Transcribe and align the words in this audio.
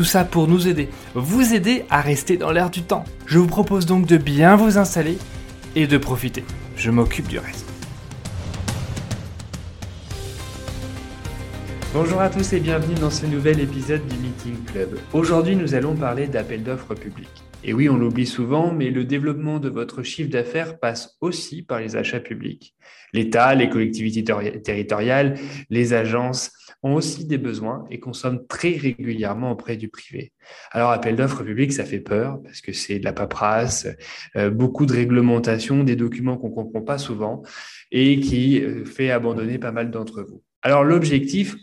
Tout 0.00 0.04
ça 0.04 0.24
pour 0.24 0.48
nous 0.48 0.66
aider, 0.66 0.88
vous 1.14 1.52
aider 1.52 1.84
à 1.90 2.00
rester 2.00 2.38
dans 2.38 2.52
l'air 2.52 2.70
du 2.70 2.80
temps. 2.80 3.04
Je 3.26 3.38
vous 3.38 3.46
propose 3.46 3.84
donc 3.84 4.06
de 4.06 4.16
bien 4.16 4.56
vous 4.56 4.78
installer 4.78 5.18
et 5.76 5.86
de 5.86 5.98
profiter. 5.98 6.42
Je 6.74 6.90
m'occupe 6.90 7.28
du 7.28 7.38
reste. 7.38 7.66
Bonjour 11.92 12.18
à 12.18 12.30
tous 12.30 12.50
et 12.54 12.60
bienvenue 12.60 12.94
dans 12.94 13.10
ce 13.10 13.26
nouvel 13.26 13.60
épisode 13.60 14.00
du 14.08 14.16
Meeting 14.16 14.64
Club. 14.72 14.98
Aujourd'hui, 15.12 15.54
nous 15.54 15.74
allons 15.74 15.94
parler 15.94 16.28
d'appel 16.28 16.62
d'offres 16.62 16.94
publics. 16.94 17.44
Et 17.62 17.74
oui, 17.74 17.90
on 17.90 17.98
l'oublie 17.98 18.26
souvent, 18.26 18.72
mais 18.72 18.90
le 18.90 19.04
développement 19.04 19.58
de 19.58 19.68
votre 19.68 20.02
chiffre 20.02 20.30
d'affaires 20.30 20.78
passe 20.78 21.18
aussi 21.20 21.62
par 21.62 21.78
les 21.78 21.94
achats 21.94 22.20
publics. 22.20 22.74
L'État, 23.12 23.54
les 23.54 23.68
collectivités 23.68 24.24
territoriales, 24.62 25.38
les 25.68 25.92
agences 25.92 26.52
ont 26.82 26.94
aussi 26.94 27.26
des 27.26 27.36
besoins 27.36 27.84
et 27.90 28.00
consomment 28.00 28.46
très 28.46 28.70
régulièrement 28.76 29.50
auprès 29.50 29.76
du 29.76 29.88
privé. 29.88 30.32
Alors, 30.70 30.90
appel 30.90 31.16
d'offres 31.16 31.42
publics, 31.42 31.74
ça 31.74 31.84
fait 31.84 32.00
peur 32.00 32.40
parce 32.42 32.62
que 32.62 32.72
c'est 32.72 32.98
de 32.98 33.04
la 33.04 33.12
paperasse, 33.12 33.86
euh, 34.36 34.48
beaucoup 34.48 34.86
de 34.86 34.94
réglementation, 34.94 35.84
des 35.84 35.96
documents 35.96 36.38
qu'on 36.38 36.48
ne 36.48 36.54
comprend 36.54 36.80
pas 36.80 36.96
souvent 36.96 37.42
et 37.92 38.20
qui 38.20 38.62
euh, 38.62 38.86
fait 38.86 39.10
abandonner 39.10 39.58
pas 39.58 39.72
mal 39.72 39.90
d'entre 39.90 40.22
vous. 40.22 40.42
Alors, 40.62 40.82
l'objectif, 40.82 41.56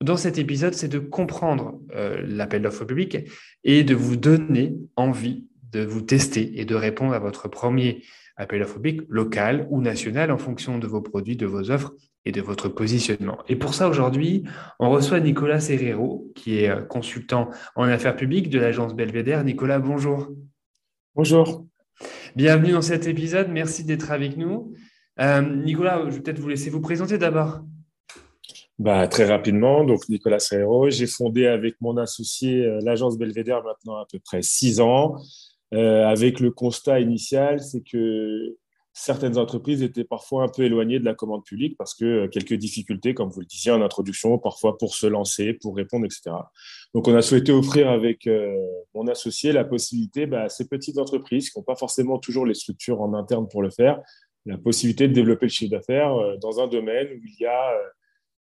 dans 0.00 0.16
cet 0.16 0.38
épisode, 0.38 0.74
c'est 0.74 0.88
de 0.88 0.98
comprendre 0.98 1.80
euh, 1.94 2.22
l'appel 2.24 2.62
d'offres 2.62 2.84
public 2.84 3.18
et 3.64 3.82
de 3.82 3.94
vous 3.94 4.16
donner 4.16 4.76
envie 4.96 5.46
de 5.72 5.84
vous 5.84 6.02
tester 6.02 6.60
et 6.60 6.64
de 6.64 6.74
répondre 6.74 7.14
à 7.14 7.18
votre 7.18 7.48
premier 7.48 8.02
appel 8.36 8.60
d'offres 8.60 8.76
public 8.76 9.02
local 9.08 9.66
ou 9.70 9.80
national 9.80 10.30
en 10.30 10.38
fonction 10.38 10.78
de 10.78 10.86
vos 10.86 11.00
produits, 11.00 11.36
de 11.36 11.46
vos 11.46 11.70
offres 11.70 11.92
et 12.24 12.32
de 12.32 12.40
votre 12.40 12.68
positionnement. 12.68 13.38
Et 13.48 13.56
pour 13.56 13.74
ça, 13.74 13.88
aujourd'hui, 13.88 14.44
on 14.78 14.90
reçoit 14.90 15.18
Nicolas 15.18 15.60
Serrero, 15.60 16.30
qui 16.36 16.58
est 16.58 16.70
euh, 16.70 16.82
consultant 16.82 17.50
en 17.74 17.84
affaires 17.84 18.16
publiques 18.16 18.50
de 18.50 18.60
l'agence 18.60 18.94
Belvédère. 18.94 19.42
Nicolas, 19.44 19.80
bonjour. 19.80 20.28
Bonjour. 21.16 21.66
Bienvenue 22.36 22.72
dans 22.72 22.82
cet 22.82 23.08
épisode. 23.08 23.48
Merci 23.48 23.82
d'être 23.84 24.12
avec 24.12 24.36
nous. 24.36 24.74
Euh, 25.20 25.42
Nicolas, 25.42 26.04
je 26.06 26.16
vais 26.16 26.20
peut-être 26.20 26.38
vous 26.38 26.48
laisser 26.48 26.70
vous 26.70 26.80
présenter 26.80 27.18
d'abord. 27.18 27.62
Bah, 28.78 29.08
très 29.08 29.24
rapidement, 29.24 29.82
donc 29.82 30.08
Nicolas 30.08 30.38
Serrero, 30.38 30.88
j'ai 30.88 31.08
fondé 31.08 31.46
avec 31.46 31.74
mon 31.80 31.96
associé 31.96 32.64
euh, 32.64 32.78
l'agence 32.84 33.18
Belvédère 33.18 33.64
maintenant 33.64 33.96
à 33.96 34.06
peu 34.06 34.20
près 34.20 34.40
six 34.40 34.80
ans, 34.80 35.16
euh, 35.74 36.06
avec 36.06 36.38
le 36.38 36.52
constat 36.52 37.00
initial, 37.00 37.60
c'est 37.60 37.82
que 37.82 38.56
certaines 38.92 39.36
entreprises 39.36 39.82
étaient 39.82 40.04
parfois 40.04 40.44
un 40.44 40.48
peu 40.48 40.62
éloignées 40.62 41.00
de 41.00 41.04
la 41.04 41.14
commande 41.14 41.44
publique 41.44 41.76
parce 41.76 41.92
que 41.92 42.04
euh, 42.04 42.28
quelques 42.28 42.54
difficultés, 42.54 43.14
comme 43.14 43.30
vous 43.30 43.40
le 43.40 43.46
disiez 43.46 43.72
en 43.72 43.82
introduction, 43.82 44.38
parfois 44.38 44.78
pour 44.78 44.94
se 44.94 45.08
lancer, 45.08 45.54
pour 45.54 45.74
répondre, 45.74 46.06
etc. 46.06 46.30
Donc 46.94 47.08
on 47.08 47.16
a 47.16 47.22
souhaité 47.22 47.50
offrir 47.50 47.90
avec 47.90 48.28
mon 48.94 49.08
associé 49.08 49.50
la 49.50 49.64
possibilité 49.64 50.26
bah, 50.26 50.42
à 50.42 50.48
ces 50.48 50.68
petites 50.68 50.98
entreprises 50.98 51.50
qui 51.50 51.58
n'ont 51.58 51.64
pas 51.64 51.74
forcément 51.74 52.20
toujours 52.20 52.46
les 52.46 52.54
structures 52.54 53.00
en 53.00 53.12
interne 53.14 53.48
pour 53.48 53.62
le 53.62 53.70
faire, 53.70 54.00
la 54.46 54.56
possibilité 54.56 55.08
de 55.08 55.14
développer 55.14 55.46
le 55.46 55.50
chiffre 55.50 55.72
d'affaires 55.72 56.14
dans 56.40 56.60
un 56.60 56.68
domaine 56.68 57.08
où 57.08 57.20
il 57.24 57.40
y 57.40 57.44
a 57.44 57.72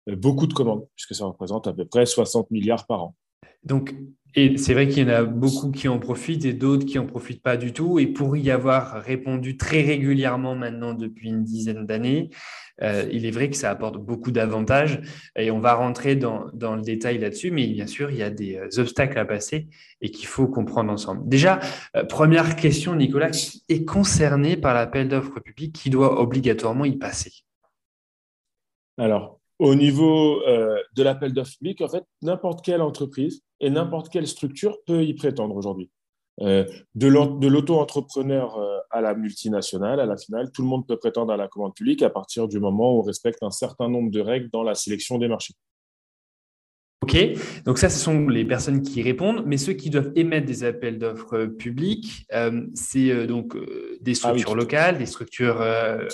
beaucoup 0.08 0.46
de 0.46 0.54
commandes, 0.54 0.86
puisque 0.96 1.14
ça 1.14 1.26
représente 1.26 1.66
à 1.66 1.72
peu 1.72 1.84
près 1.84 2.06
60 2.06 2.50
milliards 2.50 2.86
par 2.86 3.04
an. 3.04 3.14
Donc, 3.64 3.94
et 4.34 4.56
c'est 4.56 4.72
vrai 4.72 4.88
qu'il 4.88 5.02
y 5.02 5.06
en 5.06 5.14
a 5.14 5.24
beaucoup 5.24 5.70
qui 5.70 5.88
en 5.88 5.98
profitent 5.98 6.46
et 6.46 6.54
d'autres 6.54 6.86
qui 6.86 6.96
n'en 6.96 7.06
profitent 7.06 7.42
pas 7.42 7.58
du 7.58 7.72
tout. 7.72 7.98
Et 7.98 8.06
pour 8.06 8.34
y 8.36 8.50
avoir 8.50 9.02
répondu 9.02 9.58
très 9.58 9.82
régulièrement 9.82 10.54
maintenant 10.54 10.94
depuis 10.94 11.28
une 11.28 11.44
dizaine 11.44 11.84
d'années, 11.84 12.30
euh, 12.80 13.06
il 13.12 13.26
est 13.26 13.30
vrai 13.30 13.50
que 13.50 13.56
ça 13.56 13.70
apporte 13.70 13.98
beaucoup 13.98 14.30
d'avantages. 14.30 15.02
Et 15.36 15.50
on 15.50 15.60
va 15.60 15.74
rentrer 15.74 16.16
dans, 16.16 16.46
dans 16.54 16.76
le 16.76 16.82
détail 16.82 17.18
là-dessus. 17.18 17.50
Mais 17.50 17.66
bien 17.66 17.86
sûr, 17.86 18.10
il 18.10 18.16
y 18.16 18.22
a 18.22 18.30
des 18.30 18.56
euh, 18.56 18.68
obstacles 18.78 19.18
à 19.18 19.26
passer 19.26 19.68
et 20.00 20.10
qu'il 20.10 20.26
faut 20.26 20.48
comprendre 20.48 20.90
ensemble. 20.90 21.28
Déjà, 21.28 21.60
première 22.08 22.56
question, 22.56 22.96
Nicolas, 22.96 23.30
qui 23.30 23.62
est 23.68 23.84
concerné 23.84 24.56
par 24.56 24.72
l'appel 24.72 25.08
d'offres 25.08 25.40
public 25.40 25.74
qui 25.74 25.90
doit 25.90 26.20
obligatoirement 26.20 26.86
y 26.86 26.96
passer 26.96 27.32
Alors, 28.96 29.41
au 29.62 29.76
niveau 29.76 30.42
euh, 30.42 30.76
de 30.96 31.04
l'appel 31.04 31.32
d'offres 31.32 31.56
public, 31.56 31.80
en 31.82 31.88
fait, 31.88 32.02
n'importe 32.20 32.64
quelle 32.64 32.82
entreprise 32.82 33.42
et 33.60 33.70
n'importe 33.70 34.08
quelle 34.08 34.26
structure 34.26 34.78
peut 34.86 35.04
y 35.04 35.14
prétendre 35.14 35.54
aujourd'hui. 35.54 35.88
Euh, 36.40 36.64
de 36.96 37.06
l'auto-entrepreneur 37.06 38.58
euh, 38.58 38.78
à 38.90 39.00
la 39.00 39.14
multinationale, 39.14 40.00
à 40.00 40.06
la 40.06 40.16
finale, 40.16 40.50
tout 40.52 40.62
le 40.62 40.68
monde 40.68 40.84
peut 40.84 40.96
prétendre 40.96 41.32
à 41.32 41.36
la 41.36 41.46
commande 41.46 41.74
publique 41.74 42.02
à 42.02 42.10
partir 42.10 42.48
du 42.48 42.58
moment 42.58 42.96
où 42.96 42.98
on 42.98 43.02
respecte 43.02 43.40
un 43.42 43.52
certain 43.52 43.88
nombre 43.88 44.10
de 44.10 44.18
règles 44.18 44.50
dans 44.50 44.64
la 44.64 44.74
sélection 44.74 45.18
des 45.18 45.28
marchés. 45.28 45.54
OK, 47.02 47.16
donc 47.64 47.78
ça, 47.78 47.88
ce 47.88 48.00
sont 48.00 48.26
les 48.28 48.44
personnes 48.44 48.82
qui 48.82 49.00
répondent, 49.00 49.44
mais 49.46 49.58
ceux 49.58 49.74
qui 49.74 49.90
doivent 49.90 50.10
émettre 50.16 50.46
des 50.46 50.64
appels 50.64 50.98
d'offres 50.98 51.46
publics, 51.46 52.26
c'est 52.74 53.26
donc 53.26 53.56
des 54.00 54.12
ah 54.12 54.14
structures 54.14 54.54
locales, 54.54 54.98
des 54.98 55.06
structures 55.06 55.64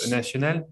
nationales? 0.09 0.67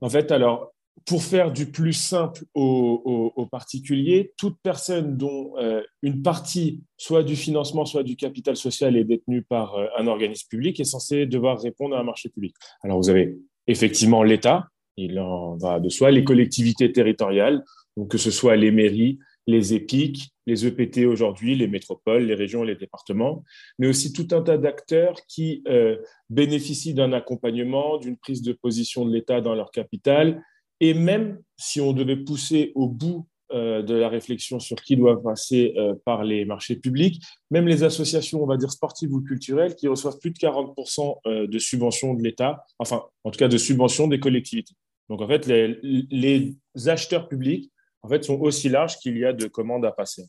En 0.00 0.08
fait, 0.08 0.32
alors, 0.32 0.72
pour 1.06 1.22
faire 1.22 1.52
du 1.52 1.66
plus 1.66 1.92
simple 1.92 2.44
aux, 2.54 3.48
particuliers, 3.50 4.32
toute 4.36 4.56
personne 4.62 5.16
dont 5.16 5.54
euh, 5.58 5.82
une 6.02 6.22
partie, 6.22 6.82
soit 6.96 7.24
du 7.24 7.36
financement, 7.36 7.84
soit 7.84 8.02
du 8.02 8.16
capital 8.16 8.56
social, 8.56 8.96
est 8.96 9.04
détenue 9.04 9.42
par 9.42 9.74
euh, 9.74 9.86
un 9.98 10.06
organisme 10.06 10.46
public, 10.48 10.78
est 10.78 10.84
censé 10.84 11.26
devoir 11.26 11.60
répondre 11.60 11.96
à 11.96 12.00
un 12.00 12.04
marché 12.04 12.28
public. 12.28 12.54
Alors, 12.82 12.98
vous 12.98 13.08
avez 13.08 13.36
effectivement 13.66 14.22
l'État, 14.22 14.68
il 14.96 15.18
en 15.18 15.56
va 15.56 15.80
de 15.80 15.88
soi, 15.88 16.10
les 16.10 16.22
collectivités 16.22 16.92
territoriales, 16.92 17.64
donc 17.96 18.10
que 18.10 18.18
ce 18.18 18.30
soit 18.30 18.56
les 18.56 18.70
mairies, 18.70 19.18
les 19.46 19.74
EPIC, 19.74 20.30
les 20.46 20.66
EPT 20.66 21.06
aujourd'hui, 21.06 21.56
les 21.56 21.66
métropoles, 21.66 22.24
les 22.24 22.34
régions, 22.34 22.62
les 22.62 22.76
départements, 22.76 23.42
mais 23.78 23.86
aussi 23.86 24.12
tout 24.12 24.28
un 24.32 24.42
tas 24.42 24.58
d'acteurs 24.58 25.16
qui 25.26 25.62
euh, 25.66 25.96
bénéficient 26.28 26.94
d'un 26.94 27.12
accompagnement, 27.12 27.98
d'une 27.98 28.16
prise 28.16 28.42
de 28.42 28.52
position 28.52 29.04
de 29.04 29.12
l'État 29.12 29.40
dans 29.40 29.54
leur 29.54 29.70
capital 29.70 30.42
et 30.80 30.94
même 30.94 31.38
si 31.56 31.80
on 31.80 31.92
devait 31.92 32.16
pousser 32.16 32.72
au 32.74 32.88
bout 32.88 33.26
euh, 33.52 33.82
de 33.82 33.94
la 33.94 34.08
réflexion 34.08 34.60
sur 34.60 34.76
qui 34.76 34.96
doit 34.96 35.20
passer 35.20 35.74
euh, 35.76 35.94
par 36.04 36.22
les 36.22 36.44
marchés 36.44 36.76
publics, 36.76 37.20
même 37.50 37.66
les 37.66 37.82
associations, 37.82 38.42
on 38.42 38.46
va 38.46 38.56
dire 38.56 38.70
sportives 38.70 39.12
ou 39.12 39.20
culturelles, 39.20 39.74
qui 39.74 39.88
reçoivent 39.88 40.18
plus 40.18 40.30
de 40.30 40.38
40% 40.38 41.18
euh, 41.26 41.46
de 41.48 41.58
subventions 41.58 42.14
de 42.14 42.22
l'État, 42.22 42.64
enfin, 42.78 43.02
en 43.24 43.30
tout 43.32 43.38
cas 43.38 43.48
de 43.48 43.58
subventions 43.58 44.06
des 44.06 44.20
collectivités. 44.20 44.74
Donc, 45.08 45.20
en 45.20 45.26
fait, 45.26 45.46
les, 45.46 45.78
les 45.82 46.54
acheteurs 46.88 47.28
publics, 47.28 47.72
en 48.02 48.08
fait, 48.08 48.22
sont 48.22 48.38
aussi 48.38 48.68
larges 48.68 48.96
qu'il 48.98 49.18
y 49.18 49.24
a 49.24 49.32
de 49.32 49.48
commandes 49.48 49.84
à 49.84 49.90
passer. 49.90 50.24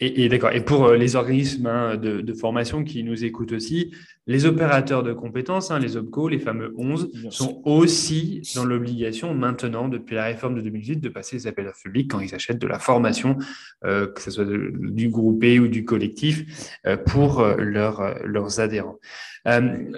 Et, 0.00 0.28
d'accord. 0.28 0.50
Et 0.52 0.60
pour 0.60 0.84
euh, 0.84 0.96
les 0.96 1.16
organismes 1.16 1.66
hein, 1.66 1.96
de, 1.96 2.32
formation 2.34 2.84
qui 2.84 3.02
nous 3.04 3.24
écoutent 3.24 3.52
aussi, 3.52 3.92
les 4.26 4.46
opérateurs 4.46 5.02
de 5.02 5.12
compétences, 5.12 5.70
hein, 5.70 5.78
les 5.78 5.96
OPCO, 5.96 6.28
les 6.28 6.38
fameux 6.38 6.74
11, 6.76 7.10
sont 7.30 7.62
aussi 7.64 8.42
dans 8.54 8.64
l'obligation 8.64 9.32
maintenant, 9.34 9.88
depuis 9.88 10.16
la 10.16 10.24
réforme 10.24 10.56
de 10.56 10.60
2008, 10.60 10.96
de 10.96 11.08
passer 11.08 11.36
les 11.36 11.46
appels 11.46 11.66
d'offres 11.66 11.82
publics 11.82 12.10
quand 12.10 12.20
ils 12.20 12.34
achètent 12.34 12.58
de 12.58 12.66
la 12.66 12.78
formation, 12.78 13.38
euh, 13.84 14.06
que 14.06 14.20
ce 14.20 14.30
soit 14.30 14.44
du 14.44 15.08
groupé 15.08 15.58
ou 15.60 15.68
du 15.68 15.84
collectif, 15.84 16.78
euh, 16.86 16.96
pour 16.96 17.44
leurs 17.56 18.60
adhérents. 18.60 18.98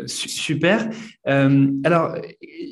super. 0.07 0.89
alors, 1.25 2.17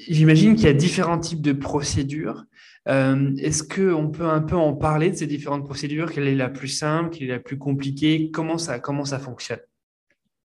j'imagine 0.09 0.55
qu'il 0.55 0.65
y 0.65 0.71
a 0.71 0.75
différents 0.75 1.19
types 1.19 1.43
de 1.43 1.53
procédures. 1.53 2.45
Euh, 2.89 3.35
est-ce 3.39 3.63
qu'on 3.63 4.11
peut 4.11 4.27
un 4.27 4.41
peu 4.41 4.57
en 4.57 4.75
parler 4.75 5.11
de 5.11 5.17
ces 5.17 5.27
différentes 5.27 5.65
procédures? 5.65 6.11
Quelle 6.11 6.27
est 6.27 6.35
la 6.35 6.49
plus 6.49 6.69
simple? 6.69 7.11
Quelle 7.11 7.29
est 7.29 7.33
la 7.33 7.41
plus 7.41 7.59
compliquée? 7.59 8.31
Comment 8.33 8.59
ça, 8.59 8.81
comment 8.81 9.05
ça 9.05 9.19
fonctionne? 9.19 9.61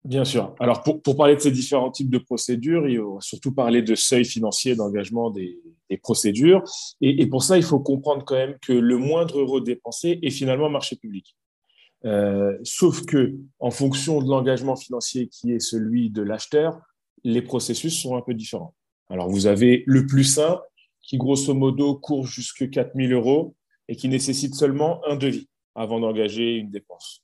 Bien 0.07 0.23
sûr. 0.23 0.55
Alors, 0.59 0.83
pour, 0.83 1.17
parler 1.17 1.35
de 1.35 1.41
ces 1.41 1.51
différents 1.51 1.91
types 1.91 2.09
de 2.09 2.17
procédures, 2.17 2.87
il 2.87 2.97
faut 2.97 3.19
surtout 3.19 3.51
parler 3.51 3.81
de 3.81 3.93
seuil 3.93 4.23
financier 4.23 4.73
d'engagement 4.75 5.31
des, 5.31 5.59
procédures. 6.01 6.63
Et, 7.01 7.25
pour 7.27 7.43
ça, 7.43 7.57
il 7.57 7.63
faut 7.63 7.79
comprendre 7.79 8.23
quand 8.23 8.35
même 8.35 8.55
que 8.61 8.71
le 8.71 8.97
moindre 8.97 9.39
euro 9.39 9.59
dépensé 9.59 10.19
est 10.21 10.29
finalement 10.29 10.69
marché 10.69 10.95
public. 10.95 11.35
Euh, 12.05 12.57
sauf 12.63 13.05
que, 13.05 13.35
en 13.59 13.71
fonction 13.71 14.21
de 14.21 14.29
l'engagement 14.29 14.75
financier 14.75 15.27
qui 15.27 15.51
est 15.51 15.59
celui 15.59 16.09
de 16.09 16.21
l'acheteur, 16.21 16.79
les 17.23 17.41
processus 17.41 18.01
sont 18.01 18.15
un 18.15 18.21
peu 18.21 18.33
différents. 18.33 18.75
Alors, 19.09 19.29
vous 19.29 19.45
avez 19.47 19.83
le 19.87 20.05
plus 20.05 20.23
simple, 20.23 20.61
qui 21.07 21.17
grosso 21.17 21.55
modo 21.55 21.95
court 21.95 22.27
jusque 22.27 22.69
4000 22.69 23.13
euros 23.13 23.55
et 23.87 23.95
qui 23.95 24.09
nécessite 24.09 24.53
seulement 24.53 25.01
un 25.07 25.15
devis 25.15 25.49
avant 25.73 25.99
d'engager 25.99 26.55
une 26.55 26.69
dépense. 26.69 27.23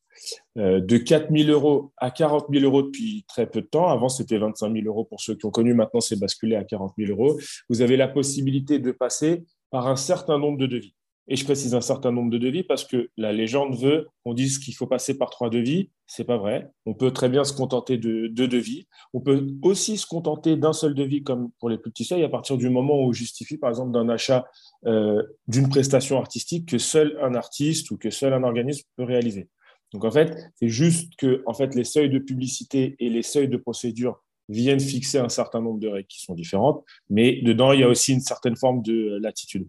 de 0.55 0.97
4 0.97 1.35
000 1.35 1.49
euros 1.49 1.91
à 1.97 2.11
40 2.11 2.45
000 2.51 2.63
euros 2.63 2.83
depuis 2.83 3.25
très 3.27 3.45
peu 3.49 3.61
de 3.61 3.67
temps. 3.67 3.89
Avant, 3.89 4.09
c'était 4.09 4.37
25 4.37 4.71
000 4.71 4.85
euros 4.85 5.03
pour 5.03 5.19
ceux 5.19 5.35
qui 5.35 5.45
ont 5.45 5.51
connu. 5.51 5.73
Maintenant, 5.73 6.01
c'est 6.01 6.19
basculé 6.19 6.55
à 6.55 6.63
40 6.63 6.93
000 6.97 7.11
euros. 7.11 7.37
Vous 7.67 7.81
avez 7.81 7.97
la 7.97 8.07
possibilité 8.07 8.79
de 8.79 8.91
passer 8.91 9.43
par 9.69 9.87
un 9.87 9.95
certain 9.95 10.37
nombre 10.37 10.57
de 10.59 10.67
devis. 10.67 10.93
Et 11.29 11.37
je 11.37 11.45
précise 11.45 11.73
un 11.73 11.81
certain 11.81 12.11
nombre 12.11 12.29
de 12.31 12.37
devis 12.37 12.63
parce 12.63 12.83
que 12.83 13.09
la 13.15 13.31
légende 13.31 13.75
veut 13.75 14.07
qu'on 14.23 14.33
dise 14.33 14.59
qu'il 14.59 14.75
faut 14.75 14.87
passer 14.87 15.17
par 15.17 15.29
trois 15.29 15.49
devis. 15.49 15.89
C'est 16.05 16.25
pas 16.25 16.37
vrai. 16.37 16.69
On 16.85 16.93
peut 16.93 17.11
très 17.11 17.29
bien 17.29 17.45
se 17.45 17.53
contenter 17.53 17.97
de 17.97 18.27
deux 18.27 18.47
devis. 18.47 18.87
On 19.13 19.21
peut 19.21 19.47
aussi 19.61 19.97
se 19.97 20.05
contenter 20.05 20.57
d'un 20.57 20.73
seul 20.73 20.93
devis, 20.93 21.23
comme 21.23 21.51
pour 21.59 21.69
les 21.69 21.77
plus 21.77 21.91
petits 21.91 22.03
seuils, 22.03 22.23
à 22.23 22.29
partir 22.29 22.57
du 22.57 22.69
moment 22.69 22.95
où 22.95 23.09
on 23.09 23.11
justifie, 23.13 23.57
par 23.57 23.69
exemple, 23.69 23.93
d'un 23.93 24.09
achat 24.09 24.45
euh, 24.85 25.23
d'une 25.47 25.69
prestation 25.69 26.19
artistique 26.19 26.67
que 26.67 26.77
seul 26.77 27.17
un 27.21 27.35
artiste 27.35 27.89
ou 27.91 27.97
que 27.97 28.09
seul 28.09 28.33
un 28.33 28.43
organisme 28.43 28.83
peut 28.97 29.05
réaliser. 29.05 29.47
Donc 29.93 30.03
en 30.05 30.11
fait, 30.11 30.35
c'est 30.55 30.69
juste 30.69 31.15
que 31.17 31.43
en 31.45 31.53
fait, 31.53 31.73
les 31.75 31.83
seuils 31.83 32.09
de 32.09 32.19
publicité 32.19 32.95
et 32.99 33.09
les 33.09 33.21
seuils 33.21 33.47
de 33.47 33.57
procédure 33.57 34.21
viennent 34.49 34.79
fixer 34.79 35.19
un 35.19 35.29
certain 35.29 35.61
nombre 35.61 35.79
de 35.79 35.87
règles 35.87 36.07
qui 36.07 36.21
sont 36.21 36.33
différentes, 36.33 36.83
mais 37.09 37.41
dedans, 37.43 37.71
il 37.71 37.79
y 37.79 37.83
a 37.83 37.87
aussi 37.87 38.11
une 38.11 38.19
certaine 38.19 38.57
forme 38.57 38.81
de 38.81 39.17
latitude. 39.21 39.67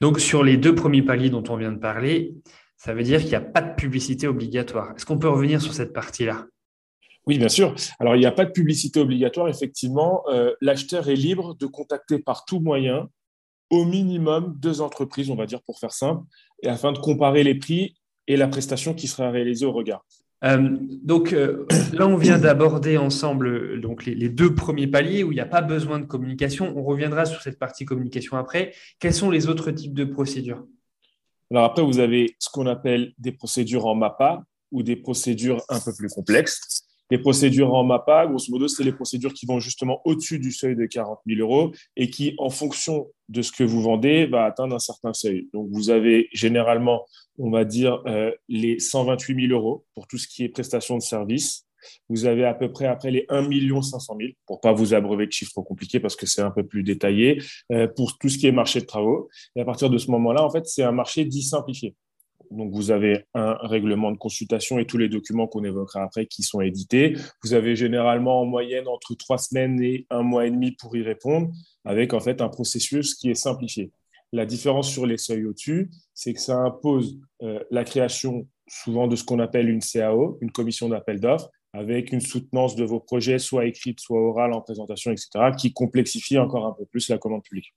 Donc, 0.00 0.20
sur 0.20 0.44
les 0.44 0.56
deux 0.56 0.74
premiers 0.74 1.02
paliers 1.02 1.30
dont 1.30 1.44
on 1.48 1.56
vient 1.56 1.72
de 1.72 1.78
parler, 1.78 2.34
ça 2.76 2.94
veut 2.94 3.02
dire 3.02 3.20
qu'il 3.20 3.30
n'y 3.30 3.34
a 3.34 3.40
pas 3.40 3.60
de 3.60 3.74
publicité 3.74 4.28
obligatoire. 4.28 4.92
Est-ce 4.96 5.04
qu'on 5.04 5.18
peut 5.18 5.28
revenir 5.28 5.60
sur 5.60 5.74
cette 5.74 5.92
partie-là? 5.92 6.46
Oui, 7.26 7.38
bien 7.38 7.48
sûr. 7.48 7.74
Alors, 7.98 8.14
il 8.14 8.20
n'y 8.20 8.26
a 8.26 8.32
pas 8.32 8.44
de 8.44 8.52
publicité 8.52 9.00
obligatoire. 9.00 9.48
Effectivement, 9.48 10.22
euh, 10.28 10.54
l'acheteur 10.60 11.08
est 11.08 11.16
libre 11.16 11.54
de 11.56 11.66
contacter 11.66 12.18
par 12.18 12.44
tout 12.44 12.60
moyen 12.60 13.08
au 13.70 13.84
minimum 13.84 14.54
deux 14.58 14.80
entreprises, 14.80 15.30
on 15.30 15.36
va 15.36 15.46
dire 15.46 15.60
pour 15.62 15.78
faire 15.78 15.92
simple, 15.92 16.22
et 16.62 16.68
afin 16.68 16.92
de 16.92 16.98
comparer 16.98 17.42
les 17.42 17.54
prix 17.54 17.96
et 18.26 18.36
la 18.36 18.48
prestation 18.48 18.94
qui 18.94 19.08
sera 19.08 19.30
réalisée 19.30 19.66
au 19.66 19.72
regard. 19.72 20.04
Euh, 20.44 20.76
donc 21.02 21.32
euh, 21.32 21.66
là, 21.92 22.06
on 22.06 22.16
vient 22.16 22.38
d'aborder 22.38 22.96
ensemble 22.96 23.80
donc 23.80 24.04
les, 24.04 24.28
deux 24.28 24.54
premiers 24.54 24.86
paliers 24.86 25.24
où 25.24 25.32
il 25.32 25.34
n'y 25.34 25.40
a 25.40 25.46
pas 25.46 25.62
besoin 25.62 25.98
de 25.98 26.04
communication. 26.04 26.72
On 26.76 26.82
reviendra 26.82 27.24
sur 27.24 27.42
cette 27.42 27.58
partie 27.58 27.84
communication 27.84 28.36
après. 28.36 28.72
Quels 29.00 29.14
sont 29.14 29.30
les 29.30 29.48
autres 29.48 29.70
types 29.70 29.94
de 29.94 30.04
procédures? 30.04 30.64
Alors 31.50 31.64
après, 31.64 31.82
vous 31.82 31.98
avez 31.98 32.36
ce 32.38 32.50
qu'on 32.50 32.66
appelle 32.66 33.12
des 33.18 33.32
procédures 33.32 33.86
en 33.86 33.94
MAPA 33.94 34.44
ou 34.70 34.82
des 34.82 34.96
procédures 34.96 35.62
un 35.68 35.80
peu 35.80 35.92
plus 35.94 36.08
complexes. 36.08 36.84
Les 37.10 37.18
procédures 37.18 37.72
en 37.72 37.84
MAPA, 37.84 38.26
grosso 38.26 38.52
modo, 38.52 38.68
c'est 38.68 38.84
les 38.84 38.92
procédures 38.92 39.32
qui 39.32 39.46
vont 39.46 39.60
justement 39.60 40.02
au-dessus 40.04 40.38
du 40.38 40.52
seuil 40.52 40.76
de 40.76 40.84
40 40.84 41.20
000 41.26 41.40
euros 41.40 41.72
et 41.96 42.10
qui, 42.10 42.34
en 42.36 42.50
fonction 42.50 43.06
de 43.30 43.40
ce 43.40 43.50
que 43.50 43.64
vous 43.64 43.80
vendez, 43.80 44.26
va 44.26 44.44
atteindre 44.44 44.74
un 44.74 44.78
certain 44.78 45.14
seuil. 45.14 45.48
Donc, 45.54 45.68
vous 45.70 45.88
avez 45.88 46.28
généralement, 46.32 47.06
on 47.38 47.50
va 47.50 47.64
dire, 47.64 48.02
euh, 48.06 48.32
les 48.48 48.78
128 48.78 49.48
000 49.48 49.58
euros 49.58 49.84
pour 49.94 50.06
tout 50.06 50.18
ce 50.18 50.28
qui 50.28 50.44
est 50.44 50.48
prestation 50.48 50.96
de 50.96 51.02
service. 51.02 51.64
Vous 52.08 52.26
avez 52.26 52.44
à 52.44 52.54
peu 52.54 52.72
près 52.72 52.86
après 52.86 53.10
les 53.10 53.24
1 53.28 53.48
500 53.82 54.16
000, 54.18 54.32
pour 54.46 54.60
pas 54.60 54.72
vous 54.72 54.94
abreuver 54.94 55.26
de 55.26 55.32
chiffres 55.32 55.62
compliqués 55.62 56.00
parce 56.00 56.16
que 56.16 56.26
c'est 56.26 56.42
un 56.42 56.50
peu 56.50 56.66
plus 56.66 56.82
détaillé, 56.82 57.40
euh, 57.72 57.86
pour 57.86 58.18
tout 58.18 58.28
ce 58.28 58.38
qui 58.38 58.46
est 58.46 58.52
marché 58.52 58.80
de 58.80 58.86
travaux. 58.86 59.28
Et 59.56 59.60
à 59.60 59.64
partir 59.64 59.88
de 59.88 59.98
ce 59.98 60.10
moment-là, 60.10 60.44
en 60.44 60.50
fait, 60.50 60.66
c'est 60.66 60.82
un 60.82 60.92
marché 60.92 61.24
dit 61.24 61.42
simplifié. 61.42 61.94
Donc, 62.50 62.72
vous 62.72 62.90
avez 62.90 63.26
un 63.34 63.54
règlement 63.60 64.10
de 64.10 64.16
consultation 64.16 64.78
et 64.78 64.86
tous 64.86 64.96
les 64.96 65.08
documents 65.08 65.46
qu'on 65.46 65.64
évoquera 65.64 66.02
après 66.02 66.26
qui 66.26 66.42
sont 66.42 66.60
édités. 66.60 67.14
Vous 67.44 67.52
avez 67.52 67.76
généralement 67.76 68.40
en 68.40 68.46
moyenne 68.46 68.88
entre 68.88 69.14
trois 69.14 69.38
semaines 69.38 69.82
et 69.82 70.06
un 70.10 70.22
mois 70.22 70.46
et 70.46 70.50
demi 70.50 70.72
pour 70.72 70.96
y 70.96 71.02
répondre, 71.02 71.50
avec 71.84 72.14
en 72.14 72.20
fait 72.20 72.40
un 72.40 72.48
processus 72.48 73.14
qui 73.14 73.30
est 73.30 73.34
simplifié. 73.34 73.92
La 74.32 74.46
différence 74.46 74.90
sur 74.90 75.06
les 75.06 75.16
seuils 75.16 75.44
au-dessus, 75.44 75.90
c'est 76.14 76.34
que 76.34 76.40
ça 76.40 76.58
impose 76.58 77.18
euh, 77.42 77.60
la 77.70 77.84
création 77.84 78.46
souvent 78.68 79.06
de 79.06 79.16
ce 79.16 79.24
qu'on 79.24 79.38
appelle 79.38 79.68
une 79.68 79.80
CAO, 79.80 80.38
une 80.40 80.52
commission 80.52 80.88
d'appel 80.88 81.20
d'offres, 81.20 81.50
avec 81.72 82.12
une 82.12 82.20
soutenance 82.20 82.76
de 82.76 82.84
vos 82.84 83.00
projets, 83.00 83.38
soit 83.38 83.66
écrite, 83.66 84.00
soit 84.00 84.20
orale 84.20 84.52
en 84.52 84.60
présentation, 84.60 85.10
etc., 85.10 85.52
qui 85.56 85.72
complexifie 85.72 86.38
encore 86.38 86.66
un 86.66 86.72
peu 86.72 86.84
plus 86.86 87.08
la 87.08 87.18
commande 87.18 87.42
publique. 87.42 87.74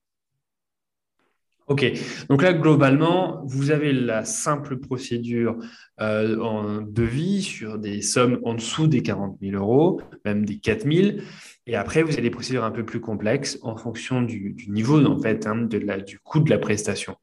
Ok, 1.67 1.89
donc 2.27 2.41
là, 2.41 2.53
globalement, 2.53 3.43
vous 3.45 3.71
avez 3.71 3.93
la 3.93 4.25
simple 4.25 4.77
procédure 4.77 5.57
euh, 6.01 6.37
en 6.39 6.81
devis 6.81 7.43
sur 7.43 7.77
des 7.77 8.01
sommes 8.01 8.39
en 8.43 8.55
dessous 8.55 8.87
des 8.87 9.01
40 9.01 9.37
000 9.41 9.55
euros, 9.55 10.01
même 10.25 10.45
des 10.45 10.57
4 10.57 10.91
000. 10.91 11.19
Et 11.67 11.75
après, 11.75 12.01
vous 12.01 12.13
avez 12.13 12.23
des 12.23 12.31
procédures 12.31 12.63
un 12.63 12.71
peu 12.71 12.83
plus 12.83 12.99
complexes 12.99 13.59
en 13.61 13.77
fonction 13.77 14.21
du, 14.21 14.55
niveau, 14.67 15.03
en 15.05 15.19
fait, 15.19 15.45
hein, 15.45 15.55
de 15.55 15.77
la, 15.77 15.99
du 15.99 16.19
coût 16.19 16.39
de 16.39 16.49
la 16.49 16.57
prestation. 16.57 17.15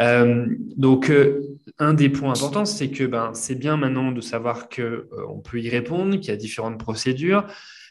Euh, 0.00 0.46
donc, 0.76 1.10
euh, 1.10 1.40
un 1.78 1.92
des 1.92 2.08
points 2.08 2.30
importants, 2.30 2.64
c'est 2.64 2.90
que 2.90 3.04
ben, 3.04 3.32
c'est 3.34 3.56
bien 3.56 3.76
maintenant 3.76 4.12
de 4.12 4.20
savoir 4.20 4.68
qu'on 4.68 5.40
peut 5.40 5.60
y 5.60 5.68
répondre, 5.68 6.16
qu'il 6.16 6.28
y 6.28 6.30
a 6.30 6.36
différentes 6.36 6.78
procédures. 6.78 7.46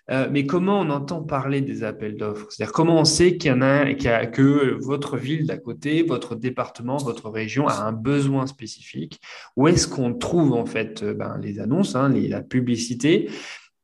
Euh, 0.10 0.28
mais 0.32 0.46
comment 0.46 0.82
on 0.82 0.90
entend 0.90 1.22
parler 1.22 1.62
des 1.62 1.84
appels 1.84 2.18
d'offres? 2.18 2.48
C'est-à-dire 2.50 2.74
comment 2.74 3.00
on 3.00 3.06
sait 3.06 3.38
qu'il 3.38 3.52
y 3.52 3.54
en 3.54 3.62
a, 3.62 3.94
que 3.94 4.78
votre 4.82 5.18
ville 5.18 5.46
d'à 5.46 5.58
côté, 5.58 6.04
votre 6.04 6.36
département, 6.36 6.98
votre 6.98 7.30
région 7.30 7.68
a 7.68 7.76
un 7.76 7.92
besoin 7.94 8.48
spécifique? 8.48 9.22
Où 9.56 9.68
est-ce 9.68 9.88
qu'on 9.88 10.14
trouve 10.14 10.54
en 10.54 10.66
fait 10.66 11.04
euh, 11.04 11.14
ben, 11.14 11.38
les 11.42 11.60
annonces, 11.60 11.96
hein, 11.96 12.10
la 12.10 12.42
publicité? 12.42 13.30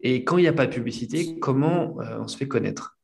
Et 0.01 0.23
quand 0.23 0.38
il 0.38 0.41
n'y 0.41 0.47
a 0.47 0.53
pas 0.53 0.67
de 0.67 0.73
publicité, 0.73 1.39
comment 1.39 1.99
euh, 2.01 2.19
on 2.19 2.27
se 2.27 2.38
fait 2.38 2.47
connaître? 2.47 2.97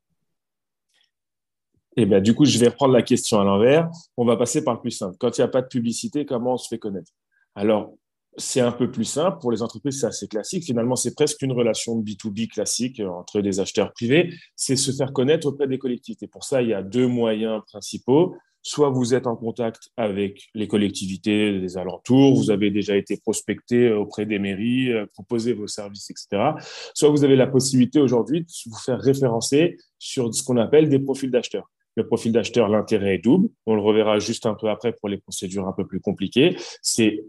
Eh 1.95 2.05
bien, 2.05 2.21
du 2.21 2.33
coup, 2.33 2.45
je 2.45 2.57
vais 2.57 2.69
reprendre 2.69 2.93
la 2.93 3.03
question 3.03 3.39
à 3.39 3.43
l'envers. 3.43 3.89
On 4.17 4.25
va 4.25 4.35
passer 4.35 4.63
par 4.63 4.75
le 4.75 4.81
plus 4.81 4.91
simple. 4.91 5.15
Quand 5.19 5.37
il 5.37 5.41
n'y 5.41 5.45
a 5.45 5.49
pas 5.49 5.61
de 5.61 5.67
publicité, 5.67 6.25
comment 6.25 6.53
on 6.53 6.57
se 6.57 6.67
fait 6.67 6.79
connaître? 6.79 7.11
Alors, 7.55 7.93
c'est 8.37 8.61
un 8.61 8.71
peu 8.71 8.89
plus 8.89 9.05
simple. 9.05 9.37
Pour 9.39 9.51
les 9.51 9.61
entreprises, 9.61 9.99
c'est 9.99 10.07
assez 10.07 10.27
classique. 10.27 10.63
Finalement, 10.63 10.95
c'est 10.95 11.13
presque 11.13 11.41
une 11.43 11.51
relation 11.51 11.95
de 11.95 12.03
B2B 12.03 12.47
classique 12.47 12.99
entre 12.99 13.41
des 13.41 13.59
acheteurs 13.59 13.93
privés. 13.93 14.33
C'est 14.55 14.75
se 14.75 14.91
faire 14.91 15.13
connaître 15.13 15.47
auprès 15.47 15.67
des 15.67 15.77
collectivités. 15.77 16.27
Pour 16.27 16.43
ça, 16.43 16.63
il 16.63 16.69
y 16.69 16.73
a 16.73 16.81
deux 16.81 17.07
moyens 17.07 17.61
principaux. 17.67 18.35
Soit 18.63 18.89
vous 18.89 19.13
êtes 19.13 19.27
en 19.27 19.36
contact 19.36 19.89
avec 19.98 20.50
les 20.54 20.68
collectivités 20.68 21.60
des 21.60 21.77
alentours, 21.77 22.33
vous 22.33 22.50
avez 22.50 22.71
déjà 22.71 22.95
été 22.95 23.18
prospecté 23.18 23.92
auprès 23.92 24.25
des 24.25 24.39
mairies, 24.39 24.92
euh, 24.92 25.06
proposé 25.13 25.54
vos 25.54 25.68
services, 25.68 26.10
etc. 26.10 26.54
Soit 26.94 27.10
vous 27.10 27.25
avez 27.25 27.36
la 27.36 27.48
possibilité 27.48 28.00
aujourd'hui 28.00 28.42
de 28.42 28.48
vous 28.68 28.80
faire 28.80 29.00
référencer 29.00 29.77
sur 30.00 30.33
ce 30.33 30.44
qu'on 30.44 30.57
appelle 30.57 30.89
des 30.89 31.00
profils 31.00 31.30
d'acheteurs. 31.30 31.69
Le 31.95 32.07
profil 32.07 32.31
d'acheteur, 32.31 32.69
l'intérêt 32.69 33.15
est 33.15 33.19
double. 33.19 33.50
On 33.65 33.75
le 33.75 33.81
reverra 33.81 34.17
juste 34.17 34.46
un 34.46 34.55
peu 34.55 34.70
après 34.70 34.93
pour 34.93 35.10
les 35.10 35.17
procédures 35.17 35.67
un 35.67 35.74
peu 35.74 35.86
plus 35.86 36.00
compliquées. 36.00 36.55
C'est 36.82 37.24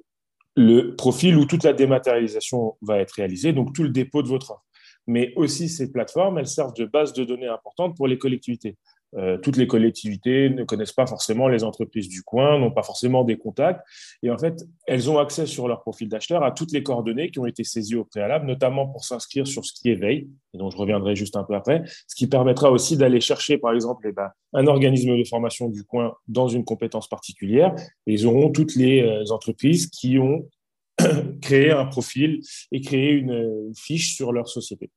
le 0.57 0.95
profil 0.95 1.37
où 1.37 1.45
toute 1.45 1.65
la 1.65 1.73
dématérialisation 1.73 2.77
va 2.81 2.99
être 3.01 3.13
réalisée, 3.13 3.53
donc 3.53 3.75
tout 3.75 3.83
le 3.83 3.89
dépôt 3.89 4.23
de 4.23 4.29
votre 4.29 4.53
offre. 4.53 4.65
Mais 5.07 5.35
aussi, 5.37 5.69
ces 5.69 5.93
plateformes, 5.93 6.39
elles 6.39 6.47
servent 6.47 6.75
de 6.75 6.87
base 6.87 7.13
de 7.13 7.25
données 7.25 7.49
importante 7.49 7.97
pour 7.97 8.07
les 8.07 8.17
collectivités. 8.17 8.77
Euh, 9.17 9.39
toutes 9.39 9.57
les 9.57 9.67
collectivités 9.67 10.51
ne 10.51 10.65
connaissent 10.65 10.93
pas 10.93 11.07
forcément 11.07 11.49
les 11.49 11.63
entreprises 11.63 12.09
du 12.09 12.23
coin, 12.23 12.59
n'ont 12.59 12.73
pas 12.73 12.83
forcément 12.83 13.23
des 13.23 13.37
contacts. 13.37 13.81
Et 14.23 14.31
en 14.31 14.39
fait, 14.39 14.65
elles 14.87 15.11
ont 15.11 15.19
accès 15.19 15.47
sur 15.47 15.69
leur 15.69 15.83
profil 15.83 16.09
d'acheteur 16.09 16.43
à 16.43 16.51
toutes 16.51 16.73
les 16.73 16.83
coordonnées 16.83 17.31
qui 17.31 17.39
ont 17.39 17.47
été 17.47 17.63
saisies 17.63 17.97
au 17.97 18.05
préalable, 18.05 18.47
notamment 18.47 18.89
pour 18.89 19.05
s'inscrire 19.05 19.47
sur 19.47 19.65
ce 19.65 19.73
qui 19.73 19.91
est 19.91 19.95
veille, 19.95 20.29
et 20.53 20.59
dont 20.59 20.71
je 20.71 20.77
reviendrai 20.77 21.15
juste 21.15 21.37
un 21.37 21.45
peu 21.45 21.55
après, 21.55 21.83
ce 22.09 22.15
qui 22.17 22.27
permettra 22.27 22.71
aussi 22.71 22.97
d'aller 22.97 23.21
chercher, 23.21 23.59
par 23.59 23.73
exemple, 23.73 24.07
eh 24.09 24.13
ben, 24.13 24.31
un 24.53 24.67
organisme 24.67 25.17
de 25.17 25.25
formation 25.25 25.69
du 25.69 25.85
coin 25.85 26.15
dans 26.27 26.49
une 26.49 26.65
compétence 26.65 27.09
particulière. 27.09 27.75
Et 28.07 28.15
ils 28.15 28.27
auront 28.27 28.51
toutes 28.51 28.75
les 28.75 29.03
euh, 29.03 29.25
entreprises 29.31 29.89
qui 29.89 30.19
ont 30.19 30.49
créé 31.41 31.71
un 31.71 31.87
profil 31.87 32.41
et 32.73 32.81
créé 32.81 33.11
une 33.11 33.73
fiche 33.77 34.17
sur 34.17 34.33
leur 34.33 34.49
société. 34.49 34.91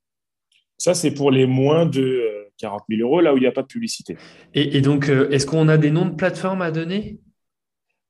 Ça, 0.77 0.93
c'est 0.93 1.11
pour 1.11 1.31
les 1.31 1.47
moins 1.47 1.87
de 1.87 2.46
40 2.57 2.81
euh, 2.81 2.95
000 2.95 3.07
euros, 3.07 3.21
là 3.21 3.33
où 3.33 3.37
il 3.37 3.41
n'y 3.41 3.47
a 3.47 3.51
pas 3.51 3.61
de 3.61 3.67
publicité. 3.67 4.17
Et, 4.53 4.81
donc, 4.81 5.09
euh, 5.09 5.29
est-ce 5.29 5.45
qu'on 5.45 5.67
a 5.67 5.77
des 5.77 5.91
noms 5.91 6.05
de 6.05 6.15
plateformes 6.15 6.61
à 6.61 6.71
donner? 6.71 7.19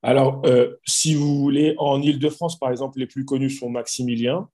Alors, 0.02 0.42
euh, 0.46 0.76
si 0.86 1.14
vous 1.14 1.38
voulez, 1.38 1.74
en 1.78 2.00
Ile-de-France, 2.00 2.58
par 2.58 2.70
exemple, 2.70 2.98
les 2.98 3.06
plus 3.06 3.24
connus 3.24 3.50
sont 3.50 3.70
Maximilien, 3.70 4.48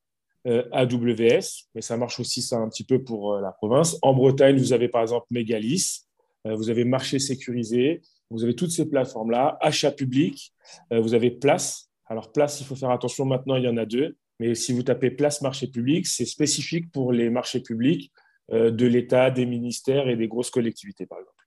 AWS, 0.72 1.70
mais 1.74 1.80
ça 1.80 1.96
marche 1.96 2.20
aussi 2.20 2.42
ça 2.42 2.58
un 2.58 2.68
petit 2.68 2.84
peu 2.84 3.02
pour 3.02 3.36
la 3.36 3.50
province. 3.50 3.96
En 4.02 4.12
Bretagne, 4.12 4.58
vous 4.58 4.74
avez 4.74 4.88
par 4.88 5.00
exemple 5.00 5.24
Megalis, 5.30 6.02
vous 6.44 6.68
avez 6.68 6.84
Marché 6.84 7.18
Sécurisé, 7.18 8.02
vous 8.28 8.44
avez 8.44 8.54
toutes 8.54 8.70
ces 8.70 8.86
plateformes-là, 8.86 9.56
Achat 9.62 9.92
Public, 9.92 10.52
vous 10.90 11.14
avez 11.14 11.30
Place. 11.30 11.88
Alors, 12.04 12.30
Place, 12.30 12.60
il 12.60 12.66
faut 12.66 12.76
faire 12.76 12.90
attention, 12.90 13.24
maintenant, 13.24 13.56
il 13.56 13.64
y 13.64 13.68
en 13.68 13.78
a 13.78 13.86
deux. 13.86 14.18
Mais 14.40 14.54
si 14.54 14.72
vous 14.72 14.82
tapez 14.82 15.10
place 15.10 15.42
marché 15.42 15.66
public, 15.66 16.06
c'est 16.06 16.24
spécifique 16.24 16.90
pour 16.90 17.12
les 17.12 17.30
marchés 17.30 17.60
publics 17.60 18.12
euh, 18.12 18.23
de 18.50 18.86
l'État, 18.86 19.30
des 19.30 19.46
ministères 19.46 20.08
et 20.08 20.16
des 20.16 20.28
grosses 20.28 20.50
collectivités, 20.50 21.06
par 21.06 21.18
exemple. 21.18 21.44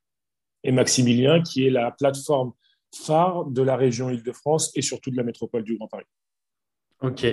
Et 0.64 0.72
Maximilien, 0.72 1.42
qui 1.42 1.66
est 1.68 1.70
la 1.70 1.92
plateforme 1.92 2.54
phare 2.96 3.46
de 3.46 3.62
la 3.62 3.76
région 3.76 4.10
Île-de-France 4.10 4.72
et 4.76 4.82
surtout 4.82 5.12
de 5.12 5.18
la 5.18 5.24
métropole 5.24 5.64
du 5.64 5.78
Grand 5.78 5.88
Paris. 5.88 6.06
Ok, 7.02 7.26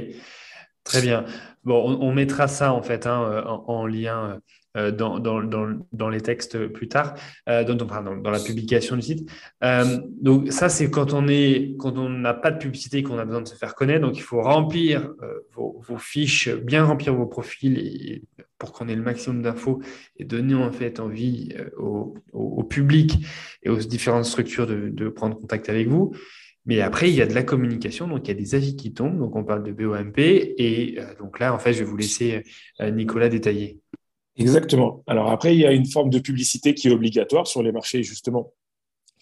très 0.82 1.00
bien. 1.00 1.24
Bon, 1.62 1.98
on, 2.00 2.12
mettra 2.12 2.48
ça 2.48 2.72
en 2.72 2.82
fait 2.82 3.06
hein, 3.06 3.44
en, 3.66 3.86
lien 3.86 4.40
euh, 4.76 4.90
dans, 4.90 6.08
les 6.08 6.20
textes 6.20 6.66
plus 6.66 6.88
tard, 6.88 7.14
euh, 7.48 7.62
dans, 7.62 8.30
la 8.30 8.40
publication 8.40 8.96
du 8.96 9.02
site. 9.02 9.30
Euh, 9.62 10.00
donc 10.20 10.50
ça, 10.50 10.68
c'est 10.68 10.90
quand 10.90 11.12
on 11.12 12.08
n'a 12.08 12.34
pas 12.34 12.50
de 12.50 12.58
publicité 12.58 13.04
qu'on 13.04 13.18
a 13.18 13.24
besoin 13.24 13.42
de 13.42 13.48
se 13.48 13.54
faire 13.54 13.76
connaître. 13.76 14.00
Donc 14.00 14.16
il 14.16 14.22
faut 14.22 14.42
remplir 14.42 15.14
vos, 15.52 15.80
fiches, 15.98 16.48
bien 16.48 16.84
remplir 16.84 17.14
vos 17.14 17.26
profils 17.26 17.78
et, 17.78 18.22
pour 18.58 18.72
qu'on 18.72 18.88
ait 18.88 18.96
le 18.96 19.02
maximum 19.02 19.42
d'infos 19.42 19.80
et 20.16 20.24
donner 20.24 20.54
en 20.54 20.72
fait 20.72 20.98
envie 20.98 21.54
au, 21.76 22.14
public 22.64 23.24
et 23.62 23.68
aux 23.68 23.76
différentes 23.76 24.24
structures 24.24 24.66
de 24.66 25.08
prendre 25.08 25.36
contact 25.36 25.68
avec 25.68 25.86
vous. 25.86 26.16
Mais 26.66 26.80
après, 26.80 27.10
il 27.10 27.14
y 27.14 27.22
a 27.22 27.26
de 27.26 27.34
la 27.34 27.42
communication, 27.44 28.08
donc 28.08 28.26
il 28.26 28.28
y 28.28 28.30
a 28.32 28.40
des 28.40 28.54
avis 28.54 28.74
qui 28.74 28.92
tombent, 28.92 29.18
donc 29.18 29.36
on 29.36 29.44
parle 29.44 29.62
de 29.62 29.70
BOMP, 29.70 30.18
et 30.18 30.98
donc 31.18 31.38
là, 31.38 31.52
en 31.52 31.58
fait, 31.58 31.74
je 31.74 31.80
vais 31.80 31.84
vous 31.84 31.96
laisser 31.96 32.42
Nicolas 32.80 33.28
détailler. 33.28 33.78
Exactement. 34.36 35.02
Alors 35.06 35.30
après, 35.30 35.54
il 35.54 35.60
y 35.60 35.66
a 35.66 35.72
une 35.72 35.86
forme 35.86 36.10
de 36.10 36.18
publicité 36.18 36.74
qui 36.74 36.88
est 36.88 36.90
obligatoire 36.90 37.46
sur 37.46 37.62
les 37.62 37.72
marchés, 37.72 38.02
justement, 38.02 38.52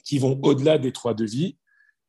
qui 0.04 0.18
vont 0.18 0.38
au-delà 0.42 0.78
des 0.78 0.92
trois 0.92 1.14
devis. 1.14 1.56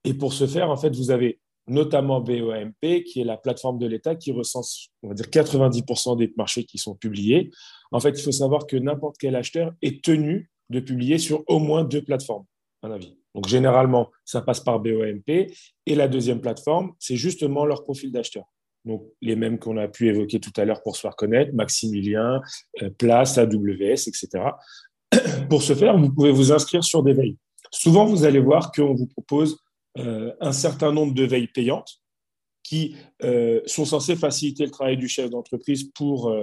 Et 0.06 0.14
pour 0.14 0.34
ce 0.34 0.48
faire, 0.48 0.70
en 0.70 0.78
fait, 0.78 0.96
vous 0.96 1.12
avez 1.12 1.40
notamment 1.68 2.20
BOMP, 2.20 3.04
qui 3.04 3.22
est 3.22 3.24
la 3.24 3.38
plateforme 3.38 3.78
de 3.78 3.88
l'État 3.88 4.16
qui 4.16 4.32
recense, 4.32 4.90
on 5.02 5.10
va 5.10 5.14
dire, 5.14 5.28
90% 5.28 6.18
des 6.18 6.34
marchés 6.36 6.66
qui 6.66 6.78
sont 6.78 6.96
publiés. 6.96 7.52
En 7.92 8.00
fait, 8.00 8.12
il 8.12 8.22
faut 8.22 8.32
savoir 8.32 8.68
que 8.68 8.76
n'importe 8.76 9.18
quel 9.18 9.36
acheteur 9.36 9.74
est 9.82 10.04
tenu 10.04 10.50
de 10.70 10.80
publier 10.80 11.18
sur 11.18 11.44
au 11.48 11.60
moins 11.60 11.84
deux 11.84 12.04
plateformes, 12.04 12.46
à 12.82 12.88
mon 12.88 12.96
avis. 12.96 13.18
Donc, 13.34 13.48
généralement, 13.48 14.12
ça 14.26 14.42
passe 14.42 14.60
par 14.60 14.80
BOMP. 14.80 15.52
Et 15.86 15.96
la 15.96 16.08
deuxième 16.08 16.42
plateforme, 16.42 16.94
c'est 17.00 17.16
justement 17.16 17.66
leur 17.66 17.84
profil 17.84 18.12
d'acheteur 18.12 18.53
donc 18.86 19.04
les 19.22 19.36
mêmes 19.36 19.60
qu'on 19.60 19.78
a 19.78 19.88
pu 19.88 20.10
évoquer 20.10 20.40
tout 20.40 20.52
à 20.58 20.66
l'heure 20.66 20.82
pour 20.82 20.96
se 20.96 21.02
faire 21.02 21.16
connaître, 21.16 21.54
Maximilien, 21.54 22.42
euh, 22.82 22.90
Place, 22.90 23.38
AWS, 23.38 24.08
etc. 24.08 24.28
pour 25.50 25.62
ce 25.62 25.74
faire, 25.74 25.98
vous 25.98 26.12
pouvez 26.12 26.32
vous 26.32 26.52
inscrire 26.52 26.84
sur 26.84 27.04
des 27.04 27.14
veilles. 27.14 27.38
Souvent, 27.72 28.06
vous 28.06 28.26
allez 28.26 28.40
voir 28.40 28.72
qu'on 28.72 28.94
vous 28.94 29.08
propose 29.08 29.58
euh, 29.98 30.34
un 30.42 30.52
certain 30.52 30.92
nombre 30.92 31.14
de 31.14 31.24
veilles 31.24 31.48
payantes 31.48 32.00
qui 32.64 32.96
euh, 33.24 33.62
sont 33.66 33.86
censées 33.86 34.16
faciliter 34.16 34.64
le 34.66 34.72
travail 34.72 34.98
du 34.98 35.08
chef 35.08 35.30
d'entreprise 35.30 35.92
pour 35.96 36.34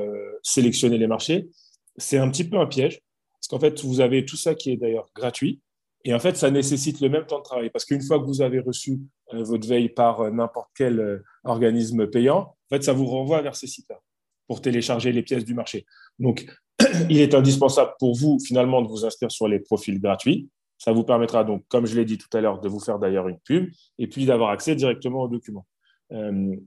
sélectionner 0.42 0.98
les 0.98 1.06
marchés. 1.06 1.48
C'est 1.96 2.18
un 2.18 2.30
petit 2.30 2.44
peu 2.44 2.58
un 2.58 2.66
piège, 2.66 3.00
parce 3.34 3.48
qu'en 3.48 3.58
fait, 3.58 3.82
vous 3.82 4.00
avez 4.00 4.24
tout 4.24 4.36
ça 4.36 4.54
qui 4.54 4.70
est 4.70 4.76
d'ailleurs 4.76 5.10
gratuit, 5.14 5.60
et 6.04 6.14
en 6.14 6.18
fait, 6.18 6.36
ça 6.36 6.50
nécessite 6.50 7.00
le 7.00 7.08
même 7.08 7.26
temps 7.26 7.38
de 7.38 7.44
travail 7.44 7.70
parce 7.70 7.84
qu'une 7.84 8.00
fois 8.00 8.18
que 8.18 8.24
vous 8.24 8.40
avez 8.40 8.58
reçu 8.58 9.00
euh, 9.34 9.42
votre 9.42 9.68
veille 9.68 9.90
par 9.90 10.20
euh, 10.20 10.30
n'importe 10.30 10.70
quel 10.74 10.98
euh, 10.98 11.22
organisme 11.44 12.06
payant, 12.06 12.38
en 12.38 12.76
fait, 12.76 12.82
ça 12.82 12.92
vous 12.92 13.06
renvoie 13.06 13.42
vers 13.42 13.54
ces 13.54 13.66
sites-là 13.66 14.00
pour 14.48 14.62
télécharger 14.62 15.12
les 15.12 15.22
pièces 15.22 15.44
du 15.44 15.54
marché. 15.54 15.84
Donc, 16.18 16.46
il 17.10 17.20
est 17.20 17.34
indispensable 17.34 17.92
pour 17.98 18.16
vous, 18.16 18.38
finalement, 18.40 18.80
de 18.82 18.88
vous 18.88 19.04
inscrire 19.04 19.30
sur 19.30 19.46
les 19.46 19.60
profils 19.60 20.00
gratuits. 20.00 20.48
Ça 20.78 20.92
vous 20.92 21.04
permettra 21.04 21.44
donc, 21.44 21.64
comme 21.68 21.84
je 21.84 21.94
l'ai 21.94 22.06
dit 22.06 22.16
tout 22.16 22.34
à 22.34 22.40
l'heure, 22.40 22.60
de 22.60 22.68
vous 22.68 22.80
faire 22.80 22.98
d'ailleurs 22.98 23.28
une 23.28 23.38
pub 23.38 23.70
et 23.98 24.06
puis 24.06 24.24
d'avoir 24.24 24.48
accès 24.48 24.74
directement 24.74 25.24
aux 25.24 25.28
documents. 25.28 25.66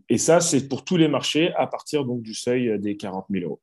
et 0.07 0.17
ça, 0.19 0.39
c'est 0.39 0.69
pour 0.69 0.85
tous 0.85 0.97
les 0.97 1.07
marchés 1.07 1.51
à 1.55 1.65
partir 1.65 2.05
donc 2.05 2.21
du 2.21 2.35
seuil 2.35 2.79
des 2.79 2.95
40 2.95 3.25
000 3.31 3.45
euros. 3.45 3.59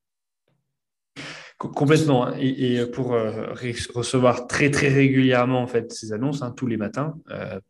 Complètement. 1.60 2.26
Hein. 2.26 2.36
Et, 2.40 2.86
pour 2.86 3.12
euh, 3.12 3.52
recevoir 3.94 4.46
très 4.46 4.70
très 4.70 4.88
régulièrement 4.88 5.60
en 5.60 5.66
fait 5.66 5.92
ces 5.92 6.14
annonces 6.14 6.40
hein, 6.40 6.54
tous 6.56 6.66
les 6.66 6.78
matins, 6.78 7.16
euh, 7.30 7.60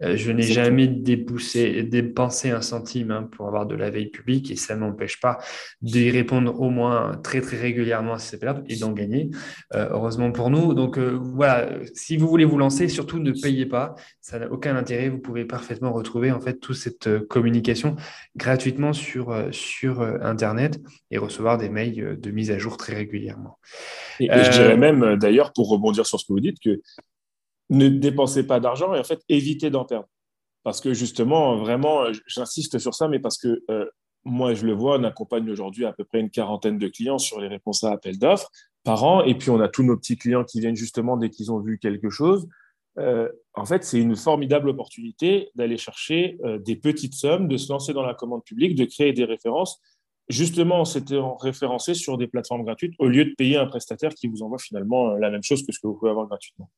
je 0.00 0.30
n'ai 0.30 0.42
jamais 0.42 0.86
dépoussé, 0.86 1.82
dépensé 1.82 2.50
un 2.50 2.60
centime 2.60 3.10
hein, 3.10 3.28
pour 3.30 3.48
avoir 3.48 3.66
de 3.66 3.74
la 3.74 3.90
veille 3.90 4.10
publique 4.10 4.50
et 4.50 4.56
ça 4.56 4.74
ne 4.74 4.80
m'empêche 4.80 5.20
pas 5.20 5.38
d'y 5.82 6.10
répondre 6.10 6.60
au 6.60 6.70
moins 6.70 7.16
très 7.22 7.40
très 7.40 7.56
régulièrement 7.56 8.14
à 8.14 8.18
ces 8.18 8.36
appels 8.36 8.62
et 8.68 8.76
d'en 8.76 8.92
gagner, 8.92 9.30
euh, 9.74 9.88
heureusement 9.90 10.30
pour 10.30 10.50
nous. 10.50 10.74
Donc 10.74 10.98
euh, 10.98 11.18
voilà, 11.20 11.68
si 11.94 12.16
vous 12.16 12.28
voulez 12.28 12.44
vous 12.44 12.58
lancer, 12.58 12.88
surtout 12.88 13.18
ne 13.18 13.32
payez 13.32 13.66
pas, 13.66 13.94
ça 14.20 14.38
n'a 14.38 14.50
aucun 14.50 14.76
intérêt. 14.76 15.08
Vous 15.08 15.18
pouvez 15.18 15.44
parfaitement 15.44 15.92
retrouver 15.92 16.30
en 16.30 16.40
fait 16.40 16.60
toute 16.60 16.76
cette 16.76 17.26
communication 17.26 17.96
gratuitement 18.36 18.92
sur, 18.92 19.34
sur 19.50 20.02
Internet 20.02 20.80
et 21.10 21.18
recevoir 21.18 21.58
des 21.58 21.68
mails 21.68 22.18
de 22.20 22.30
mise 22.30 22.50
à 22.50 22.58
jour 22.58 22.76
très 22.76 22.94
régulièrement. 22.94 23.58
Et, 24.20 24.26
et 24.26 24.44
je 24.44 24.50
dirais 24.50 24.76
même 24.76 25.16
d'ailleurs, 25.16 25.52
pour 25.52 25.68
rebondir 25.68 26.06
sur 26.06 26.20
ce 26.20 26.26
que 26.26 26.32
vous 26.32 26.40
dites, 26.40 26.60
que 26.60 26.80
ne 27.70 27.88
dépensez 27.88 28.46
pas 28.46 28.60
d'argent 28.60 28.94
et 28.94 28.98
en 28.98 29.04
fait 29.04 29.20
évitez 29.28 29.70
d'en 29.70 29.84
perdre. 29.84 30.08
Parce 30.64 30.80
que 30.80 30.92
justement, 30.92 31.56
vraiment, 31.56 32.04
j'insiste 32.26 32.78
sur 32.78 32.94
ça, 32.94 33.08
mais 33.08 33.20
parce 33.20 33.38
que 33.38 33.62
euh, 33.70 33.86
moi, 34.24 34.54
je 34.54 34.66
le 34.66 34.72
vois, 34.72 34.98
on 34.98 35.04
accompagne 35.04 35.48
aujourd'hui 35.50 35.86
à 35.86 35.92
peu 35.92 36.04
près 36.04 36.20
une 36.20 36.30
quarantaine 36.30 36.78
de 36.78 36.88
clients 36.88 37.18
sur 37.18 37.40
les 37.40 37.48
réponses 37.48 37.84
à 37.84 37.92
appel 37.92 38.18
d'offres 38.18 38.50
par 38.84 39.04
an. 39.04 39.22
Et 39.24 39.34
puis, 39.34 39.50
on 39.50 39.60
a 39.60 39.68
tous 39.68 39.82
nos 39.82 39.96
petits 39.96 40.16
clients 40.16 40.44
qui 40.44 40.60
viennent 40.60 40.76
justement 40.76 41.16
dès 41.16 41.30
qu'ils 41.30 41.52
ont 41.52 41.60
vu 41.60 41.78
quelque 41.78 42.10
chose. 42.10 42.48
Euh, 42.98 43.28
en 43.54 43.64
fait, 43.64 43.84
c'est 43.84 43.98
une 43.98 44.16
formidable 44.16 44.68
opportunité 44.68 45.50
d'aller 45.54 45.78
chercher 45.78 46.36
euh, 46.44 46.58
des 46.58 46.76
petites 46.76 47.14
sommes, 47.14 47.48
de 47.48 47.56
se 47.56 47.72
lancer 47.72 47.92
dans 47.92 48.04
la 48.04 48.14
commande 48.14 48.44
publique, 48.44 48.74
de 48.74 48.84
créer 48.84 49.12
des 49.12 49.24
références, 49.24 49.80
justement 50.28 50.80
en 50.80 50.84
s'étant 50.84 51.36
référencé 51.36 51.94
sur 51.94 52.18
des 52.18 52.26
plateformes 52.26 52.64
gratuites 52.64 52.94
au 52.98 53.06
lieu 53.06 53.24
de 53.24 53.34
payer 53.36 53.56
un 53.56 53.66
prestataire 53.66 54.14
qui 54.14 54.26
vous 54.26 54.42
envoie 54.42 54.58
finalement 54.58 55.14
la 55.14 55.30
même 55.30 55.42
chose 55.42 55.64
que 55.64 55.72
ce 55.72 55.78
que 55.78 55.86
vous 55.86 55.94
pouvez 55.94 56.10
avoir 56.10 56.26
gratuitement 56.26 56.68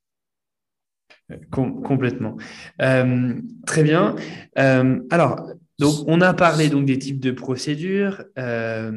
complètement. 1.51 2.37
Euh, 2.81 3.35
très 3.67 3.83
bien. 3.83 4.17
Euh, 4.59 5.01
alors, 5.11 5.51
donc, 5.79 5.95
on 6.07 6.21
a 6.21 6.35
parlé 6.35 6.69
donc 6.69 6.87
des 6.87 6.99
types 6.99 7.21
de 7.21 7.31
procédures, 7.31 8.23
euh, 8.39 8.93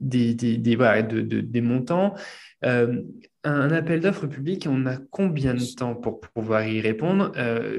des, 0.00 0.34
des, 0.34 0.56
des 0.56 1.60
montants. 1.60 2.14
un 2.62 3.70
appel 3.70 4.00
d'offres 4.00 4.26
public, 4.26 4.66
on 4.70 4.86
a 4.86 4.98
combien 5.10 5.54
de 5.54 5.64
temps 5.76 5.94
pour 5.94 6.20
pouvoir 6.20 6.66
y 6.66 6.80
répondre? 6.80 7.32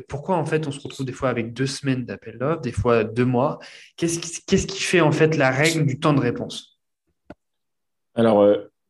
Pourquoi 0.07 0.35
en 0.37 0.45
fait 0.45 0.67
on 0.67 0.71
se 0.71 0.79
retrouve 0.79 1.05
des 1.05 1.13
fois 1.13 1.29
avec 1.29 1.53
deux 1.53 1.67
semaines 1.67 2.05
d'appel 2.05 2.37
d'offres, 2.37 2.61
des 2.61 2.71
fois 2.71 3.03
deux 3.03 3.25
mois? 3.25 3.59
Qu'est-ce 3.95 4.19
qui, 4.19 4.67
qui 4.67 4.81
fait 4.81 5.01
en 5.01 5.11
fait 5.11 5.37
la 5.37 5.51
règle 5.51 5.85
du 5.85 5.99
temps 5.99 6.13
de 6.13 6.19
réponse? 6.19 6.79
Alors, 8.15 8.45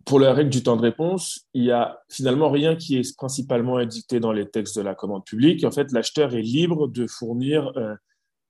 pour 0.09 0.19
la 0.19 0.33
règle 0.33 0.49
du 0.49 0.63
temps 0.63 0.75
de 0.75 0.81
réponse, 0.81 1.45
il 1.53 1.61
n'y 1.61 1.71
a 1.71 1.99
finalement 2.09 2.49
rien 2.49 2.75
qui 2.75 2.97
est 2.97 3.15
principalement 3.15 3.77
indiqué 3.77 4.19
dans 4.19 4.31
les 4.31 4.49
textes 4.49 4.75
de 4.75 4.81
la 4.81 4.95
commande 4.95 5.23
publique. 5.23 5.63
En 5.63 5.69
fait, 5.69 5.91
l'acheteur 5.91 6.33
est 6.33 6.41
libre 6.41 6.87
de 6.87 7.05
fournir 7.05 7.71
euh, 7.77 7.93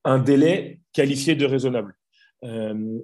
un 0.06 0.20
délai 0.20 0.80
qualifié 0.94 1.36
de 1.36 1.46
raisonnable. 1.46 1.98
Euh, 2.46 3.00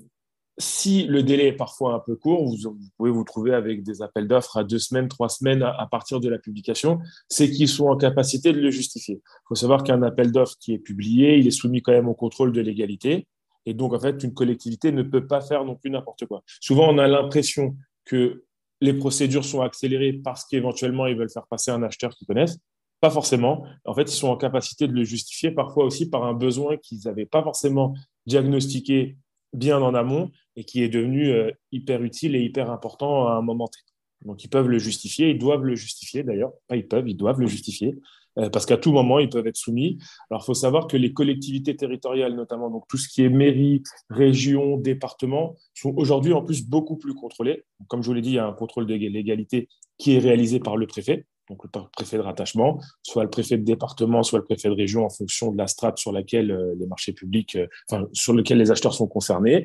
si 0.58 1.04
le 1.04 1.22
délai 1.22 1.48
est 1.48 1.58
parfois 1.58 1.96
un 1.96 2.00
peu 2.00 2.16
court, 2.16 2.46
vous, 2.46 2.78
pouvez 2.96 3.12
vous 3.12 3.26
trouver 3.26 3.54
avec 3.54 3.84
des 3.84 4.02
appels 4.02 4.26
d'offres 4.26 4.56
à 4.56 4.64
deux 4.64 4.80
semaines, 4.80 5.10
trois 5.10 5.28
semaines 5.28 5.62
à, 5.62 5.86
partir 5.92 6.22
de 6.22 6.30
la 6.30 6.40
publication, 6.40 7.00
c'est 7.28 7.52
qu'ils 7.52 7.68
sont 7.68 7.88
en 7.88 7.98
capacité 7.98 8.54
de 8.54 8.62
le 8.62 8.72
justifier. 8.72 9.16
Il 9.16 9.48
faut 9.50 9.56
savoir 9.56 9.84
qu'un 9.84 10.02
appel 10.02 10.32
d'offres 10.32 10.56
qui 10.62 10.74
est 10.74 10.80
publié, 10.80 11.38
il 11.38 11.46
est 11.46 11.52
soumis 11.52 11.82
quand 11.82 11.92
même 11.92 12.08
au 12.08 12.16
contrôle 12.16 12.54
de 12.54 12.62
légalité. 12.62 13.28
Et 13.66 13.74
donc, 13.74 13.94
en 13.94 14.00
fait, 14.00 14.24
une 14.24 14.34
collectivité 14.34 14.94
ne 14.94 15.04
peut 15.04 15.28
pas 15.28 15.42
faire 15.42 15.66
non 15.66 15.76
plus 15.76 15.90
n'importe 15.90 16.26
quoi. 16.26 16.42
Souvent, 16.62 16.88
on 16.90 17.00
a 17.00 17.08
l'impression 17.10 17.76
que 18.06 18.46
les 18.82 18.94
procédures 18.94 19.46
sont 19.46 19.62
accélérées 19.62 20.14
parce 20.14 20.46
qu'éventuellement 20.46 21.08
ils 21.08 21.18
veulent 21.18 21.32
faire 21.32 21.48
passer 21.48 21.72
un 21.72 21.84
acheteur 21.84 22.12
qu'ils 22.16 22.28
connaissent. 22.28 22.60
Pas 23.02 23.10
forcément. 23.10 23.66
En 23.84 23.94
fait, 23.94 24.04
ils 24.04 24.16
sont 24.16 24.30
en 24.30 24.38
capacité 24.38 24.88
de 24.88 24.94
le 24.94 25.04
justifier 25.04 25.52
parfois 25.52 25.86
aussi 25.86 26.10
par 26.10 26.24
un 26.24 26.34
besoin 26.34 26.78
qu'ils 26.78 27.00
n'avaient 27.06 27.26
pas 27.26 27.44
forcément 27.44 27.94
diagnostiqué 28.26 29.18
bien 29.54 29.82
en 29.82 29.94
amont 29.94 30.32
et 30.56 30.64
qui 30.64 30.82
est 30.82 30.90
devenu 30.90 31.30
euh, 31.30 31.52
hyper 31.72 32.04
utile 32.04 32.36
et 32.36 32.42
hyper 32.42 32.72
important 32.72 33.28
à 33.28 33.34
un 33.34 33.42
moment 33.42 33.68
T. 33.68 33.80
Donc, 34.24 34.44
ils 34.44 34.50
peuvent 34.50 34.70
le 34.70 34.80
justifier, 34.80 35.30
ils 35.30 35.38
doivent 35.38 35.64
le 35.64 35.76
justifier 35.76 36.24
d'ailleurs. 36.24 36.52
Pas 36.68 36.78
ils 36.78 36.88
peuvent, 36.88 37.08
ils 37.08 37.18
doivent 37.18 37.40
le 37.40 37.48
justifier. 37.48 37.96
Euh, 38.38 38.50
parce 38.50 38.66
qu'à 38.66 38.78
tout 38.78 38.92
moment, 38.92 39.20
ils 39.20 39.30
peuvent 39.30 39.48
être 39.48 39.56
soumis. 39.56 39.98
Alors, 40.30 40.44
il 40.44 40.46
faut 40.46 40.54
savoir 40.54 40.88
que 40.88 40.98
les 40.98 41.14
collectivités 41.14 41.76
territoriales, 41.76 42.36
notamment, 42.36 42.70
donc 42.70 42.86
tout 42.90 42.98
ce 42.98 43.08
qui 43.08 43.24
est 43.24 43.30
mairie, 43.30 43.82
région, 44.10 44.78
département, 44.78 45.56
sont 45.74 45.94
aujourd'hui 45.96 46.34
en 46.34 46.42
plus 46.42 46.68
beaucoup 46.68 46.98
plus 46.98 47.14
contrôlés. 47.14 47.64
Comme 47.88 48.02
je 48.02 48.08
vous 48.08 48.14
l'ai 48.14 48.22
dit, 48.22 48.32
il 48.32 48.36
y 48.36 48.40
a 48.40 48.48
un 48.48 48.54
contrôle 48.54 48.86
de 48.88 48.94
légalité 48.94 49.70
qui 49.98 50.16
est 50.16 50.20
réalisé 50.20 50.60
par 50.60 50.76
le 50.78 50.88
préfet, 50.88 51.26
donc 51.50 51.64
le 51.64 51.70
préfet 51.96 52.18
de 52.18 52.22
rattachement, 52.24 52.80
soit 53.04 53.24
le 53.24 53.30
préfet 53.30 53.58
de 53.58 53.64
département, 53.64 54.24
soit 54.24 54.40
le 54.40 54.46
préfet 54.46 54.68
de 54.68 54.74
région, 54.74 55.06
en 55.06 55.10
fonction 55.10 55.52
de 55.52 55.58
la 55.58 55.68
strate 55.68 55.98
sur 55.98 56.12
laquelle 56.12 56.52
euh, 56.52 56.74
les 56.80 56.88
marchés 56.88 57.14
publics, 57.14 57.56
euh, 57.56 57.68
enfin, 57.90 58.08
sur 58.14 58.34
lequel 58.34 58.58
les 58.58 58.72
acheteurs 58.72 58.94
sont 58.94 59.08
concernés. 59.08 59.64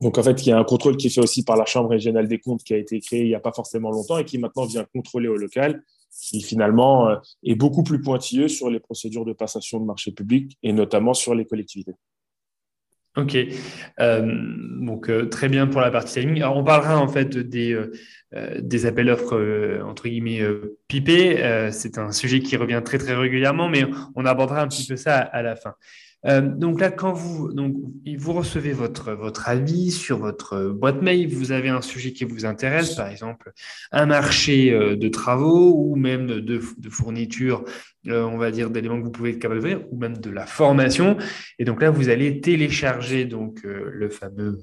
Donc, 0.00 0.16
en 0.16 0.22
fait, 0.22 0.46
il 0.46 0.50
y 0.50 0.52
a 0.52 0.58
un 0.58 0.64
contrôle 0.64 0.96
qui 0.96 1.08
est 1.08 1.10
fait 1.10 1.20
aussi 1.20 1.44
par 1.44 1.56
la 1.56 1.64
Chambre 1.64 1.90
régionale 1.90 2.28
des 2.28 2.38
comptes 2.38 2.62
qui 2.62 2.72
a 2.72 2.76
été 2.76 3.00
créée 3.00 3.22
il 3.22 3.28
n'y 3.28 3.34
a 3.34 3.40
pas 3.40 3.52
forcément 3.52 3.90
longtemps 3.90 4.18
et 4.18 4.24
qui 4.24 4.38
maintenant 4.38 4.64
vient 4.64 4.86
contrôler 4.94 5.28
au 5.28 5.36
local 5.36 5.82
qui 6.10 6.40
finalement 6.42 7.08
euh, 7.08 7.16
est 7.44 7.54
beaucoup 7.54 7.82
plus 7.82 8.00
pointilleux 8.00 8.48
sur 8.48 8.70
les 8.70 8.80
procédures 8.80 9.24
de 9.24 9.32
passation 9.32 9.80
de 9.80 9.84
marché 9.84 10.12
public 10.12 10.56
et 10.62 10.72
notamment 10.72 11.14
sur 11.14 11.34
les 11.34 11.44
collectivités. 11.44 11.94
Ok, 13.16 13.36
euh, 13.98 14.42
donc 14.80 15.10
euh, 15.10 15.26
très 15.26 15.48
bien 15.48 15.66
pour 15.66 15.80
la 15.80 15.90
partie 15.90 16.20
timing. 16.20 16.36
Alors, 16.42 16.56
on 16.56 16.62
parlera 16.62 16.98
en 16.98 17.08
fait 17.08 17.36
des, 17.36 17.76
des 18.60 18.86
appels 18.86 19.06
d'offres 19.06 19.82
entre 19.84 20.08
guillemets 20.08 20.40
pipés. 20.86 21.70
c'est 21.72 21.98
un 21.98 22.12
sujet 22.12 22.40
qui 22.40 22.56
revient 22.56 22.80
très 22.84 22.98
très 22.98 23.16
régulièrement, 23.16 23.68
mais 23.68 23.84
on 24.14 24.24
abordera 24.24 24.62
un 24.62 24.68
petit 24.68 24.86
peu 24.86 24.96
ça 24.96 25.18
à, 25.18 25.42
la 25.42 25.56
fin. 25.56 25.74
Euh, 26.26 26.40
donc 26.40 26.80
là, 26.80 26.90
quand 26.90 27.12
vous, 27.12 27.52
recevez 28.32 28.72
votre, 28.72 29.48
avis 29.48 29.90
sur 29.90 30.18
votre 30.18 30.68
boîte 30.68 31.02
mail, 31.02 31.32
vous 31.32 31.52
avez 31.52 31.68
un 31.68 31.80
sujet 31.80 32.12
qui 32.12 32.24
vous 32.24 32.44
intéresse, 32.44 32.94
par 32.94 33.08
exemple 33.08 33.52
un 33.92 34.06
marché 34.06 34.72
euh, 34.72 34.96
de 34.96 35.08
travaux 35.08 35.74
ou 35.76 35.96
même 35.96 36.26
de, 36.26 36.40
de 36.40 36.90
fourniture, 36.90 37.64
euh, 38.08 38.24
on 38.24 38.36
va 38.36 38.50
dire, 38.50 38.70
d'éléments 38.70 38.98
que 38.98 39.04
vous 39.04 39.12
pouvez 39.12 39.30
être 39.30 39.38
capable 39.38 39.62
de 39.62 39.80
ou 39.90 39.98
même 39.98 40.18
de 40.18 40.30
la 40.30 40.46
formation. 40.46 41.16
Et 41.58 41.64
donc 41.64 41.82
là, 41.82 41.90
vous 41.90 42.08
allez 42.08 42.40
télécharger 42.40 43.24
donc, 43.24 43.62
le 43.62 44.08
fameux 44.08 44.58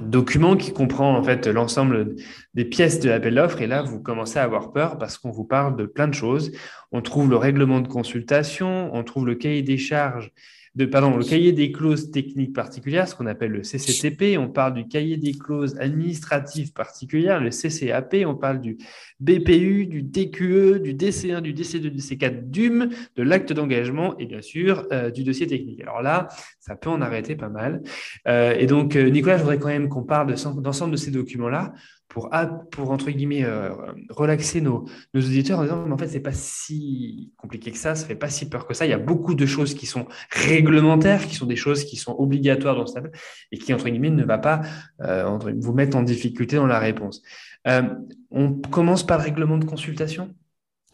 document 0.00 0.56
qui 0.56 0.72
comprend 0.72 1.16
en 1.16 1.22
fait 1.22 1.46
l'ensemble 1.46 2.16
des 2.54 2.64
pièces 2.64 3.00
de 3.00 3.08
l'appel 3.08 3.34
d'offres. 3.34 3.60
Et 3.60 3.66
là, 3.66 3.82
vous 3.82 4.00
commencez 4.00 4.38
à 4.38 4.42
avoir 4.42 4.72
peur 4.72 4.98
parce 4.98 5.18
qu'on 5.18 5.30
vous 5.30 5.44
parle 5.44 5.76
de 5.76 5.86
plein 5.86 6.08
de 6.08 6.14
choses. 6.14 6.52
On 6.92 7.02
trouve 7.02 7.30
le 7.30 7.36
règlement 7.36 7.80
de 7.80 7.88
consultation, 7.88 8.90
on 8.94 9.04
trouve 9.04 9.26
le 9.26 9.34
cahier 9.34 9.62
des 9.62 9.78
charges 9.78 10.32
de, 10.74 10.86
pardon, 10.86 11.16
le 11.16 11.24
cahier 11.24 11.52
des 11.52 11.70
clauses 11.70 12.10
techniques 12.10 12.54
particulières, 12.54 13.06
ce 13.06 13.14
qu'on 13.14 13.26
appelle 13.26 13.50
le 13.50 13.62
CCTP. 13.62 14.38
On 14.38 14.48
parle 14.48 14.72
du 14.72 14.88
cahier 14.88 15.18
des 15.18 15.32
clauses 15.32 15.76
administratives 15.78 16.72
particulières, 16.72 17.40
le 17.40 17.50
CCAP. 17.50 18.24
On 18.26 18.34
parle 18.34 18.60
du 18.60 18.78
BPU, 19.20 19.86
du 19.86 20.02
DQE, 20.02 20.80
du 20.80 20.94
DC1, 20.94 21.42
du 21.42 21.52
DC2, 21.52 21.78
du 21.78 21.90
DC4, 21.90 22.48
DUM, 22.48 22.88
de 23.16 23.22
l'acte 23.22 23.52
d'engagement 23.52 24.16
et 24.18 24.24
bien 24.24 24.40
sûr 24.40 24.86
euh, 24.92 25.10
du 25.10 25.24
dossier 25.24 25.46
technique. 25.46 25.80
Alors 25.82 26.00
là, 26.00 26.28
ça 26.58 26.74
peut 26.74 26.90
en 26.90 27.02
arrêter 27.02 27.36
pas 27.36 27.50
mal. 27.50 27.82
Euh, 28.26 28.54
et 28.58 28.66
donc, 28.66 28.96
euh, 28.96 29.10
Nicolas, 29.10 29.36
je 29.36 29.42
voudrais 29.42 29.58
quand 29.58 29.68
même 29.68 29.90
qu'on 29.90 30.04
parle 30.04 30.34
d'ensemble 30.62 30.92
de 30.92 30.96
ces 30.96 31.10
documents-là 31.10 31.74
pour, 32.12 32.28
pour 32.70 32.90
entre 32.90 33.10
guillemets, 33.10 33.42
euh, 33.42 33.70
relaxer 34.10 34.60
nos, 34.60 34.84
nos, 35.14 35.20
auditeurs 35.22 35.58
en 35.58 35.62
disant, 35.62 35.86
mais 35.86 35.94
en 35.94 35.96
fait, 35.96 36.08
c'est 36.08 36.20
pas 36.20 36.34
si 36.34 37.32
compliqué 37.38 37.70
que 37.70 37.78
ça, 37.78 37.94
ça 37.94 38.06
fait 38.06 38.16
pas 38.16 38.28
si 38.28 38.50
peur 38.50 38.66
que 38.66 38.74
ça. 38.74 38.84
Il 38.84 38.90
y 38.90 38.92
a 38.92 38.98
beaucoup 38.98 39.34
de 39.34 39.46
choses 39.46 39.72
qui 39.72 39.86
sont 39.86 40.06
réglementaires, 40.28 41.26
qui 41.26 41.34
sont 41.34 41.46
des 41.46 41.56
choses 41.56 41.84
qui 41.84 41.96
sont 41.96 42.14
obligatoires 42.18 42.76
dans 42.76 42.86
ce 42.86 42.92
tableau 42.92 43.12
et 43.50 43.56
qui, 43.56 43.72
entre 43.72 43.88
guillemets, 43.88 44.10
ne 44.10 44.24
va 44.24 44.36
pas 44.36 44.60
euh, 45.00 45.38
vous 45.56 45.72
mettre 45.72 45.96
en 45.96 46.02
difficulté 46.02 46.56
dans 46.56 46.66
la 46.66 46.78
réponse. 46.78 47.22
Euh, 47.66 47.82
on 48.30 48.52
commence 48.52 49.06
par 49.06 49.16
le 49.16 49.24
règlement 49.24 49.56
de 49.56 49.64
consultation? 49.64 50.34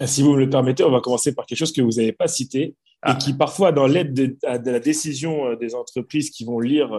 Si 0.04 0.22
vous 0.22 0.34
me 0.34 0.38
le 0.38 0.48
permettez, 0.48 0.84
on 0.84 0.92
va 0.92 1.00
commencer 1.00 1.34
par 1.34 1.46
quelque 1.46 1.58
chose 1.58 1.72
que 1.72 1.82
vous 1.82 1.96
n'avez 1.96 2.12
pas 2.12 2.28
cité 2.28 2.62
et 2.62 2.74
ah. 3.02 3.14
qui, 3.16 3.32
parfois, 3.32 3.72
dans 3.72 3.88
l'aide 3.88 4.14
de, 4.14 4.26
de, 4.26 4.70
la 4.70 4.78
décision 4.78 5.54
des 5.56 5.74
entreprises 5.74 6.30
qui 6.30 6.44
vont 6.44 6.60
lire 6.60 6.96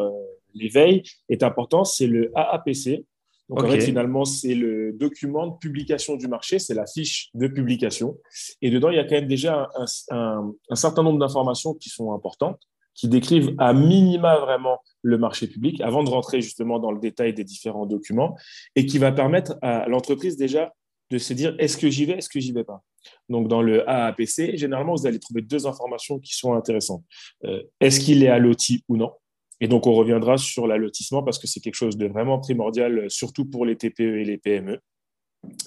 l'éveil, 0.54 1.04
est 1.30 1.42
important, 1.44 1.86
c'est 1.86 2.08
le 2.08 2.32
AAPC, 2.36 3.06
donc, 3.50 3.64
en 3.64 3.68
fait, 3.68 3.82
finalement, 3.82 4.26
c'est 4.26 4.54
le 4.54 4.94
document 4.94 5.48
de 5.48 5.58
publication 5.58 6.16
du 6.16 6.28
marché, 6.28 6.60
c'est 6.60 6.76
la 6.76 6.86
fiche 6.86 7.30
de 7.34 7.48
publication. 7.48 8.18
Et 8.62 8.70
dedans, 8.70 8.90
il 8.90 8.98
y 8.98 9.00
a 9.00 9.04
quand 9.04 9.16
même 9.16 9.28
déjà 9.28 9.70
un, 10.12 10.54
certain 10.74 11.02
nombre 11.02 11.18
d'informations 11.18 11.74
qui 11.74 11.90
sont 11.90 12.14
importantes, 12.14 12.62
qui 12.94 13.08
décrivent 13.08 13.56
à 13.58 13.74
minima 13.74 14.38
vraiment 14.38 14.80
le 15.02 15.18
marché 15.18 15.48
public, 15.48 15.82
avant 15.82 16.04
de 16.04 16.10
rentrer 16.10 16.42
justement 16.42 16.78
dans 16.78 16.92
le 16.92 17.00
détail 17.00 17.34
des 17.34 17.44
différents 17.44 17.88
documents, 17.88 18.38
et 18.76 18.86
qui 18.86 19.00
va 19.00 19.12
permettre 19.12 19.58
à 19.64 19.88
l'entreprise 19.88 20.38
déjà 20.38 20.72
de 21.10 21.18
se 21.18 21.34
dire 21.34 21.56
est-ce 21.58 21.78
que 21.78 21.90
j'y 21.90 22.06
vais, 22.06 22.14
est-ce 22.14 22.30
que 22.30 22.40
j'y 22.40 22.52
vais 22.52 22.64
pas? 22.64 22.84
Donc, 23.30 23.48
dans 23.48 23.64
le 23.64 23.90
AAPC, 23.90 24.58
généralement, 24.58 24.94
vous 24.94 25.08
allez 25.08 25.20
trouver 25.20 25.42
deux 25.42 25.66
informations 25.66 26.20
qui 26.20 26.36
sont 26.36 26.54
intéressantes. 26.54 27.04
Euh, 27.46 27.64
est-ce 27.80 28.00
qu'il 28.00 28.24
est 28.24 28.28
à 28.28 28.38
l'outil 28.38 28.84
ou 28.88 28.98
non? 28.98 29.12
Et 29.62 29.68
donc, 29.68 29.88
on 29.88 29.94
reviendra 29.94 30.38
sur 30.38 30.68
l'allotissement 30.68 31.24
parce 31.24 31.38
que 31.38 31.48
c'est 31.48 31.60
quelque 31.60 31.76
chose 31.76 31.98
de 31.98 32.08
vraiment 32.08 32.40
primordial, 32.40 33.10
surtout 33.10 33.46
pour 33.46 33.66
les 33.66 33.76
TPE 33.76 34.20
et 34.20 34.24
les 34.24 34.38
PME. 34.38 34.80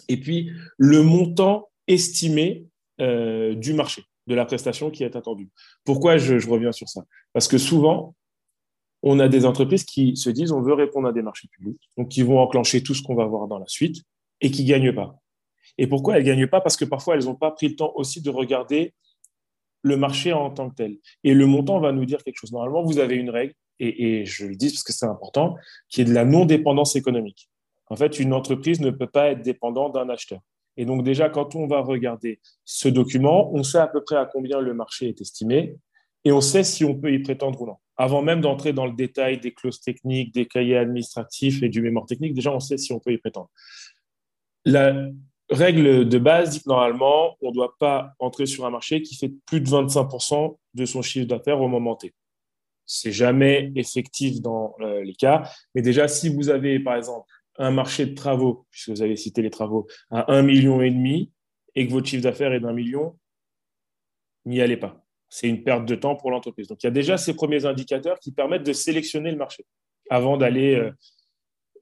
Et 0.09 0.17
puis, 0.19 0.51
le 0.79 1.03
montant 1.03 1.69
estimé 1.87 2.67
euh, 3.01 3.55
du 3.55 3.75
marché, 3.75 4.05
de 4.27 4.35
la 4.35 4.45
prestation 4.45 4.91
qui 4.91 5.05
est 5.05 5.17
attendue. 5.17 5.51
Pourquoi 5.85 6.17
je, 6.17 6.35
reviens 6.49 6.73
sur 6.73 6.89
ça? 6.89 7.05
Parce 7.33 7.49
que 7.49 7.59
souvent, 7.59 8.15
on 9.03 9.19
a 9.19 9.29
des 9.29 9.45
entreprises 9.45 9.85
qui 9.85 10.17
se 10.17 10.31
disent 10.31 10.53
on 10.53 10.63
veut 10.63 10.75
répondre 10.75 11.09
à 11.09 11.13
des 11.13 11.23
marchés 11.23 11.49
publics, 11.49 11.91
donc 11.99 12.09
qui 12.09 12.23
vont 12.23 12.39
enclencher 12.39 12.83
tout 12.83 12.95
ce 12.95 13.03
qu'on 13.03 13.15
va 13.15 13.27
voir 13.27 13.49
dans 13.49 13.59
la 13.59 13.67
suite 13.67 14.03
et 14.41 14.51
qui 14.51 14.63
ne 14.63 14.69
gagnent 14.69 14.95
pas. 14.95 15.19
Et 15.79 15.87
pourquoi 15.87 16.17
elles 16.17 16.23
ne 16.23 16.29
gagnent 16.29 16.47
pas? 16.47 16.61
Parce 16.61 16.77
que 16.77 16.85
parfois, 16.85 17.17
elles 17.17 17.25
n'ont 17.25 17.35
pas 17.35 17.51
pris 17.51 17.69
le 17.69 17.77
temps 17.77 17.93
aussi 17.97 18.23
de 18.23 18.31
regarder 18.31 18.95
le 19.83 19.97
marché 19.97 20.33
en 20.33 20.51
tant 20.51 20.71
que 20.71 20.77
tel. 20.77 20.99
Et 21.25 21.35
le 21.35 21.47
montant 21.47 21.81
va 21.81 21.93
nous 21.93 22.05
dire 22.05 22.23
quelque 22.23 22.39
chose. 22.39 22.53
Normalement, 22.53 22.85
vous 22.85 22.99
avez 22.99 23.17
une 23.17 23.31
règle, 23.31 23.55
et, 23.83 24.25
je 24.25 24.47
le 24.47 24.55
dis 24.55 24.69
parce 24.69 24.83
que 24.83 24.93
c'est 24.93 25.07
important, 25.07 25.57
qui 25.89 26.01
est 26.01 26.05
de 26.05 26.13
la 26.13 26.25
non-dépendance 26.25 26.97
économique. 26.97 27.49
En 27.89 27.97
fait, 27.97 28.19
une 28.19 28.33
entreprise 28.33 28.81
ne 28.81 28.91
peut 28.91 29.07
pas 29.07 29.29
être 29.29 29.43
dépendante 29.43 29.95
d'un 29.95 30.09
acheteur. 30.09 30.41
Et 30.77 30.87
donc 30.87 31.05
déjà, 31.05 31.29
quand 31.29 31.55
on 31.55 31.67
va 31.67 31.81
regarder 31.81 32.41
ce 32.65 32.89
document, 32.89 33.53
on 33.53 33.63
sait 33.63 33.79
à 33.79 33.87
peu 33.87 34.03
près 34.03 34.17
à 34.17 34.25
combien 34.25 34.61
le 34.61 34.73
marché 34.73 35.09
est 35.09 35.21
estimé 35.21 35.77
et 36.25 36.33
on 36.33 36.41
sait 36.41 36.65
si 36.65 36.85
on 36.85 36.95
peut 36.95 37.13
y 37.13 37.19
prétendre 37.19 37.61
ou 37.61 37.67
non. 37.67 37.77
Avant 37.97 38.23
même 38.23 38.41
d'entrer 38.41 38.73
dans 38.73 38.87
le 38.87 38.93
détail 38.93 39.39
des 39.39 39.53
clauses 39.53 39.81
techniques, 39.81 40.33
des 40.33 40.47
cahiers 40.47 40.79
administratifs 40.79 41.63
et 41.63 41.69
du 41.69 41.83
mémoire 41.83 42.07
technique, 42.07 42.33
déjà, 42.33 42.53
on 42.53 42.61
sait 42.61 42.79
si 42.79 42.93
on 42.93 43.01
peut 43.01 43.13
y 43.13 43.19
prétendre. 43.19 43.51
La 44.65 44.95
règle 45.51 46.09
de 46.09 46.19
base 46.19 46.51
dit 46.51 46.63
que 46.63 46.69
normalement, 46.69 47.37
on 47.43 47.49
ne 47.49 47.55
doit 47.55 47.75
pas 47.79 48.15
entrer 48.19 48.47
sur 48.47 48.65
un 48.65 48.71
marché 48.71 49.03
qui 49.03 49.17
fait 49.17 49.33
plus 49.45 49.61
de 49.61 49.69
25% 49.69 50.57
de 50.75 50.85
son 50.87 51.03
chiffre 51.03 51.27
d'affaires 51.27 51.61
au 51.61 51.69
moment 51.69 51.97
T. 51.97 52.15
C'est 52.95 53.13
jamais 53.13 53.73
effectif 53.75 54.43
dans 54.43 54.75
euh, 54.81 55.03
les 55.03 55.15
cas. 55.15 55.49
Mais 55.75 55.81
déjà, 55.81 56.09
si 56.09 56.29
vous 56.29 56.51
avez, 56.51 56.79
par 56.79 56.97
exemple, 56.97 57.27
un 57.57 57.71
marché 57.71 58.05
de 58.05 58.15
travaux, 58.15 58.67
puisque 58.71 58.91
vous 58.91 59.03
avez 59.03 59.17
cité 59.17 59.41
les 59.41 59.51
travaux, 59.51 59.87
à 60.11 60.31
1,5 60.31 60.43
million 60.43 60.83
et 61.75 61.87
que 61.87 61.93
votre 61.93 62.07
chiffre 62.07 62.23
d'affaires 62.23 62.53
est 62.53 62.61
d'un 62.61 62.75
million, 62.75 63.19
n'y 64.45 64.61
allez 64.61 64.77
pas. 64.77 65.03
C'est 65.31 65.49
une 65.49 65.65
perte 65.65 65.87
de 65.87 65.95
temps 65.95 66.17
pour 66.17 66.31
l'entreprise. 66.31 66.69
Donc, 66.69 66.83
il 66.83 66.87
y 66.87 66.89
a 66.89 66.93
déjà 66.93 67.17
ces 67.17 67.35
premiers 67.35 67.65
indicateurs 67.65 68.19
qui 68.19 68.31
permettent 68.31 68.67
de 68.67 68.75
sélectionner 68.75 69.31
le 69.31 69.39
marché 69.39 69.65
avant 70.11 70.37
d'aller 70.37 70.75
euh, 70.75 70.91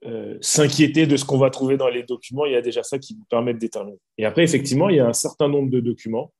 euh, 0.04 0.38
s'inquiéter 0.40 1.08
de 1.08 1.16
ce 1.16 1.24
qu'on 1.24 1.38
va 1.38 1.50
trouver 1.50 1.76
dans 1.76 1.88
les 1.88 2.04
documents. 2.04 2.46
Il 2.46 2.52
y 2.52 2.56
a 2.56 2.62
déjà 2.62 2.84
ça 2.84 3.00
qui 3.00 3.14
vous 3.14 3.24
permet 3.28 3.52
de 3.52 3.58
déterminer. 3.58 3.98
Et 4.16 4.24
après, 4.24 4.44
effectivement, 4.44 4.88
il 4.88 4.96
y 4.96 5.00
a 5.00 5.08
un 5.08 5.12
certain 5.12 5.48
nombre 5.48 5.70
de 5.70 5.80
documents 5.80 6.32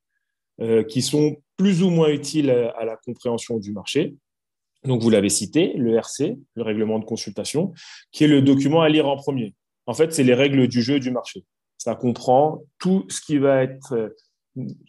qui 0.88 1.00
sont 1.00 1.38
plus 1.56 1.82
ou 1.82 1.88
moins 1.88 2.10
utiles 2.10 2.50
à 2.50 2.84
la 2.84 2.96
compréhension 2.96 3.58
du 3.58 3.72
marché. 3.72 4.14
Donc, 4.84 5.02
vous 5.02 5.10
l'avez 5.10 5.28
cité, 5.28 5.74
le 5.74 5.94
RC, 5.96 6.38
le 6.54 6.62
règlement 6.62 6.98
de 6.98 7.04
consultation, 7.04 7.72
qui 8.12 8.24
est 8.24 8.28
le 8.28 8.42
document 8.42 8.82
à 8.82 8.88
lire 8.88 9.08
en 9.08 9.16
premier. 9.16 9.54
En 9.86 9.94
fait, 9.94 10.12
c'est 10.12 10.24
les 10.24 10.34
règles 10.34 10.68
du 10.68 10.82
jeu 10.82 11.00
du 11.00 11.10
marché. 11.10 11.44
Ça 11.76 11.94
comprend 11.94 12.62
tout 12.78 13.04
ce 13.08 13.20
qui 13.20 13.38
va 13.38 13.62
être, 13.62 14.14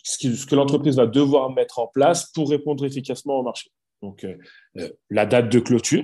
ce, 0.04 0.46
que 0.46 0.56
l'entreprise 0.56 0.96
va 0.96 1.08
devoir 1.08 1.52
mettre 1.52 1.80
en 1.80 1.88
place 1.88 2.32
pour 2.32 2.50
répondre 2.50 2.86
efficacement 2.86 3.40
au 3.40 3.44
marché. 3.44 3.72
Donc, 4.02 4.24
euh, 4.24 4.36
euh, 4.78 4.90
la 5.10 5.26
date 5.26 5.50
de 5.50 5.60
clôture. 5.60 6.04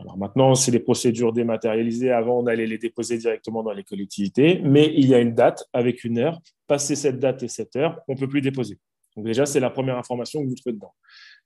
Alors 0.00 0.18
maintenant, 0.18 0.54
c'est 0.54 0.72
des 0.72 0.80
procédures 0.80 1.32
dématérialisées. 1.32 2.10
Avant, 2.10 2.40
on 2.40 2.46
allait 2.46 2.66
les 2.66 2.78
déposer 2.78 3.18
directement 3.18 3.62
dans 3.62 3.72
les 3.72 3.84
collectivités, 3.84 4.60
mais 4.64 4.92
il 4.96 5.06
y 5.06 5.14
a 5.14 5.20
une 5.20 5.34
date 5.34 5.64
avec 5.72 6.02
une 6.02 6.18
heure. 6.18 6.40
Passé 6.66 6.96
cette 6.96 7.20
date 7.20 7.42
et 7.44 7.48
cette 7.48 7.76
heure, 7.76 8.00
on 8.08 8.14
ne 8.14 8.18
peut 8.18 8.28
plus 8.28 8.40
déposer. 8.40 8.78
Donc 9.16 9.26
déjà, 9.26 9.46
c'est 9.46 9.60
la 9.60 9.70
première 9.70 9.96
information 9.96 10.42
que 10.42 10.48
vous 10.48 10.54
trouvez 10.54 10.74
dedans. 10.74 10.92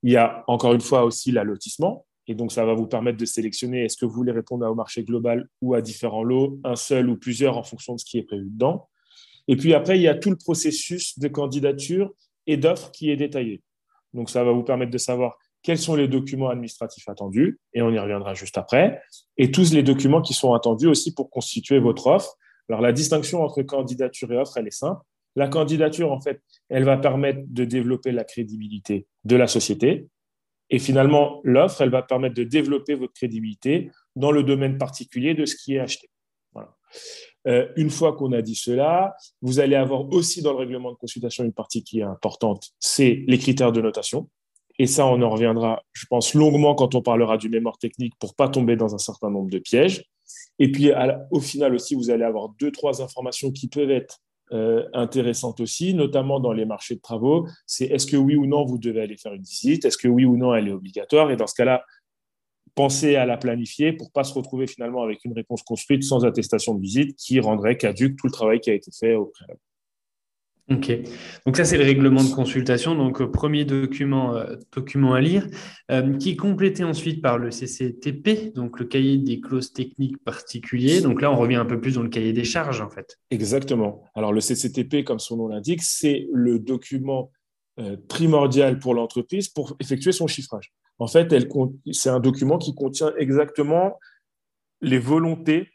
Il 0.03 0.13
y 0.13 0.17
a 0.17 0.45
encore 0.47 0.73
une 0.73 0.81
fois 0.81 1.05
aussi 1.05 1.33
l'allotissement. 1.33 2.07
Et 2.27 2.35
donc, 2.35 2.53
ça 2.53 2.65
va 2.65 2.75
vous 2.75 2.87
permettre 2.87 3.19
de 3.19 3.25
sélectionner 3.25 3.85
est-ce 3.85 3.97
que 3.97 4.05
vous 4.05 4.13
voulez 4.13 4.33
répondre 4.33 4.65
au 4.67 4.75
marché 4.75 5.03
global 5.03 5.49
ou 5.63 5.75
à 5.75 5.83
différents 5.83 6.23
lots, 6.23 6.61
un 6.65 6.77
seul 6.77 7.09
ou 7.09 7.17
plusieurs 7.17 7.59
en 7.59 7.65
fonction 7.65 7.95
de 7.95 7.99
ce 7.99 8.05
qui 8.05 8.19
est 8.19 8.23
prévu 8.23 8.49
dedans. 8.49 8.89
Et 9.49 9.57
puis 9.57 9.75
après, 9.75 9.99
il 9.99 10.03
y 10.03 10.09
a 10.09 10.15
tout 10.15 10.31
le 10.31 10.37
processus 10.37 11.19
de 11.19 11.27
candidature 11.27 12.13
et 12.47 12.57
d'offre 12.57 12.93
qui 12.93 13.11
est 13.11 13.17
détaillé. 13.17 13.63
Donc, 14.15 14.31
ça 14.31 14.45
va 14.45 14.53
vous 14.53 14.63
permettre 14.63 14.93
de 14.93 14.99
savoir 14.99 15.39
quels 15.63 15.79
sont 15.79 15.95
les 15.95 16.09
documents 16.09 16.49
administratifs 16.49 17.09
attendus, 17.09 17.59
et 17.75 17.83
on 17.83 17.91
y 17.91 17.99
reviendra 17.99 18.35
juste 18.35 18.57
après, 18.57 19.03
et 19.37 19.51
tous 19.51 19.73
les 19.73 19.83
documents 19.83 20.23
qui 20.23 20.33
sont 20.33 20.55
attendus 20.55 20.87
aussi 20.87 21.15
pour 21.15 21.31
constituer 21.31 21.81
votre 21.81 22.07
offre. 22.07 22.37
Alors, 22.69 22.81
la 22.81 22.93
distinction 22.93 23.43
entre 23.43 23.63
candidature 23.63 24.33
et 24.33 24.37
offre, 24.37 24.57
elle 24.57 24.69
est 24.69 24.71
simple. 24.71 25.03
La 25.37 25.49
candidature, 25.49 26.13
en 26.13 26.21
fait, 26.21 26.43
elle 26.69 26.85
va 26.85 26.97
permettre 26.97 27.41
de 27.47 27.65
développer 27.65 28.13
la 28.13 28.25
crédibilité 28.25 29.07
de 29.25 29.37
la 29.37 29.47
société. 29.47 30.09
Et 30.71 30.79
finalement, 30.79 31.41
l'offre, 31.45 31.83
elle 31.83 31.91
va 31.91 32.03
permettre 32.03 32.35
de 32.35 32.45
développer 32.45 32.95
votre 32.95 33.13
crédibilité 33.13 33.91
dans 34.17 34.33
le 34.33 34.43
domaine 34.43 34.79
particulier 34.79 35.35
de 35.35 35.45
ce 35.45 35.57
qui 35.57 35.75
est 35.75 35.81
acheté. 35.81 36.09
Euh, 37.47 37.69
une 37.77 37.91
fois 37.91 38.15
qu'on 38.15 38.33
a 38.33 38.43
dit 38.43 38.55
cela, 38.55 39.15
vous 39.41 39.61
allez 39.61 39.77
avoir 39.77 40.11
aussi 40.13 40.43
dans 40.43 40.53
le 40.53 40.59
règlement 40.59 40.91
de 40.91 40.97
consultation 40.97 41.45
une 41.45 41.53
partie 41.53 41.83
qui 41.83 42.01
est 42.01 42.05
importante, 42.05 42.71
c'est 42.79 43.25
les 43.27 43.39
critères 43.39 43.73
de 43.73 43.81
notation. 43.81 44.29
Et 44.79 44.87
ça, 44.87 45.07
on 45.07 45.21
en 45.23 45.31
reviendra, 45.31 45.83
je 45.93 46.07
pense, 46.07 46.35
longuement 46.35 46.75
quand 46.75 46.95
on 46.95 47.03
parlera 47.03 47.37
du 47.37 47.49
mémoire 47.49 47.79
technique 47.79 48.15
pour 48.19 48.35
pas 48.35 48.49
tomber 48.49 48.77
dans 48.77 48.95
un 48.95 48.99
certain 48.99 49.31
nombre 49.31 49.51
de 49.51 49.59
pièges. 49.59 50.05
Et 50.59 50.71
puis, 50.71 50.91
au 51.31 51.41
final 51.41 51.75
aussi, 51.75 51.95
vous 51.95 52.11
allez 52.11 52.25
avoir 52.25 52.51
deux, 52.61 52.71
trois 52.71 53.03
informations 53.03 53.51
qui 53.51 53.69
peuvent 53.69 53.91
être 53.91 54.19
euh, 54.53 54.89
intéressante 54.95 55.61
aussi, 55.61 55.95
notamment 55.95 56.41
dans 56.41 56.53
les 56.53 56.65
marchés 56.65 56.97
de 56.97 57.01
travaux, 57.01 57.47
c'est 57.67 57.87
est-ce 57.87 58.07
que 58.07 58.17
oui 58.17 58.37
ou 58.37 58.47
non 58.47 58.65
vous 58.65 58.79
devez 58.79 59.01
aller 59.01 59.17
faire 59.17 59.33
une 59.33 59.43
visite, 59.43 59.85
est-ce 59.85 59.99
que 59.99 60.09
oui 60.09 60.25
ou 60.25 60.37
non 60.37 60.55
elle 60.55 60.69
est 60.69 60.73
obligatoire, 60.73 61.31
et 61.31 61.37
dans 61.37 61.47
ce 61.47 61.55
cas-là, 61.55 61.85
pensez 62.75 63.17
à 63.17 63.27
la 63.27 63.37
planifier 63.37 63.93
pour 63.93 64.11
pas 64.13 64.25
se 64.25 64.35
retrouver 64.35 64.67
finalement 64.67 65.03
avec 65.03 65.25
une 65.25 65.33
réponse 65.33 65.63
construite 65.63 66.03
sans 66.03 66.25
attestation 66.25 66.75
de 66.75 66.81
visite 66.81 67.17
qui 67.17 67.41
rendrait 67.41 67.77
caduque 67.77 68.17
tout 68.17 68.27
le 68.27 68.33
travail 68.33 68.61
qui 68.61 68.71
a 68.71 68.75
été 68.75 68.91
fait 68.91 69.15
au 69.15 69.27
préalable. 69.27 69.61
Ok, 70.71 70.93
donc 71.47 71.57
ça 71.57 71.65
c'est 71.65 71.77
le 71.77 71.83
règlement 71.83 72.23
de 72.23 72.33
consultation, 72.33 72.95
donc 72.95 73.21
euh, 73.21 73.29
premier 73.29 73.65
document, 73.65 74.37
euh, 74.37 74.55
document 74.73 75.15
à 75.15 75.21
lire, 75.21 75.49
euh, 75.91 76.17
qui 76.17 76.31
est 76.31 76.37
complété 76.37 76.85
ensuite 76.85 77.21
par 77.21 77.39
le 77.39 77.51
CCTP, 77.51 78.53
donc 78.55 78.79
le 78.79 78.87
cahier 78.87 79.19
des 79.19 79.41
clauses 79.41 79.73
techniques 79.73 80.23
particuliers. 80.23 81.01
Donc 81.01 81.23
là 81.23 81.33
on 81.33 81.37
revient 81.37 81.57
un 81.57 81.65
peu 81.65 81.81
plus 81.81 81.95
dans 81.95 82.05
le 82.05 82.09
cahier 82.09 82.33
des 82.33 82.45
charges 82.45 82.81
en 82.81 82.89
fait. 82.89 83.19
Exactement. 83.33 84.05
Alors 84.15 84.33
le 84.33 84.41
CCTP, 84.41 85.03
comme 85.03 85.19
son 85.19 85.39
nom 85.39 85.49
l'indique, 85.49 85.83
c'est 85.83 86.29
le 86.33 86.61
document 86.61 87.33
primordial 88.09 88.79
pour 88.79 88.95
l'entreprise 88.95 89.49
pour 89.49 89.75
effectuer 89.81 90.13
son 90.13 90.27
chiffrage. 90.27 90.73
En 90.99 91.07
fait, 91.09 91.35
c'est 91.93 92.11
un 92.11 92.21
document 92.21 92.59
qui 92.59 92.75
contient 92.75 93.13
exactement 93.17 93.99
les 94.83 94.99
volontés 94.99 95.69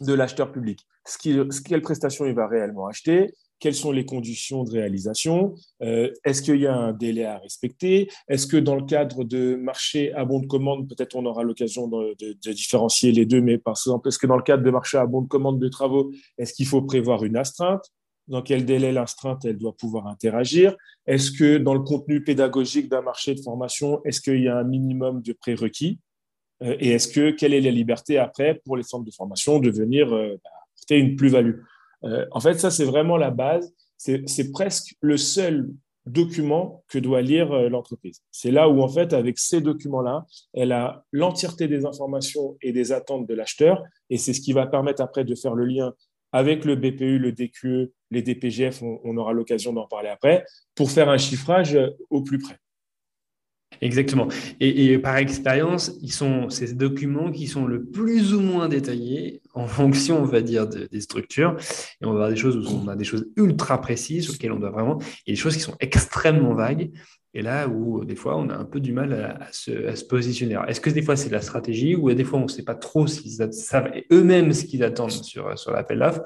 de 0.00 0.12
l'acheteur 0.12 0.52
public. 0.52 0.86
Ce 1.06 1.16
quelle 1.62 1.80
prestation 1.80 2.26
il 2.26 2.34
va 2.34 2.46
réellement 2.46 2.86
acheter, 2.86 3.32
quelles 3.60 3.74
sont 3.74 3.92
les 3.92 4.04
conditions 4.04 4.64
de 4.64 4.70
réalisation, 4.70 5.54
euh, 5.82 6.12
est-ce 6.24 6.42
qu'il 6.42 6.60
y 6.60 6.66
a 6.66 6.74
un 6.74 6.92
délai 6.92 7.24
à 7.24 7.38
respecter, 7.38 8.08
est-ce 8.28 8.46
que 8.46 8.56
dans 8.56 8.76
le 8.76 8.84
cadre 8.84 9.24
de 9.24 9.56
marché 9.56 10.12
à 10.12 10.24
bon 10.24 10.40
de 10.40 10.46
commande, 10.46 10.88
peut-être 10.88 11.16
on 11.16 11.26
aura 11.26 11.42
l'occasion 11.42 11.88
de, 11.88 12.14
différencier 12.52 13.12
les 13.12 13.26
deux, 13.26 13.40
mais 13.40 13.58
par 13.58 13.72
exemple, 13.72 14.08
est-ce 14.08 14.18
que 14.18 14.26
dans 14.26 14.36
le 14.36 14.42
cadre 14.42 14.62
de 14.62 14.70
marché 14.70 14.98
à 14.98 15.06
bon 15.06 15.22
de 15.22 15.28
commande 15.28 15.58
de 15.58 15.68
travaux, 15.68 16.10
est-ce 16.38 16.52
qu'il 16.54 16.66
faut 16.66 16.82
prévoir 16.82 17.24
une 17.24 17.36
astreinte 17.36 17.84
dans 18.28 18.42
quel 18.42 18.64
délai 18.64 18.92
l'astreinte 18.92 19.44
elle 19.44 19.56
doit 19.56 19.74
pouvoir 19.74 20.06
interagir 20.06 20.76
Est-ce 21.06 21.30
que 21.30 21.56
dans 21.56 21.74
le 21.74 21.80
contenu 21.80 22.22
pédagogique 22.22 22.88
d'un 22.88 23.00
marché 23.00 23.34
de 23.34 23.40
formation, 23.40 24.02
est-ce 24.04 24.20
qu'il 24.20 24.42
y 24.42 24.48
a 24.48 24.58
un 24.58 24.64
minimum 24.64 25.22
de 25.22 25.32
prérequis 25.32 25.98
euh, 26.62 26.76
Et 26.78 26.90
est-ce 26.90 27.08
que 27.08 27.30
quelle 27.30 27.54
est 27.54 27.60
la 27.60 27.70
liberté 27.70 28.18
après 28.18 28.60
pour 28.64 28.76
les 28.76 28.82
centres 28.82 29.06
de 29.06 29.10
formation 29.10 29.58
de 29.58 29.70
venir 29.70 30.14
euh, 30.14 30.36
apporter 30.74 30.98
une 30.98 31.16
plus-value? 31.16 31.60
Euh, 32.04 32.26
en 32.30 32.40
fait, 32.40 32.54
ça, 32.58 32.70
c'est 32.70 32.84
vraiment 32.84 33.16
la 33.16 33.30
base. 33.30 33.72
C'est 33.96 34.52
presque 34.52 34.94
le 35.00 35.16
seul 35.16 35.68
document 36.06 36.84
que 36.88 36.98
doit 36.98 37.22
lire 37.22 37.52
euh, 37.52 37.68
l'entreprise. 37.68 38.22
C'est 38.30 38.50
là 38.50 38.68
où, 38.68 38.80
en 38.80 38.88
fait, 38.88 39.12
avec 39.12 39.38
ces 39.38 39.60
documents-là, 39.60 40.24
elle 40.54 40.72
a 40.72 41.04
l'entièreté 41.12 41.68
des 41.68 41.84
informations 41.84 42.56
et 42.62 42.72
des 42.72 42.92
attentes 42.92 43.26
de 43.26 43.34
l'acheteur, 43.34 43.82
et 44.10 44.16
c'est 44.16 44.32
ce 44.32 44.40
qui 44.40 44.52
va 44.52 44.66
permettre 44.66 45.02
après 45.02 45.24
de 45.24 45.34
faire 45.34 45.54
le 45.54 45.66
lien 45.66 45.92
avec 46.32 46.64
le 46.64 46.76
BPU, 46.76 47.18
le 47.18 47.32
DQE, 47.32 47.92
les 48.10 48.22
DPGF, 48.22 48.82
on 48.82 49.16
aura 49.16 49.32
l'occasion 49.32 49.72
d'en 49.72 49.86
parler 49.86 50.08
après, 50.08 50.44
pour 50.74 50.90
faire 50.90 51.08
un 51.08 51.18
chiffrage 51.18 51.74
euh, 51.74 51.88
au 52.10 52.22
plus 52.22 52.38
près. 52.38 52.56
Exactement. 53.80 54.28
Et, 54.60 54.98
par 54.98 55.16
expérience, 55.16 55.92
ils 56.02 56.12
sont 56.12 56.50
ces 56.50 56.74
documents 56.74 57.30
qui 57.30 57.46
sont 57.46 57.66
le 57.66 57.84
plus 57.84 58.34
ou 58.34 58.40
moins 58.40 58.68
détaillés 58.68 59.40
en 59.54 59.66
fonction, 59.68 60.20
on 60.20 60.24
va 60.24 60.40
dire, 60.40 60.66
des 60.66 61.00
structures. 61.00 61.56
Et 62.00 62.06
on 62.06 62.10
va 62.10 62.14
avoir 62.14 62.30
des 62.30 62.36
choses 62.36 62.56
où 62.56 62.80
on 62.84 62.88
a 62.88 62.96
des 62.96 63.04
choses 63.04 63.28
ultra 63.36 63.80
précises 63.80 64.24
sur 64.24 64.32
lesquelles 64.32 64.52
on 64.52 64.58
doit 64.58 64.70
vraiment, 64.70 64.98
et 65.26 65.32
des 65.32 65.36
choses 65.36 65.54
qui 65.54 65.62
sont 65.62 65.76
extrêmement 65.80 66.54
vagues. 66.54 66.90
Et 67.34 67.42
là 67.42 67.68
où 67.68 68.04
des 68.06 68.16
fois 68.16 68.38
on 68.38 68.48
a 68.48 68.56
un 68.56 68.64
peu 68.64 68.80
du 68.80 68.92
mal 68.92 69.12
à, 69.12 69.46
se, 69.52 70.04
positionner. 70.06 70.58
Est-ce 70.66 70.80
que 70.80 70.88
des 70.88 71.02
fois 71.02 71.14
c'est 71.14 71.28
la 71.28 71.42
stratégie 71.42 71.94
ou 71.94 72.12
des 72.12 72.24
fois 72.24 72.38
on 72.38 72.44
ne 72.44 72.48
sait 72.48 72.64
pas 72.64 72.74
trop 72.74 73.06
s'ils 73.06 73.52
savent 73.52 73.90
eux-mêmes 74.10 74.52
ce 74.52 74.64
qu'ils 74.64 74.82
attendent 74.82 75.10
sur, 75.12 75.56
sur 75.58 75.70
l'appel 75.70 75.98
d'offres, 75.98 76.22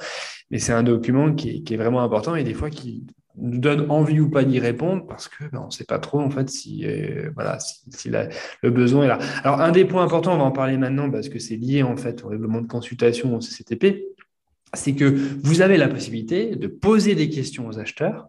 mais 0.51 0.59
c'est 0.61 0.73
un 0.73 0.85
document 0.85 1.35
qui 1.35 1.51
est, 1.51 1.63
qui 1.63 1.75
est, 1.75 1.77
vraiment 1.77 2.03
important 2.03 2.37
et 2.37 2.45
des 2.45 2.55
fois 2.55 2.71
qui 2.71 3.05
nous 3.37 3.59
donne 3.59 3.91
envie 3.91 4.21
ou 4.21 4.29
pas 4.29 4.45
d'y 4.45 4.59
répondre 4.59 5.07
parce 5.07 5.29
que 5.29 5.45
ben, 5.51 5.61
on 5.63 5.67
ne 5.67 5.71
sait 5.71 5.85
pas 5.85 5.99
trop 5.99 6.21
en 6.21 6.31
fait 6.31 6.49
si 6.51 6.87
euh, 6.87 7.31
voilà 7.35 7.59
si, 7.59 8.11
le 8.11 8.71
besoin 8.71 9.05
est 9.05 9.09
là. 9.09 9.19
Alors 9.45 9.61
un 9.61 9.73
des 9.73 9.85
points 9.85 10.03
importants, 10.03 10.35
on 10.35 10.39
va 10.39 10.45
en 10.45 10.53
parler 10.53 10.77
maintenant 10.77 11.11
parce 11.11 11.29
que 11.29 11.39
c'est 11.39 11.57
lié 11.57 11.83
en 11.83 11.97
fait 11.97 12.25
au 12.25 12.29
règlement 12.29 12.61
de 12.61 12.67
consultation 12.67 13.37
au 13.37 13.41
CCTP, 13.41 14.05
c'est 14.75 14.95
que 14.95 15.05
vous 15.43 15.61
avez 15.61 15.77
la 15.77 15.89
possibilité 15.89 16.57
de 16.57 16.67
poser 16.67 17.15
des 17.15 17.29
questions 17.31 17.67
aux 17.67 17.79
acheteurs 17.79 18.29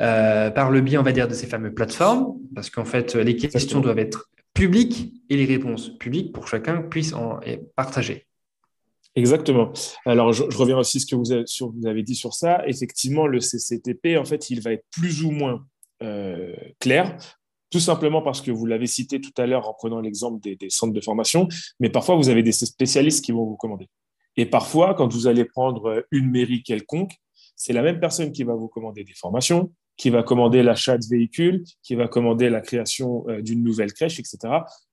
euh, 0.00 0.50
par 0.50 0.70
le 0.70 0.82
biais 0.82 0.98
on 0.98 1.02
va 1.02 1.12
dire 1.12 1.28
de 1.28 1.34
ces 1.34 1.46
fameuses 1.46 1.74
plateformes 1.74 2.38
parce 2.54 2.68
qu'en 2.68 2.84
fait 2.84 3.14
les 3.14 3.36
questions 3.36 3.80
doivent 3.80 3.98
être 3.98 4.30
publiques 4.52 5.14
et 5.30 5.36
les 5.36 5.46
réponses 5.46 5.96
publiques 5.98 6.32
pour 6.32 6.48
chacun 6.48 6.82
puisse 6.82 7.12
en 7.12 7.40
partager. 7.74 8.25
Exactement. 9.16 9.72
Alors, 10.04 10.34
je, 10.34 10.42
reviens 10.42 10.76
aussi 10.76 11.00
ce 11.00 11.06
que 11.06 11.16
vous 11.16 11.32
avez, 11.32 12.02
dit 12.02 12.14
sur 12.14 12.34
ça. 12.34 12.62
Effectivement, 12.68 13.26
le 13.26 13.40
CCTP, 13.40 14.18
en 14.18 14.26
fait, 14.26 14.50
il 14.50 14.60
va 14.60 14.72
être 14.72 14.84
plus 14.90 15.24
ou 15.24 15.30
moins 15.30 15.66
euh, 16.02 16.54
clair, 16.80 17.16
tout 17.70 17.80
simplement 17.80 18.20
parce 18.20 18.42
que 18.42 18.50
vous 18.50 18.66
l'avez 18.66 18.86
cité 18.86 19.18
tout 19.18 19.32
à 19.38 19.46
l'heure 19.46 19.66
en 19.66 19.72
prenant 19.72 20.00
l'exemple 20.00 20.38
des, 20.40 20.58
centres 20.68 20.92
de 20.92 21.00
formation, 21.00 21.48
mais 21.80 21.88
parfois, 21.88 22.16
vous 22.16 22.28
avez 22.28 22.42
des 22.42 22.52
spécialistes 22.52 23.24
qui 23.24 23.32
vont 23.32 23.46
vous 23.46 23.56
commander. 23.56 23.88
Et 24.36 24.44
parfois, 24.44 24.92
quand 24.92 25.10
vous 25.10 25.26
allez 25.26 25.46
prendre 25.46 26.04
une 26.10 26.30
mairie 26.30 26.62
quelconque, 26.62 27.12
c'est 27.56 27.72
la 27.72 27.80
même 27.80 27.98
personne 27.98 28.32
qui 28.32 28.44
va 28.44 28.54
vous 28.54 28.68
commander 28.68 29.02
des 29.02 29.14
formations, 29.14 29.72
qui 29.96 30.10
va 30.10 30.22
commander 30.22 30.62
l'achat 30.62 30.98
de 30.98 31.06
véhicules, 31.10 31.64
qui 31.82 31.94
va 31.94 32.06
commander 32.06 32.50
la 32.50 32.60
création 32.60 33.24
euh, 33.30 33.40
d'une 33.40 33.64
nouvelle 33.64 33.94
crèche, 33.94 34.20
etc. 34.20 34.36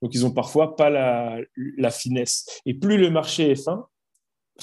Donc, 0.01 0.15
ils 0.15 0.21
n'ont 0.21 0.31
parfois 0.31 0.77
pas 0.77 0.89
la 0.89 1.91
finesse. 1.91 2.61
Et 2.65 2.73
plus 2.73 2.97
le 2.97 3.09
marché 3.09 3.51
est 3.51 3.61
fin, 3.61 3.85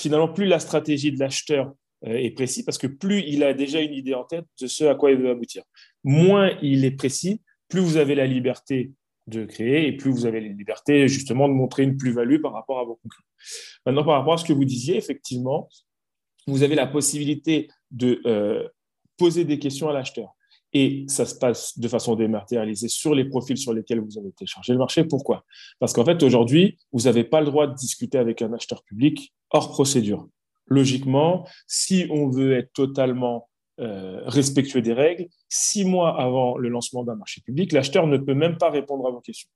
finalement, 0.01 0.29
plus 0.29 0.47
la 0.47 0.59
stratégie 0.59 1.13
de 1.13 1.19
l'acheteur 1.19 1.73
euh, 2.07 2.15
est 2.15 2.31
précise, 2.31 2.65
parce 2.65 2.79
que 2.79 2.87
plus 2.87 3.23
il 3.27 3.45
a 3.45 3.55
déjà 3.55 3.81
une 3.81 3.93
idée 3.93 4.15
en 4.15 4.25
tête 4.25 4.47
de 4.61 4.67
ce 4.67 4.85
à 4.85 4.95
quoi 4.95 5.11
il 5.11 5.19
veut 5.19 5.31
aboutir. 5.31 5.63
Moins 6.05 6.57
il 6.63 6.85
est 6.85 6.93
précis, 6.93 7.43
plus 7.69 7.81
vous 7.81 7.97
avez 7.97 8.15
la 8.15 8.27
liberté 8.27 8.93
de 9.27 9.45
créer 9.45 9.87
et 9.87 9.93
plus 9.93 10.11
vous 10.11 10.27
avez 10.27 10.41
la 10.41 10.49
liberté 10.49 11.07
justement 11.09 11.49
de 11.49 11.53
montrer 11.53 11.85
une 11.85 11.97
plus-value 11.97 12.41
par 12.41 12.53
rapport 12.53 12.81
à 12.81 12.85
vos 12.85 12.97
concurrents. 12.97 13.25
Maintenant, 13.87 14.05
par 14.05 14.19
rapport 14.19 14.35
à 14.35 14.39
ce 14.39 14.45
que 14.45 14.53
vous 14.53 14.65
disiez, 14.65 14.97
effectivement, 14.97 15.69
vous 16.47 16.63
avez 16.63 16.75
la 16.75 16.87
possibilité 16.87 17.69
de 17.91 18.21
euh, 18.27 18.69
poser 19.17 19.45
des 19.45 19.59
questions 19.59 19.89
à 19.89 19.93
l'acheteur. 19.93 20.35
Et 20.73 21.05
ça 21.09 21.27
se 21.27 21.35
passe 21.35 21.79
de 21.79 21.89
façon 21.89 22.15
dématérialisée 22.15 22.89
sur 22.89 23.15
les 23.15 23.25
profils 23.25 23.59
sur 23.59 23.73
lesquels 23.73 24.01
vous 24.01 24.19
avez 24.19 24.31
téléchargé 24.33 24.73
le 24.73 24.79
marché. 24.79 25.05
Pourquoi? 25.05 25.45
Parce 25.81 25.93
qu'en 25.93 26.05
fait, 26.05 26.23
aujourd'hui, 26.23 26.79
vous 26.93 27.03
n'avez 27.03 27.25
pas 27.25 27.41
le 27.41 27.47
droit 27.47 27.67
de 27.67 27.75
discuter 27.75 28.19
avec 28.19 28.41
un 28.43 28.53
acheteur 28.53 28.83
public 28.85 29.35
hors 29.51 29.71
procédure. 29.71 30.29
Logiquement, 30.67 31.47
si 31.67 32.07
on 32.11 32.29
veut 32.29 32.53
être 32.53 32.73
totalement 32.73 33.49
euh, 33.81 34.21
respectueux 34.27 34.83
des 34.83 34.93
règles, 34.93 35.27
six 35.49 35.85
mois 35.85 36.21
avant 36.21 36.57
le 36.57 36.69
lancement 36.69 37.03
d'un 37.03 37.17
marché 37.17 37.41
public, 37.41 37.73
l'acheteur 37.73 38.07
ne 38.07 38.19
peut 38.19 38.35
même 38.35 38.57
pas 38.57 38.71
répondre 38.71 39.09
à 39.09 39.11
vos 39.11 39.21
questions. 39.21 39.49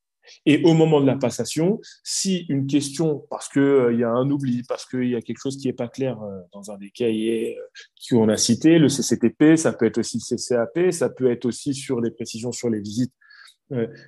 Et 0.46 0.62
au 0.64 0.74
moment 0.74 1.00
de 1.00 1.06
la 1.06 1.16
passation, 1.16 1.80
si 2.02 2.46
une 2.48 2.66
question, 2.66 3.26
parce 3.30 3.48
qu'il 3.48 3.62
euh, 3.62 3.94
y 3.94 4.04
a 4.04 4.10
un 4.10 4.30
oubli, 4.30 4.62
parce 4.68 4.86
qu'il 4.86 5.08
y 5.08 5.16
a 5.16 5.22
quelque 5.22 5.40
chose 5.40 5.56
qui 5.56 5.66
n'est 5.66 5.74
pas 5.74 5.88
clair 5.88 6.20
euh, 6.22 6.40
dans 6.52 6.70
un 6.70 6.78
des 6.78 6.90
cahiers 6.90 7.56
euh, 7.58 7.62
qu'on 8.08 8.28
a 8.28 8.36
cités, 8.36 8.78
le 8.78 8.88
CCTP, 8.88 9.56
ça 9.56 9.72
peut 9.72 9.86
être 9.86 9.98
aussi 9.98 10.18
le 10.18 10.36
CCAP, 10.36 10.92
ça 10.92 11.08
peut 11.08 11.30
être 11.30 11.44
aussi 11.46 11.74
sur 11.74 12.00
les 12.00 12.10
précisions 12.10 12.52
sur 12.52 12.70
les 12.70 12.80
visites, 12.80 13.12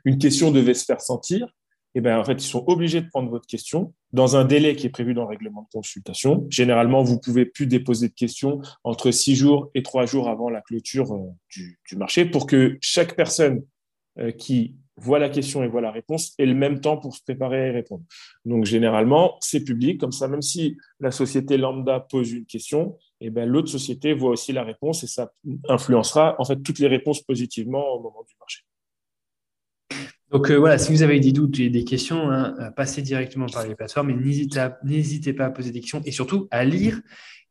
une 0.04 0.18
question 0.18 0.50
devait 0.50 0.74
se 0.74 0.84
faire 0.84 1.00
sentir, 1.00 1.46
et 1.46 1.98
eh 1.98 2.02
bien, 2.02 2.20
en 2.20 2.24
fait, 2.24 2.34
ils 2.34 2.46
sont 2.46 2.62
obligés 2.66 3.00
de 3.00 3.08
prendre 3.08 3.30
votre 3.30 3.46
question 3.46 3.94
dans 4.12 4.36
un 4.36 4.44
délai 4.44 4.76
qui 4.76 4.86
est 4.86 4.90
prévu 4.90 5.14
dans 5.14 5.22
le 5.22 5.28
règlement 5.28 5.62
de 5.62 5.68
consultation. 5.72 6.46
Généralement, 6.50 7.02
vous 7.02 7.18
pouvez 7.18 7.46
plus 7.46 7.66
déposer 7.66 8.08
de 8.08 8.12
questions 8.12 8.60
entre 8.84 9.10
six 9.10 9.34
jours 9.34 9.70
et 9.74 9.82
trois 9.82 10.04
jours 10.04 10.28
avant 10.28 10.50
la 10.50 10.60
clôture 10.60 11.18
du, 11.48 11.80
du 11.88 11.96
marché 11.96 12.26
pour 12.26 12.46
que 12.46 12.76
chaque 12.82 13.16
personne 13.16 13.62
qui 14.36 14.76
voit 14.96 15.18
la 15.18 15.28
question 15.28 15.62
et 15.62 15.68
voit 15.68 15.80
la 15.80 15.90
réponse, 15.90 16.34
et 16.38 16.46
le 16.46 16.54
même 16.54 16.80
temps 16.80 16.96
pour 16.96 17.14
se 17.14 17.22
préparer 17.22 17.70
à 17.70 17.72
répondre. 17.72 18.04
Donc, 18.44 18.64
généralement, 18.64 19.36
c'est 19.40 19.62
public, 19.62 20.00
comme 20.00 20.12
ça, 20.12 20.28
même 20.28 20.42
si 20.42 20.76
la 21.00 21.10
société 21.10 21.56
lambda 21.58 22.00
pose 22.00 22.32
une 22.32 22.46
question, 22.46 22.96
et 23.20 23.26
eh 23.26 23.30
ben, 23.30 23.48
l'autre 23.48 23.68
société 23.68 24.12
voit 24.12 24.30
aussi 24.30 24.52
la 24.52 24.62
réponse 24.62 25.02
et 25.02 25.06
ça 25.06 25.32
influencera 25.70 26.36
en 26.38 26.44
fait 26.44 26.56
toutes 26.62 26.78
les 26.80 26.86
réponses 26.86 27.22
positivement 27.22 27.94
au 27.94 28.02
moment 28.02 28.22
du 28.28 28.34
marché. 28.38 28.62
Donc 30.30 30.50
euh, 30.50 30.56
voilà, 30.56 30.76
si 30.76 30.92
vous 30.92 31.02
avez 31.02 31.18
des 31.18 31.32
doutes 31.32 31.58
et 31.60 31.70
des 31.70 31.84
questions, 31.84 32.30
hein, 32.30 32.72
passez 32.76 33.00
directement 33.00 33.46
par 33.46 33.66
les 33.66 33.74
plateformes 33.74 34.10
et 34.10 34.14
n'hésitez 34.84 35.32
pas 35.32 35.46
à 35.46 35.50
poser 35.50 35.70
des 35.70 35.80
questions 35.80 36.02
et 36.04 36.10
surtout 36.10 36.46
à 36.50 36.64
lire 36.64 37.00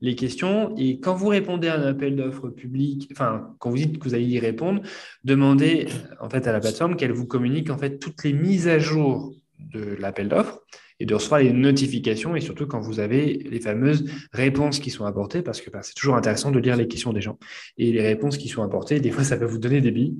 les 0.06 0.16
questions. 0.16 0.74
Et 0.78 1.00
quand 1.00 1.16
vous 1.16 1.28
répondez 1.28 1.68
à 1.68 1.76
un 1.76 1.84
appel 1.84 2.16
d'offres 2.16 2.50
public, 2.50 3.10
enfin, 3.12 3.56
quand 3.60 3.70
vous 3.70 3.78
dites 3.78 3.98
que 3.98 4.04
vous 4.08 4.14
allez 4.14 4.26
y 4.26 4.40
répondre, 4.40 4.82
demandez 5.24 5.88
en 6.22 6.30
fait 6.30 6.48
à 6.48 6.52
la 6.52 6.60
plateforme 6.60 6.96
qu'elle 6.96 7.12
vous 7.12 7.26
communique 7.26 7.70
en 7.70 7.78
fait 7.78 7.98
toutes 7.98 8.24
les 8.24 8.34
mises 8.34 8.68
à 8.68 8.80
jour 8.80 9.34
de 9.60 9.96
l'appel 10.00 10.30
d'offres 10.30 10.62
et 11.00 11.06
de 11.06 11.14
recevoir 11.14 11.42
les 11.42 11.52
notifications 11.52 12.36
et 12.36 12.42
surtout 12.42 12.68
quand 12.68 12.80
vous 12.80 13.00
avez 13.00 13.34
les 13.34 13.60
fameuses 13.60 14.06
réponses 14.32 14.80
qui 14.80 14.92
sont 14.92 15.06
apportées 15.06 15.42
parce 15.42 15.60
que 15.60 15.70
bah, 15.70 15.80
c'est 15.82 15.94
toujours 15.94 16.16
intéressant 16.16 16.52
de 16.52 16.60
lire 16.60 16.78
les 16.78 16.88
questions 16.88 17.12
des 17.12 17.20
gens 17.20 17.38
et 17.78 17.92
les 17.92 18.02
réponses 18.02 18.38
qui 18.38 18.48
sont 18.48 18.64
apportées 18.64 19.02
des 19.02 19.12
fois 19.12 19.26
ça 19.26 19.36
peut 19.36 19.46
vous 19.46 19.58
donner 19.58 19.82
des 19.82 19.92
billes 19.92 20.16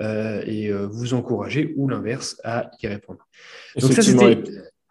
euh, 0.00 0.42
et 0.44 0.68
euh, 0.68 0.86
vous 0.88 1.14
encourager 1.14 1.74
ou 1.76 1.88
l'inverse 1.88 2.40
à 2.42 2.70
y 2.82 2.88
répondre. 2.88 3.20
Donc 3.78 3.92
ça 3.92 4.02
c'était 4.02 4.42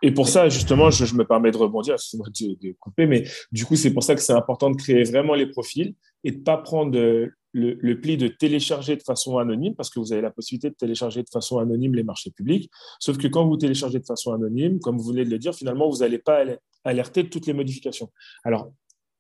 et 0.02 0.12
pour 0.12 0.28
ça, 0.28 0.50
justement, 0.50 0.90
je, 0.92 1.16
me 1.16 1.26
permets 1.26 1.52
de 1.52 1.58
rebondir, 1.58 1.94
excusez-moi 1.94 2.28
de, 2.28 2.68
de, 2.68 2.76
couper, 2.80 3.06
mais 3.06 3.24
du 3.52 3.66
coup, 3.66 3.76
c'est 3.76 3.94
pour 3.94 4.04
ça 4.04 4.16
que 4.16 4.22
c'est 4.22 4.34
important 4.34 4.70
de 4.70 4.76
créer 4.76 5.04
vraiment 5.04 5.36
les 5.36 5.48
profils 5.48 5.96
et 6.24 6.32
de 6.32 6.38
ne 6.38 6.44
pas 6.44 6.58
prendre 6.58 6.98
le, 6.98 7.34
le, 7.54 8.00
pli 8.02 8.18
de 8.18 8.28
télécharger 8.28 8.98
de 8.98 9.04
façon 9.04 9.38
anonyme, 9.38 9.74
parce 9.76 9.90
que 9.90 10.00
vous 10.00 10.12
avez 10.12 10.22
la 10.22 10.32
possibilité 10.32 10.70
de 10.70 10.76
télécharger 10.76 11.24
de 11.24 11.30
façon 11.30 11.60
anonyme 11.60 11.96
les 11.96 12.04
marchés 12.04 12.32
publics. 12.32 12.70
Sauf 13.00 13.18
que 13.18 13.28
quand 13.28 13.48
vous 13.48 13.58
téléchargez 13.58 14.00
de 14.00 14.06
façon 14.06 14.34
anonyme, 14.34 14.80
comme 14.80 14.98
vous 14.98 15.10
venez 15.10 15.24
de 15.24 15.30
le 15.30 15.40
dire, 15.40 15.56
finalement, 15.56 15.90
vous 15.90 16.00
n'allez 16.00 16.20
pas 16.20 16.44
alerter 16.84 17.24
de 17.24 17.30
toutes 17.30 17.48
les 17.48 17.54
modifications. 17.54 18.12
Alors, 18.44 18.72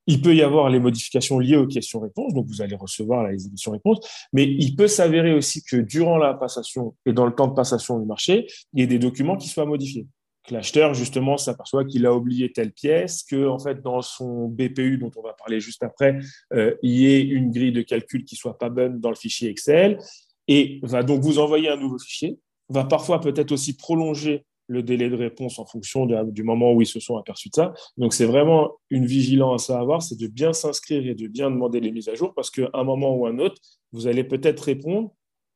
il 0.07 0.21
peut 0.21 0.35
y 0.35 0.43
avoir 0.43 0.69
les 0.69 0.79
modifications 0.79 1.39
liées 1.39 1.55
aux 1.55 1.65
questions-réponses, 1.65 2.33
donc 2.33 2.45
vous 2.47 2.61
allez 2.61 2.75
recevoir 2.75 3.27
les 3.27 3.37
questions-réponses, 3.37 4.07
mais 4.33 4.43
il 4.43 4.75
peut 4.75 4.87
s'avérer 4.87 5.33
aussi 5.33 5.63
que 5.63 5.77
durant 5.77 6.17
la 6.17 6.33
passation 6.33 6.95
et 7.05 7.13
dans 7.13 7.25
le 7.25 7.33
temps 7.33 7.47
de 7.47 7.55
passation 7.55 7.99
du 7.99 8.05
marché, 8.05 8.45
il 8.73 8.81
y 8.81 8.83
ait 8.83 8.87
des 8.87 8.99
documents 8.99 9.37
qui 9.37 9.47
soient 9.47 9.65
modifiés. 9.65 10.05
Que 10.47 10.53
l'acheteur, 10.53 10.93
justement, 10.93 11.37
s'aperçoit 11.37 11.85
qu'il 11.85 12.05
a 12.05 12.13
oublié 12.13 12.51
telle 12.51 12.71
pièce, 12.71 13.23
que, 13.23 13.47
en 13.47 13.57
fait, 13.57 13.81
dans 13.81 14.01
son 14.01 14.47
BPU, 14.47 14.97
dont 14.97 15.11
on 15.15 15.21
va 15.21 15.33
parler 15.33 15.59
juste 15.59 15.81
après, 15.81 16.19
euh, 16.53 16.75
il 16.83 16.91
y 16.91 17.07
ait 17.07 17.21
une 17.21 17.51
grille 17.51 17.71
de 17.71 17.81
calcul 17.81 18.25
qui 18.25 18.35
soit 18.35 18.57
pas 18.57 18.69
bonne 18.69 18.99
dans 18.99 19.09
le 19.09 19.15
fichier 19.15 19.49
Excel, 19.49 19.97
et 20.47 20.79
va 20.83 21.01
donc 21.01 21.21
vous 21.21 21.39
envoyer 21.39 21.69
un 21.69 21.77
nouveau 21.77 21.97
fichier, 21.97 22.37
va 22.69 22.83
parfois 22.83 23.19
peut-être 23.19 23.51
aussi 23.51 23.75
prolonger 23.75 24.45
le 24.67 24.83
délai 24.83 25.09
de 25.09 25.15
réponse 25.15 25.59
en 25.59 25.65
fonction 25.65 26.05
du 26.05 26.43
moment 26.43 26.73
où 26.73 26.81
ils 26.81 26.87
se 26.87 26.99
sont 26.99 27.17
aperçus 27.17 27.49
de 27.49 27.55
ça. 27.55 27.73
Donc, 27.97 28.13
c'est 28.13 28.25
vraiment 28.25 28.73
une 28.89 29.05
vigilance 29.05 29.69
à 29.69 29.79
avoir, 29.79 30.01
c'est 30.01 30.19
de 30.19 30.27
bien 30.27 30.53
s'inscrire 30.53 31.05
et 31.07 31.15
de 31.15 31.27
bien 31.27 31.51
demander 31.51 31.79
les 31.79 31.91
mises 31.91 32.09
à 32.09 32.15
jour 32.15 32.33
parce 32.33 32.49
qu'à 32.49 32.69
un 32.73 32.83
moment 32.83 33.15
ou 33.15 33.27
un 33.27 33.37
autre, 33.39 33.61
vous 33.91 34.07
allez 34.07 34.23
peut-être 34.23 34.61
répondre 34.61 35.11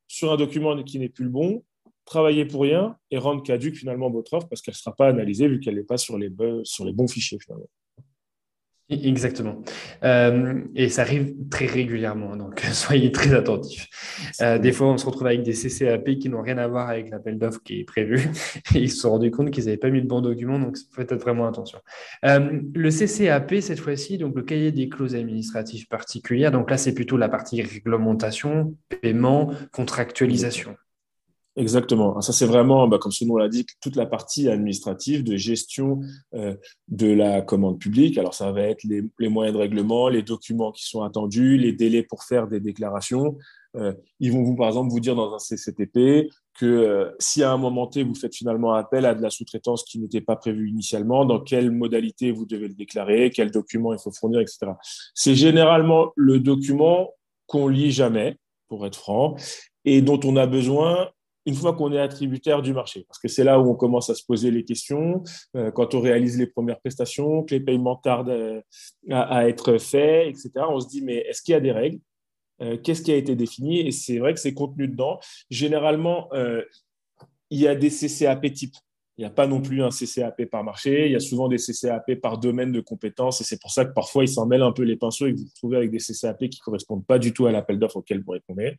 sur 0.07 0.31
un 0.31 0.37
document 0.37 0.81
qui 0.83 0.99
n'est 0.99 1.09
plus 1.09 1.25
le 1.25 1.31
bon, 1.31 1.63
travailler 2.09 2.45
pour 2.45 2.61
rien 2.63 2.97
et 3.11 3.17
rendre 3.17 3.43
caduque 3.43 3.75
finalement 3.75 4.09
votre 4.09 4.33
offre 4.33 4.47
parce 4.49 4.61
qu'elle 4.61 4.73
ne 4.73 4.77
sera 4.77 4.95
pas 4.95 5.07
analysée 5.07 5.47
vu 5.47 5.59
qu'elle 5.59 5.75
n'est 5.75 5.83
pas 5.83 5.97
sur 5.97 6.17
les, 6.17 6.29
sur 6.63 6.85
les 6.85 6.93
bons 6.93 7.07
fichiers 7.07 7.39
finalement. 7.39 7.67
Exactement. 8.89 9.61
Euh, 10.03 10.63
et 10.73 10.89
ça 10.89 11.03
arrive 11.03 11.35
très 11.51 11.67
régulièrement, 11.67 12.35
donc 12.35 12.59
soyez 12.73 13.11
très 13.11 13.35
attentifs. 13.35 13.87
Euh, 14.41 14.57
des 14.57 14.71
fois, 14.71 14.87
on 14.87 14.97
se 14.97 15.05
retrouve 15.05 15.27
avec 15.27 15.43
des 15.43 15.53
CCAP 15.53 16.17
qui 16.17 16.27
n'ont 16.27 16.41
rien 16.41 16.57
à 16.57 16.67
voir 16.67 16.89
avec 16.89 17.11
l'appel 17.11 17.37
d'offres 17.37 17.61
qui 17.63 17.81
est 17.81 17.83
prévu. 17.83 18.29
Et 18.73 18.79
ils 18.79 18.89
se 18.89 19.01
sont 19.01 19.11
rendus 19.11 19.29
compte 19.29 19.51
qu'ils 19.51 19.65
n'avaient 19.65 19.77
pas 19.77 19.91
mis 19.91 20.01
de 20.01 20.07
bon 20.07 20.21
document, 20.21 20.57
donc 20.57 20.75
faites 20.95 21.13
vraiment 21.13 21.47
attention. 21.47 21.77
Euh, 22.25 22.61
le 22.73 22.89
CCAP, 22.89 23.61
cette 23.61 23.79
fois-ci, 23.79 24.17
donc 24.17 24.35
le 24.35 24.41
cahier 24.41 24.71
des 24.71 24.89
clauses 24.89 25.13
administratives 25.13 25.87
particulières, 25.87 26.51
donc 26.51 26.71
là, 26.71 26.77
c'est 26.77 26.95
plutôt 26.95 27.17
la 27.17 27.29
partie 27.29 27.61
réglementation, 27.61 28.75
paiement, 29.01 29.51
contractualisation. 29.71 30.75
Exactement. 31.59 32.21
Ça, 32.21 32.31
c'est 32.31 32.45
vraiment, 32.45 32.87
bah, 32.87 32.99
comme 32.99 33.11
ce 33.11 33.25
nom 33.25 33.35
l'indique, 33.35 33.71
toute 33.81 33.97
la 33.97 34.05
partie 34.05 34.47
administrative 34.47 35.25
de 35.25 35.35
gestion 35.35 35.99
euh, 36.33 36.55
de 36.87 37.11
la 37.11 37.41
commande 37.41 37.77
publique. 37.79 38.17
Alors, 38.17 38.33
ça 38.33 38.49
va 38.53 38.61
être 38.61 38.85
les, 38.85 39.27
moyens 39.27 39.57
de 39.57 39.59
règlement, 39.59 40.07
les 40.07 40.23
documents 40.23 40.71
qui 40.71 40.87
sont 40.87 41.03
attendus, 41.03 41.57
les 41.57 41.73
délais 41.73 42.01
pour 42.01 42.23
faire 42.23 42.47
des 42.47 42.61
déclarations. 42.61 43.37
Euh, 43.75 43.91
ils 44.21 44.31
vont 44.31 44.41
vous, 44.41 44.55
par 44.55 44.67
exemple, 44.67 44.89
vous 44.89 45.01
dire 45.01 45.17
dans 45.17 45.35
un 45.35 45.37
CCTP 45.37 46.29
que 46.57 46.65
euh, 46.65 47.11
si 47.19 47.43
à 47.43 47.51
un 47.51 47.57
moment 47.57 47.87
T, 47.87 48.03
vous 48.03 48.15
faites 48.15 48.33
finalement 48.33 48.73
appel 48.73 49.05
à 49.05 49.13
de 49.13 49.21
la 49.21 49.29
sous-traitance 49.29 49.83
qui 49.83 49.99
n'était 49.99 50.21
pas 50.21 50.37
prévue 50.37 50.69
initialement, 50.69 51.25
dans 51.25 51.41
quelle 51.41 51.71
modalité 51.71 52.31
vous 52.31 52.45
devez 52.45 52.69
le 52.69 52.73
déclarer, 52.73 53.31
quels 53.31 53.51
documents 53.51 53.91
il 53.91 53.99
faut 53.99 54.13
fournir, 54.13 54.39
etc. 54.39 54.71
C'est 55.13 55.35
généralement 55.35 56.13
le 56.15 56.39
document 56.39 57.09
qu'on 57.47 57.67
lit 57.67 57.91
jamais, 57.91 58.37
pour 58.69 58.85
être 58.85 58.95
franc, 58.97 59.35
et 59.83 60.01
dont 60.01 60.21
on 60.23 60.37
a 60.37 60.47
besoin 60.47 61.09
une 61.45 61.55
fois 61.55 61.73
qu'on 61.73 61.91
est 61.91 61.99
attributaire 61.99 62.61
du 62.61 62.73
marché, 62.73 63.05
parce 63.07 63.19
que 63.19 63.27
c'est 63.27 63.43
là 63.43 63.59
où 63.59 63.69
on 63.69 63.75
commence 63.75 64.09
à 64.09 64.15
se 64.15 64.23
poser 64.23 64.51
les 64.51 64.63
questions, 64.65 65.23
euh, 65.55 65.71
quand 65.71 65.95
on 65.95 66.01
réalise 66.01 66.37
les 66.37 66.47
premières 66.47 66.79
prestations, 66.79 67.43
que 67.43 67.55
les 67.55 67.61
paiements 67.61 67.95
tardent 67.95 68.29
euh, 68.29 68.61
à, 69.09 69.47
être 69.47 69.77
faits, 69.77 70.27
etc. 70.27 70.51
On 70.69 70.79
se 70.79 70.87
dit, 70.87 71.01
mais 71.01 71.17
est-ce 71.17 71.41
qu'il 71.41 71.53
y 71.53 71.55
a 71.55 71.61
des 71.61 71.71
règles? 71.71 71.99
Euh, 72.61 72.77
Qu'est-ce 72.77 73.01
qui 73.01 73.11
a 73.11 73.15
été 73.15 73.35
défini? 73.35 73.79
Et 73.79 73.91
c'est 73.91 74.19
vrai 74.19 74.33
que 74.33 74.39
c'est 74.39 74.53
contenu 74.53 74.87
dedans. 74.87 75.19
Généralement, 75.49 76.29
il 77.49 77.59
y 77.59 77.67
a 77.67 77.75
des 77.75 77.89
CCAP 77.89 78.53
type. 78.53 78.75
Il 79.17 79.23
n'y 79.23 79.25
a 79.25 79.31
pas 79.31 79.47
non 79.47 79.59
plus 79.59 79.83
un 79.83 79.89
CCAP 79.89 80.45
par 80.45 80.63
marché, 80.63 81.07
il 81.07 81.11
y 81.11 81.15
a 81.15 81.19
souvent 81.19 81.49
des 81.49 81.57
CCAP 81.57 82.21
par 82.21 82.37
domaine 82.37 82.71
de 82.71 82.79
compétences, 82.79 83.41
et 83.41 83.43
c'est 83.43 83.59
pour 83.59 83.71
ça 83.71 83.83
que 83.83 83.91
parfois 83.91 84.23
ils 84.23 84.29
s'en 84.29 84.45
mêlent 84.45 84.61
un 84.61 84.71
peu 84.71 84.83
les 84.83 84.95
pinceaux 84.95 85.27
et 85.27 85.33
vous 85.33 85.39
vous 85.39 85.49
retrouvez 85.53 85.75
avec 85.75 85.91
des 85.91 85.97
CCAP 85.97 86.47
qui 86.47 86.59
ne 86.61 86.63
correspondent 86.63 87.05
pas 87.05 87.19
du 87.19 87.33
tout 87.33 87.45
à 87.45 87.51
l'appel 87.51 87.79
d'offres 87.79 87.97
auquel 87.97 88.23
vous 88.23 88.31
répondez. 88.31 88.77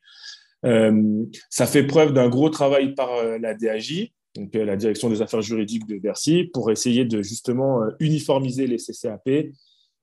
Euh, 0.64 1.25
ça 1.49 1.66
fait 1.66 1.85
preuve 1.85 2.12
d'un 2.12 2.29
gros 2.29 2.51
travail 2.51 2.94
par 2.94 3.12
euh, 3.14 3.38
la 3.38 3.55
DAJ, 3.55 4.12
donc 4.37 4.55
euh, 4.55 4.64
la 4.64 4.77
direction 4.77 5.09
des 5.09 5.23
affaires 5.23 5.42
juridiques 5.42 5.87
de 5.87 5.99
Bercy, 5.99 6.44
pour 6.53 6.70
essayer 6.70 7.05
de 7.05 7.23
justement 7.23 7.81
uniformiser 7.99 8.66
les 8.66 8.77
CCAP 8.77 9.53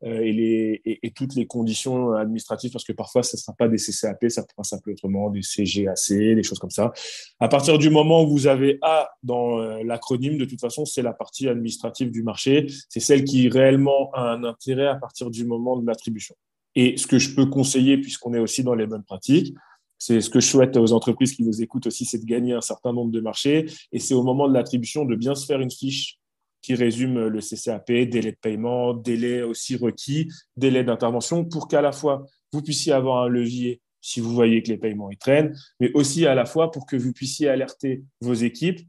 et, 0.03 0.31
les, 0.31 0.81
et, 0.85 1.09
toutes 1.09 1.33
les 1.33 1.47
conditions 1.47 2.11
administratives, 2.13 2.71
parce 2.71 2.83
que 2.83 2.93
parfois, 2.93 3.23
ce 3.23 3.35
ne 3.35 3.39
sera 3.39 3.53
pas 3.53 3.67
des 3.67 3.77
CCAP, 3.77 4.29
ça 4.29 4.43
pourra 4.43 4.63
s'appeler 4.63 4.93
autrement, 4.93 5.31
des 5.31 5.41
CGAC, 5.41 6.35
des 6.35 6.43
choses 6.43 6.59
comme 6.59 6.69
ça. 6.69 6.93
À 7.39 7.47
partir 7.47 7.79
du 7.79 7.89
moment 7.89 8.23
où 8.23 8.29
vous 8.29 8.45
avez 8.45 8.77
A 8.83 9.09
dans 9.23 9.57
l'acronyme, 9.81 10.37
de 10.37 10.45
toute 10.45 10.61
façon, 10.61 10.85
c'est 10.85 11.01
la 11.01 11.13
partie 11.13 11.47
administrative 11.47 12.11
du 12.11 12.21
marché, 12.21 12.67
c'est 12.89 12.99
celle 12.99 13.23
qui 13.23 13.49
réellement 13.49 14.11
a 14.13 14.21
un 14.21 14.43
intérêt 14.43 14.85
à 14.85 14.95
partir 14.95 15.31
du 15.31 15.45
moment 15.45 15.77
de 15.77 15.87
l'attribution. 15.87 16.35
Et 16.75 16.95
ce 16.97 17.07
que 17.07 17.17
je 17.17 17.33
peux 17.33 17.47
conseiller, 17.47 17.97
puisqu'on 17.97 18.35
est 18.35 18.39
aussi 18.39 18.63
dans 18.63 18.75
les 18.75 18.85
bonnes 18.85 19.03
pratiques, 19.03 19.55
c'est 19.97 20.21
ce 20.21 20.29
que 20.29 20.39
je 20.39 20.47
souhaite 20.47 20.77
aux 20.77 20.93
entreprises 20.93 21.33
qui 21.33 21.43
nous 21.43 21.61
écoutent 21.61 21.87
aussi, 21.87 22.05
c'est 22.05 22.19
de 22.19 22.25
gagner 22.25 22.53
un 22.53 22.61
certain 22.61 22.93
nombre 22.93 23.11
de 23.11 23.19
marchés. 23.19 23.65
Et 23.91 23.99
c'est 23.99 24.13
au 24.13 24.23
moment 24.23 24.47
de 24.47 24.53
l'attribution 24.53 25.05
de 25.05 25.15
bien 25.15 25.35
se 25.35 25.45
faire 25.45 25.59
une 25.59 25.71
fiche 25.71 26.17
qui 26.61 26.75
résume 26.75 27.27
le 27.27 27.39
CCAP, 27.39 27.87
délai 27.87 28.31
de 28.31 28.37
paiement, 28.41 28.93
délai 28.93 29.41
aussi 29.41 29.75
requis, 29.75 30.29
délai 30.55 30.83
d'intervention, 30.83 31.45
pour 31.45 31.67
qu'à 31.67 31.81
la 31.81 31.91
fois 31.91 32.25
vous 32.53 32.61
puissiez 32.61 32.93
avoir 32.93 33.23
un 33.23 33.27
levier 33.27 33.81
si 34.01 34.21
vous 34.21 34.33
voyez 34.33 34.63
que 34.63 34.69
les 34.69 34.77
paiements 34.77 35.11
y 35.11 35.17
traînent, 35.17 35.53
mais 35.79 35.91
aussi 35.93 36.25
à 36.25 36.35
la 36.35 36.45
fois 36.45 36.71
pour 36.71 36.85
que 36.85 36.95
vous 36.95 37.11
puissiez 37.11 37.49
alerter 37.49 38.03
vos 38.21 38.33
équipes 38.33 38.87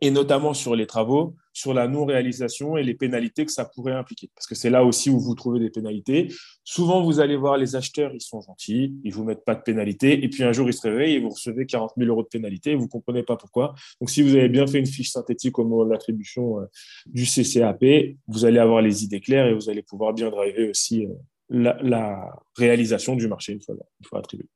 et 0.00 0.10
notamment 0.10 0.54
sur 0.54 0.76
les 0.76 0.86
travaux, 0.86 1.34
sur 1.58 1.74
la 1.74 1.88
non-réalisation 1.88 2.76
et 2.76 2.84
les 2.84 2.94
pénalités 2.94 3.44
que 3.44 3.50
ça 3.50 3.64
pourrait 3.64 3.92
impliquer. 3.92 4.30
Parce 4.32 4.46
que 4.46 4.54
c'est 4.54 4.70
là 4.70 4.84
aussi 4.84 5.10
où 5.10 5.18
vous 5.18 5.34
trouvez 5.34 5.58
des 5.58 5.70
pénalités. 5.70 6.32
Souvent, 6.62 7.02
vous 7.02 7.18
allez 7.18 7.36
voir 7.36 7.56
les 7.56 7.74
acheteurs, 7.74 8.12
ils 8.14 8.20
sont 8.20 8.40
gentils, 8.40 8.94
ils 9.02 9.10
ne 9.10 9.14
vous 9.14 9.24
mettent 9.24 9.44
pas 9.44 9.56
de 9.56 9.62
pénalité, 9.62 10.22
et 10.22 10.28
puis 10.28 10.44
un 10.44 10.52
jour, 10.52 10.68
ils 10.68 10.72
se 10.72 10.86
réveillent 10.86 11.16
et 11.16 11.20
vous 11.20 11.30
recevez 11.30 11.66
40 11.66 11.94
000 11.96 12.08
euros 12.08 12.22
de 12.22 12.28
pénalité, 12.28 12.70
et 12.70 12.74
vous 12.76 12.84
ne 12.84 12.88
comprenez 12.88 13.24
pas 13.24 13.36
pourquoi. 13.36 13.74
Donc, 14.00 14.08
si 14.08 14.22
vous 14.22 14.36
avez 14.36 14.48
bien 14.48 14.68
fait 14.68 14.78
une 14.78 14.86
fiche 14.86 15.10
synthétique 15.10 15.58
au 15.58 15.64
moment 15.64 15.84
de 15.84 15.90
l'attribution 15.90 16.60
euh, 16.60 16.66
du 17.06 17.24
CCAP, 17.24 17.84
vous 18.28 18.44
allez 18.44 18.60
avoir 18.60 18.80
les 18.80 19.02
idées 19.02 19.20
claires 19.20 19.46
et 19.46 19.54
vous 19.54 19.68
allez 19.68 19.82
pouvoir 19.82 20.12
bien 20.12 20.30
driver 20.30 20.70
aussi 20.70 21.06
euh, 21.06 21.14
la, 21.50 22.32
réalisation 22.56 23.16
du 23.16 23.26
marché 23.26 23.52
une 23.52 23.62
fois, 23.62 23.74
une 23.74 24.06
fois 24.06 24.20
attribué. 24.20 24.46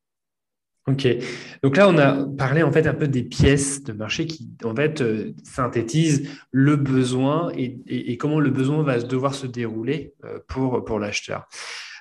Ok. 0.88 1.06
Donc 1.62 1.76
là, 1.76 1.88
on 1.88 1.96
a 1.96 2.26
parlé 2.36 2.64
en 2.64 2.72
fait 2.72 2.88
un 2.88 2.94
peu 2.94 3.06
des 3.06 3.22
pièces 3.22 3.84
de 3.84 3.92
marché 3.92 4.26
qui 4.26 4.50
en 4.64 4.74
fait 4.74 5.00
euh, 5.00 5.32
synthétisent 5.44 6.28
le 6.50 6.74
besoin 6.74 7.52
et, 7.56 8.16
comment 8.16 8.40
le 8.40 8.50
besoin 8.50 8.82
va 8.82 8.98
devoir 8.98 9.34
se 9.34 9.46
dérouler 9.46 10.14
euh, 10.24 10.40
pour, 10.48 10.84
pour 10.84 10.98
l'acheteur. 10.98 11.46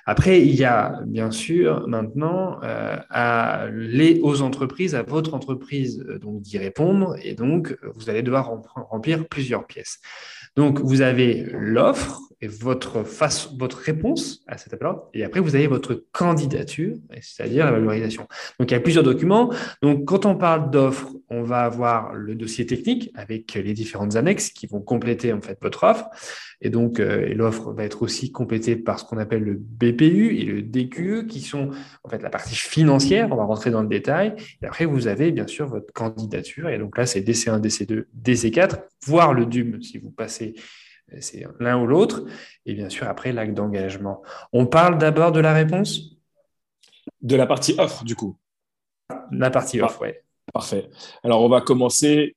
Après, 0.04 0.40
il 0.40 0.52
y 0.56 0.64
a 0.64 1.00
bien 1.06 1.30
sûr 1.30 1.86
maintenant 1.86 2.58
euh, 2.64 2.96
à 3.08 3.68
les, 3.72 4.18
aux 4.20 4.42
entreprises, 4.42 4.96
à 4.96 5.04
votre 5.04 5.34
entreprise 5.34 6.04
donc 6.20 6.42
d'y 6.42 6.58
répondre 6.58 7.14
et 7.22 7.34
donc 7.34 7.78
vous 7.94 8.10
allez 8.10 8.22
devoir 8.22 8.50
remplir 8.90 9.28
plusieurs 9.28 9.64
pièces. 9.64 10.00
Donc 10.56 10.80
vous 10.80 11.02
avez 11.02 11.46
l'offre 11.52 12.20
votre, 12.46 13.04
face, 13.04 13.50
votre 13.58 13.78
réponse 13.78 14.42
à 14.46 14.58
cet 14.58 14.74
appel 14.74 14.88
Et 15.14 15.24
après, 15.24 15.40
vous 15.40 15.54
avez 15.54 15.66
votre 15.66 15.94
candidature, 16.12 16.96
c'est-à-dire 17.20 17.64
la 17.64 17.72
valorisation. 17.72 18.26
Donc, 18.58 18.70
il 18.70 18.74
y 18.74 18.76
a 18.76 18.80
plusieurs 18.80 19.04
documents. 19.04 19.52
Donc, 19.80 20.04
quand 20.04 20.26
on 20.26 20.34
parle 20.34 20.70
d'offre, 20.70 21.08
on 21.30 21.42
va 21.42 21.60
avoir 21.60 22.14
le 22.14 22.34
dossier 22.34 22.66
technique 22.66 23.10
avec 23.14 23.54
les 23.54 23.72
différentes 23.72 24.16
annexes 24.16 24.50
qui 24.50 24.66
vont 24.66 24.80
compléter 24.80 25.32
en 25.32 25.40
fait 25.40 25.58
votre 25.62 25.84
offre. 25.84 26.06
Et 26.60 26.70
donc, 26.70 27.00
euh, 27.00 27.32
l'offre 27.34 27.72
va 27.72 27.84
être 27.84 28.02
aussi 28.02 28.32
complétée 28.32 28.76
par 28.76 28.98
ce 28.98 29.04
qu'on 29.04 29.18
appelle 29.18 29.42
le 29.42 29.54
BPU 29.54 30.36
et 30.36 30.44
le 30.44 30.62
DQE, 30.62 31.26
qui 31.26 31.40
sont 31.40 31.70
en 32.04 32.08
fait 32.08 32.22
la 32.22 32.30
partie 32.30 32.54
financière. 32.54 33.28
On 33.30 33.36
va 33.36 33.44
rentrer 33.44 33.70
dans 33.70 33.82
le 33.82 33.88
détail. 33.88 34.34
Et 34.62 34.66
après, 34.66 34.84
vous 34.84 35.06
avez 35.06 35.32
bien 35.32 35.46
sûr 35.46 35.66
votre 35.66 35.92
candidature. 35.92 36.68
Et 36.68 36.78
donc 36.78 36.98
là, 36.98 37.06
c'est 37.06 37.20
DC1, 37.20 37.60
DC2, 37.60 38.04
DC4, 38.22 38.80
voire 39.06 39.32
le 39.32 39.46
DUM 39.46 39.82
si 39.82 39.98
vous 39.98 40.10
passez 40.10 40.54
c'est 41.20 41.44
l'un 41.60 41.80
ou 41.80 41.86
l'autre. 41.86 42.24
Et 42.66 42.74
bien 42.74 42.88
sûr, 42.88 43.08
après, 43.08 43.32
l'acte 43.32 43.54
d'engagement. 43.54 44.22
On 44.52 44.66
parle 44.66 44.98
d'abord 44.98 45.32
de 45.32 45.40
la 45.40 45.52
réponse? 45.52 46.16
De 47.20 47.36
la 47.36 47.46
partie 47.46 47.74
offre, 47.78 48.04
du 48.04 48.16
coup. 48.16 48.38
La 49.30 49.50
partie 49.50 49.80
offre, 49.80 50.02
oui. 50.02 50.10
Parfait. 50.52 50.90
Alors, 51.22 51.42
on 51.42 51.48
va 51.48 51.60
commencer 51.60 52.36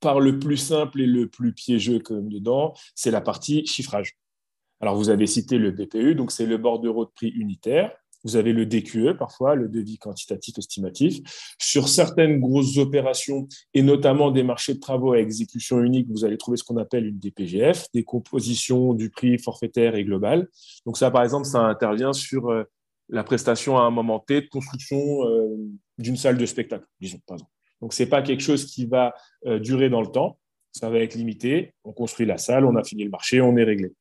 par 0.00 0.20
le 0.20 0.38
plus 0.38 0.56
simple 0.56 1.00
et 1.00 1.06
le 1.06 1.28
plus 1.28 1.52
piégeux 1.52 1.98
comme 1.98 2.28
dedans, 2.28 2.74
c'est 2.94 3.10
la 3.10 3.20
partie 3.20 3.64
chiffrage. 3.66 4.16
Alors, 4.80 4.96
vous 4.96 5.08
avez 5.08 5.26
cité 5.26 5.56
le 5.56 5.70
BPU, 5.70 6.14
donc 6.14 6.30
c'est 6.30 6.46
le 6.46 6.58
bordereau 6.58 7.06
de 7.06 7.10
prix 7.10 7.28
unitaire. 7.28 7.96
Vous 8.24 8.36
avez 8.36 8.52
le 8.52 8.66
DQE 8.66 9.16
parfois, 9.18 9.54
le 9.54 9.68
devis 9.68 9.98
quantitatif 9.98 10.58
estimatif. 10.58 11.20
Sur 11.60 11.88
certaines 11.88 12.40
grosses 12.40 12.78
opérations, 12.78 13.46
et 13.74 13.82
notamment 13.82 14.30
des 14.30 14.42
marchés 14.42 14.74
de 14.74 14.80
travaux 14.80 15.12
à 15.12 15.18
exécution 15.18 15.82
unique, 15.82 16.08
vous 16.10 16.24
allez 16.24 16.38
trouver 16.38 16.56
ce 16.56 16.64
qu'on 16.64 16.78
appelle 16.78 17.06
une 17.06 17.18
DPGF, 17.18 17.86
décomposition 17.92 18.94
du 18.94 19.10
prix 19.10 19.38
forfaitaire 19.38 19.94
et 19.94 20.04
global. 20.04 20.48
Donc 20.86 20.96
ça, 20.96 21.10
par 21.10 21.22
exemple, 21.22 21.46
ça 21.46 21.60
intervient 21.60 22.12
sur 22.12 22.50
euh, 22.50 22.64
la 23.08 23.24
prestation 23.24 23.78
à 23.78 23.82
un 23.82 23.90
moment 23.90 24.18
T 24.20 24.40
de 24.40 24.48
construction 24.48 24.98
euh, 25.28 25.56
d'une 25.98 26.16
salle 26.16 26.38
de 26.38 26.46
spectacle, 26.46 26.86
disons, 27.00 27.20
par 27.26 27.36
exemple. 27.36 27.50
Donc 27.80 27.92
ce 27.92 28.02
n'est 28.02 28.08
pas 28.08 28.22
quelque 28.22 28.40
chose 28.42 28.64
qui 28.64 28.86
va 28.86 29.14
euh, 29.46 29.58
durer 29.58 29.90
dans 29.90 30.00
le 30.00 30.06
temps, 30.06 30.38
ça 30.72 30.90
va 30.90 30.98
être 30.98 31.14
limité. 31.14 31.74
On 31.84 31.92
construit 31.92 32.26
la 32.26 32.38
salle, 32.38 32.64
on 32.64 32.76
a 32.76 32.82
fini 32.82 33.04
le 33.04 33.10
marché, 33.10 33.40
on 33.40 33.56
est 33.56 33.64
réglé. 33.64 33.92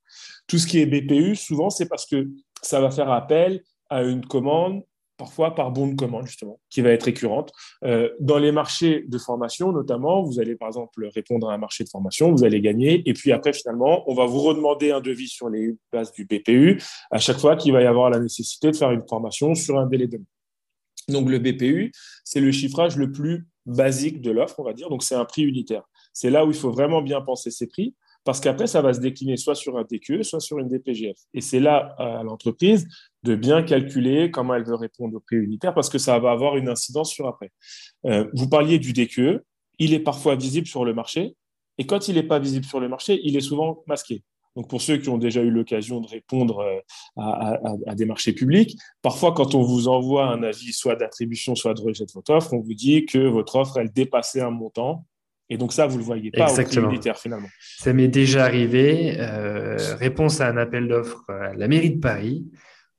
Tout 0.48 0.58
ce 0.58 0.66
qui 0.66 0.80
est 0.80 0.86
BPU, 0.86 1.36
souvent, 1.36 1.70
c'est 1.70 1.88
parce 1.88 2.06
que 2.06 2.30
ça 2.62 2.80
va 2.80 2.90
faire 2.92 3.12
appel 3.12 3.62
à 3.94 4.04
une 4.04 4.26
commande 4.26 4.84
parfois 5.18 5.54
par 5.54 5.72
bon 5.72 5.88
de 5.88 5.96
commande, 5.96 6.26
justement, 6.26 6.60
qui 6.70 6.82
va 6.82 6.90
être 6.90 7.04
récurrente. 7.04 7.52
Euh, 7.84 8.10
dans 8.20 8.40
les 8.40 8.52
marchés 8.52 9.06
de 9.08 9.18
formation, 9.18 9.72
notamment, 9.72 10.24
vous 10.24 10.40
allez 10.40 10.56
par 10.56 10.68
exemple 10.68 11.08
répondre 11.14 11.50
à 11.50 11.54
un 11.54 11.58
marché 11.58 11.84
de 11.84 11.90
formation, 11.90 12.32
vous 12.32 12.44
allez 12.44 12.62
gagner, 12.62 13.08
et 13.08 13.14
puis 13.14 13.32
après, 13.32 13.54
finalement, 13.54 14.04
on 14.10 14.16
va 14.16 14.26
vous 14.26 14.40
redemander 14.40 14.92
un 14.92 15.02
devis 15.02 15.28
sur 15.28 15.50
les 15.50 15.76
bases 15.92 16.12
du 16.12 16.26
BPU 16.26 16.82
à 17.12 17.20
chaque 17.20 17.38
fois 17.38 17.56
qu'il 17.56 17.74
va 17.74 17.82
y 17.82 17.86
avoir 17.86 18.10
la 18.10 18.20
nécessité 18.20 18.72
de 18.72 18.76
faire 18.76 18.92
une 18.92 19.08
formation 19.08 19.54
sur 19.56 19.78
un 19.78 19.86
délai 19.86 20.08
de 20.08 20.20
Donc, 21.10 21.30
le 21.30 21.38
BPU, 21.38 21.92
c'est 22.24 22.42
le 22.42 22.52
chiffrage 22.52 22.98
le 22.98 23.12
plus 23.12 23.48
basique 23.66 24.20
de 24.20 24.32
l'offre, 24.32 24.60
on 24.60 24.64
va 24.64 24.74
dire, 24.74 24.90
donc 24.90 25.04
c'est 25.04 25.16
un 25.16 25.26
prix 25.26 25.44
unitaire. 25.44 25.84
C'est 26.12 26.32
là 26.32 26.46
où 26.46 26.50
il 26.50 26.58
faut 26.58 26.72
vraiment 26.72 27.02
bien 27.02 27.22
penser 27.22 27.50
ses 27.50 27.68
prix 27.68 27.96
parce 28.24 28.40
qu'après, 28.40 28.68
ça 28.68 28.82
va 28.82 28.94
se 28.94 29.00
décliner 29.00 29.38
soit 29.38 29.56
sur 29.56 29.78
un 29.78 29.84
TQE, 29.84 30.24
soit 30.24 30.40
sur 30.40 30.60
une 30.60 30.68
DPGF. 30.68 31.18
Et 31.34 31.42
c'est 31.42 31.60
là 31.60 31.96
à 31.98 32.24
l'entreprise 32.24 32.88
de 33.24 33.36
bien 33.36 33.64
calculer 33.64 34.32
comment 34.32 34.56
elle 34.56 34.66
veut 34.66 34.76
répondre 34.76 35.16
au 35.16 35.20
prix 35.20 35.38
unitaire, 35.38 35.74
parce 35.74 35.90
que 35.90 35.98
ça 35.98 36.18
va 36.20 36.32
avoir 36.32 36.56
une 36.56 36.70
incidence 36.70 37.12
sur 37.12 37.28
après. 37.28 37.52
Euh, 38.06 38.26
vous 38.34 38.48
parliez 38.48 38.80
du 38.80 38.94
DQE, 38.94 39.40
il 39.80 39.94
est 39.94 40.00
parfois 40.00 40.36
visible 40.36 40.68
sur 40.68 40.86
le 40.86 40.94
marché, 40.94 41.36
et 41.78 41.86
quand 41.86 42.08
il 42.08 42.16
n'est 42.16 42.24
pas 42.24 42.40
visible 42.40 42.66
sur 42.66 42.80
le 42.80 42.88
marché, 42.88 43.20
il 43.24 43.36
est 43.36 43.42
souvent 43.42 43.84
masqué. 43.88 44.24
Donc 44.56 44.70
pour 44.70 44.82
ceux 44.82 44.98
qui 44.98 45.10
ont 45.10 45.18
déjà 45.18 45.42
eu 45.42 45.50
l'occasion 45.50 46.00
de 46.00 46.08
répondre 46.08 46.60
euh, 46.60 46.80
à, 47.18 47.58
à, 47.88 47.96
des 47.96 48.06
marchés 48.06 48.34
publics, 48.34 48.78
parfois 49.02 49.34
quand 49.34 49.56
on 49.56 49.64
vous 49.64 49.88
envoie 49.88 50.28
un 50.28 50.44
avis 50.44 50.74
soit 50.74 50.96
d'attribution, 50.96 51.56
soit 51.56 51.74
de 51.74 51.82
rejet 51.82 52.06
de 52.06 52.12
votre 52.12 52.32
offre, 52.32 52.54
on 52.54 52.60
vous 52.60 52.76
dit 52.76 53.06
que 53.06 53.18
votre 53.18 53.56
offre, 53.56 53.78
elle 53.80 53.92
dépassait 53.92 54.42
un 54.42 54.52
montant 54.52 55.06
et 55.50 55.58
donc 55.58 55.74
ça, 55.74 55.88
vous 55.88 55.98
le 55.98 56.04
voyez 56.04 56.32
pas 56.32 56.50
Exactement. 56.50 56.90
au 56.90 57.14
finalement. 57.16 57.50
Ça 57.60 57.94
m'est 57.94 58.08
déjà 58.08 58.46
arrivé. 58.46 59.18
Euh, 59.20 59.78
réponse 60.00 60.42
à 60.42 60.48
un 60.48 60.58
appel 60.58 60.88
d'offres 60.88 61.30
à 61.30 61.54
la 61.54 61.68
mairie 61.68 61.92
de 61.92 62.00
Paris. 62.00 62.46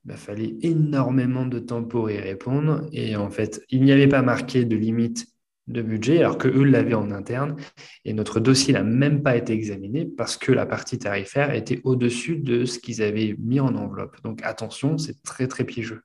Il 0.04 0.08
m'a 0.08 0.16
fallu 0.16 0.56
énormément 0.60 1.46
de 1.46 1.58
temps 1.58 1.82
pour 1.82 2.10
y 2.10 2.18
répondre. 2.18 2.86
Et 2.92 3.16
en 3.16 3.30
fait, 3.30 3.62
il 3.70 3.82
n'y 3.82 3.92
avait 3.92 4.08
pas 4.08 4.22
marqué 4.22 4.64
de 4.64 4.76
limite 4.76 5.26
de 5.66 5.80
budget, 5.80 6.18
alors 6.18 6.36
qu'eux 6.36 6.64
l'avaient 6.64 6.94
en 6.94 7.10
interne. 7.10 7.56
Et 8.04 8.12
notre 8.12 8.38
dossier 8.38 8.74
n'a 8.74 8.82
même 8.82 9.22
pas 9.22 9.34
été 9.36 9.54
examiné 9.54 10.04
parce 10.04 10.36
que 10.36 10.52
la 10.52 10.66
partie 10.66 10.98
tarifaire 10.98 11.54
était 11.54 11.80
au-dessus 11.84 12.36
de 12.36 12.66
ce 12.66 12.78
qu'ils 12.78 13.02
avaient 13.02 13.34
mis 13.38 13.60
en 13.60 13.74
enveloppe. 13.74 14.22
Donc 14.22 14.40
attention, 14.42 14.98
c'est 14.98 15.22
très, 15.22 15.46
très 15.48 15.64
piégeux. 15.64 16.02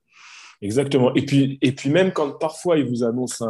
Exactement. 0.62 1.14
Et 1.16 1.26
puis, 1.26 1.58
et 1.62 1.72
puis 1.72 1.90
même 1.90 2.12
quand 2.12 2.38
parfois 2.38 2.78
ils 2.78 2.86
vous 2.86 3.04
annoncent 3.04 3.46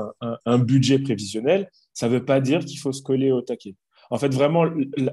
un, 0.45 0.59
budget 0.59 0.99
prévisionnel, 0.99 1.69
ça 1.99 2.07
ne 2.07 2.13
veut 2.13 2.23
pas 2.23 2.39
dire 2.39 2.63
qu'il 2.63 2.79
faut 2.79 2.93
se 2.93 3.01
coller 3.01 3.29
au 3.29 3.41
taquet. 3.41 3.75
En 4.09 4.17
fait, 4.17 4.33
vraiment, 4.33 4.63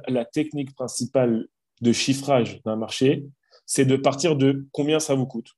la, 0.07 0.25
technique 0.25 0.73
principale 0.73 1.49
de 1.81 1.93
chiffrage 1.93 2.63
d'un 2.63 2.77
marché, 2.77 3.25
c'est 3.67 3.85
de 3.85 3.97
partir 3.97 4.37
de 4.37 4.69
combien 4.71 5.01
ça 5.01 5.17
vous 5.17 5.27
coûte, 5.27 5.49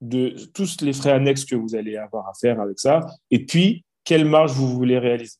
de 0.00 0.34
tous 0.52 0.80
les 0.80 0.92
frais 0.92 1.12
annexes 1.12 1.44
que 1.44 1.54
vous 1.54 1.76
allez 1.76 1.96
avoir 1.96 2.26
à 2.26 2.32
faire 2.34 2.60
avec 2.60 2.80
ça, 2.80 3.06
et 3.30 3.46
puis 3.46 3.84
quelle 4.02 4.24
marge 4.24 4.50
vous 4.50 4.66
voulez 4.66 4.98
réaliser. 4.98 5.38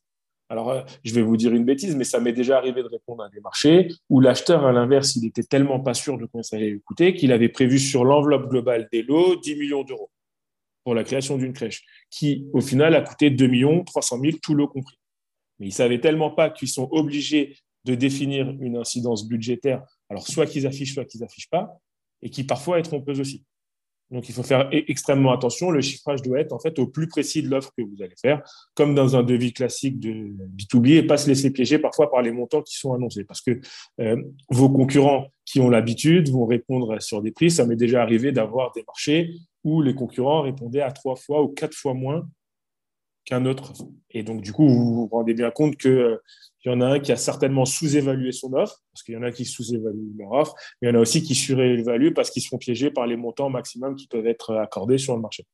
Alors, 0.48 0.70
euh, 0.70 0.82
je 1.02 1.14
vais 1.16 1.22
vous 1.22 1.36
dire 1.36 1.52
une 1.52 1.64
bêtise, 1.64 1.96
mais 1.96 2.04
ça 2.04 2.20
m'est 2.20 2.32
déjà 2.32 2.56
arrivé 2.56 2.84
de 2.84 2.88
répondre 2.88 3.24
à 3.24 3.28
des 3.28 3.40
marchés 3.40 3.88
où 4.08 4.20
l'acheteur, 4.20 4.64
à 4.64 4.70
l'inverse, 4.70 5.16
il 5.16 5.26
était 5.26 5.42
tellement 5.42 5.80
pas 5.80 5.94
sûr 5.94 6.16
de 6.16 6.26
combien 6.26 6.44
ça 6.44 6.54
allait 6.54 6.70
lui 6.70 6.80
coûter 6.80 7.14
qu'il 7.14 7.32
avait 7.32 7.48
prévu 7.48 7.80
sur 7.80 8.04
l'enveloppe 8.04 8.48
globale 8.48 8.88
des 8.92 9.02
lots 9.02 9.34
10 9.34 9.56
millions 9.56 9.82
d'euros 9.82 10.10
pour 10.84 10.94
la 10.94 11.04
création 11.04 11.36
d'une 11.36 11.52
crèche, 11.52 11.82
qui 12.10 12.46
au 12.52 12.60
final 12.60 12.94
a 12.94 13.02
coûté 13.02 13.30
2 13.30 13.46
millions 13.46 13.84
300 13.84 14.20
000, 14.20 14.38
tout 14.42 14.54
lot 14.54 14.68
compris. 14.68 14.96
Mais 15.58 15.66
ils 15.66 15.72
savaient 15.72 16.00
tellement 16.00 16.30
pas 16.30 16.50
qu'ils 16.50 16.68
sont 16.68 16.88
obligés 16.90 17.56
de 17.84 17.94
définir 17.94 18.48
une 18.60 18.76
incidence 18.76 19.26
budgétaire, 19.26 19.82
alors 20.08 20.26
soit 20.26 20.46
qu'ils 20.46 20.66
affichent, 20.66 20.94
soit 20.94 21.04
qu'ils 21.04 21.20
n'affichent 21.20 21.50
pas, 21.50 21.78
et 22.22 22.30
qui 22.30 22.44
parfois 22.44 22.78
est 22.78 22.82
trompeuse 22.82 23.20
aussi. 23.20 23.44
Donc, 24.10 24.28
il 24.28 24.34
faut 24.34 24.42
faire 24.42 24.68
e-, 24.72 24.84
extrêmement 24.88 25.32
attention. 25.32 25.70
Le 25.70 25.80
chiffrage 25.80 26.22
doit 26.22 26.40
être 26.40 26.52
en 26.52 26.58
fait 26.58 26.78
au 26.78 26.86
plus 26.86 27.08
précis 27.08 27.42
de 27.42 27.48
l'offre 27.48 27.72
que 27.76 27.82
vous 27.82 28.02
allez 28.02 28.16
faire, 28.20 28.42
comme 28.74 28.94
dans 28.94 29.16
un 29.16 29.22
devis 29.22 29.52
classique 29.52 30.00
de 30.00 30.32
B2B, 30.56 30.96
et 30.96 31.02
pas 31.02 31.16
se 31.16 31.28
laisser 31.28 31.50
piéger 31.50 31.78
parfois 31.78 32.10
par 32.10 32.22
les 32.22 32.32
montants 32.32 32.62
qui 32.62 32.76
sont 32.76 32.92
annoncés. 32.92 33.24
Parce 33.24 33.40
que 33.40 33.60
euh, 34.00 34.16
vos 34.48 34.68
concurrents 34.68 35.26
qui 35.44 35.60
ont 35.60 35.68
l'habitude 35.68 36.30
vont 36.30 36.46
répondre 36.46 37.00
sur 37.00 37.22
des 37.22 37.32
prix. 37.32 37.50
Ça 37.50 37.66
m'est 37.66 37.76
déjà 37.76 38.02
arrivé 38.02 38.32
d'avoir 38.32 38.72
des 38.72 38.84
marchés 38.86 39.34
où 39.64 39.82
les 39.82 39.94
concurrents 39.94 40.42
répondaient 40.42 40.80
à 40.80 40.92
trois 40.92 41.16
fois 41.16 41.42
ou 41.42 41.48
quatre 41.48 41.74
fois 41.74 41.94
moins 41.94 42.28
qu'un 43.30 43.46
autre. 43.46 43.72
Et 44.10 44.22
donc, 44.22 44.42
du 44.42 44.52
coup, 44.52 44.68
vous 44.68 44.94
vous 44.94 45.08
rendez 45.10 45.34
bien 45.34 45.50
compte 45.50 45.76
qu'il 45.76 45.90
euh, 45.90 46.16
y 46.64 46.68
en 46.68 46.80
a 46.80 46.86
un 46.86 46.98
qui 46.98 47.12
a 47.12 47.16
certainement 47.16 47.64
sous-évalué 47.64 48.32
son 48.32 48.52
offre, 48.52 48.82
parce 48.92 49.02
qu'il 49.02 49.14
y 49.14 49.16
en 49.16 49.22
a 49.22 49.30
qui 49.30 49.44
sous-évaluent 49.44 50.16
leur 50.18 50.32
offre, 50.32 50.54
mais 50.80 50.88
il 50.88 50.92
y 50.92 50.94
en 50.94 50.98
a 50.98 51.00
aussi 51.00 51.22
qui 51.22 51.34
surévaluent 51.34 52.12
parce 52.12 52.30
qu'ils 52.30 52.42
se 52.42 52.48
font 52.48 52.58
piéger 52.58 52.90
par 52.90 53.06
les 53.06 53.16
montants 53.16 53.48
maximum 53.48 53.94
qui 53.94 54.08
peuvent 54.08 54.26
être 54.26 54.56
accordés 54.56 54.98
sur 54.98 55.14
le 55.14 55.22
marché. 55.22 55.46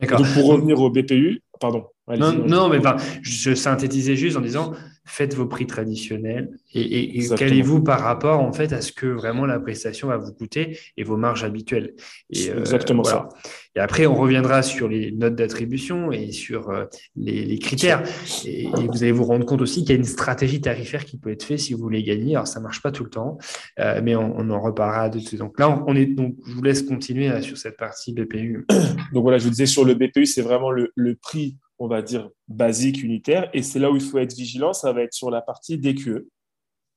Donc, 0.00 0.32
pour 0.32 0.46
revenir 0.46 0.80
au 0.80 0.88
BPU, 0.88 1.42
pardon. 1.60 1.84
Non, 2.08 2.32
non, 2.32 2.68
mais 2.70 2.80
je 3.22 3.54
synthétisais 3.54 4.16
juste 4.16 4.36
en 4.36 4.40
disant 4.40 4.72
faites 5.10 5.34
vos 5.34 5.46
prix 5.46 5.66
traditionnels 5.66 6.50
et, 6.72 7.18
et, 7.18 7.28
calez-vous 7.28 7.82
par 7.82 8.00
rapport 8.00 8.40
en 8.40 8.52
fait 8.52 8.72
à 8.72 8.80
ce 8.80 8.92
que 8.92 9.06
vraiment 9.06 9.44
la 9.44 9.58
prestation 9.58 10.06
va 10.06 10.16
vous 10.16 10.32
coûter 10.32 10.78
et 10.96 11.02
vos 11.02 11.16
marges 11.16 11.42
habituelles. 11.42 11.94
Et, 12.30 12.50
euh, 12.50 12.60
Exactement 12.60 13.02
ça. 13.02 13.28
Et 13.74 13.80
après, 13.80 14.06
on 14.06 14.14
reviendra 14.14 14.62
sur 14.62 14.88
les 14.88 15.10
notes 15.10 15.34
d'attribution 15.34 16.12
et 16.12 16.30
sur 16.30 16.70
euh, 16.70 16.84
les, 17.16 17.58
critères. 17.58 18.04
Et, 18.44 18.66
vous 18.66 19.02
allez 19.02 19.12
vous 19.12 19.24
rendre 19.24 19.44
compte 19.44 19.62
aussi 19.62 19.80
qu'il 19.80 19.90
y 19.90 19.92
a 19.92 19.96
une 19.96 20.04
stratégie 20.04 20.60
tarifaire 20.60 21.04
qui 21.04 21.18
peut 21.18 21.30
être 21.30 21.42
faite 21.42 21.58
si 21.58 21.74
vous 21.74 21.80
voulez 21.80 22.04
gagner. 22.04 22.36
Alors, 22.36 22.46
ça 22.46 22.60
ne 22.60 22.64
marche 22.64 22.80
pas 22.80 22.92
tout 22.92 23.04
le 23.04 23.10
temps, 23.10 23.38
euh, 23.80 24.00
mais 24.02 24.14
on, 24.14 24.50
en 24.50 24.60
reparlera 24.60 25.08
de 25.08 25.18
tout. 25.18 25.36
Donc 25.36 25.58
là, 25.58 25.82
on 25.86 25.96
est, 25.96 26.06
donc, 26.06 26.36
je 26.46 26.52
vous 26.52 26.62
laisse 26.62 26.82
continuer 26.82 27.42
sur 27.42 27.58
cette 27.58 27.76
partie 27.76 28.12
BPU. 28.12 28.64
Donc 29.12 29.22
voilà, 29.22 29.38
je 29.38 29.44
vous 29.44 29.50
disais 29.50 29.66
sur 29.66 29.84
le 29.84 29.94
BPU, 29.94 30.26
c'est 30.26 30.42
vraiment 30.42 30.70
le, 30.70 30.92
le 30.94 31.16
prix 31.16 31.56
on 31.80 31.88
va 31.88 32.02
dire, 32.02 32.28
basique, 32.46 33.02
unitaire. 33.02 33.50
Et 33.54 33.62
c'est 33.62 33.78
là 33.78 33.90
où 33.90 33.96
il 33.96 34.02
faut 34.02 34.18
être 34.18 34.34
vigilant, 34.34 34.74
ça 34.74 34.92
va 34.92 35.02
être 35.02 35.14
sur 35.14 35.30
la 35.30 35.40
partie 35.40 35.78
DQE 35.78 36.28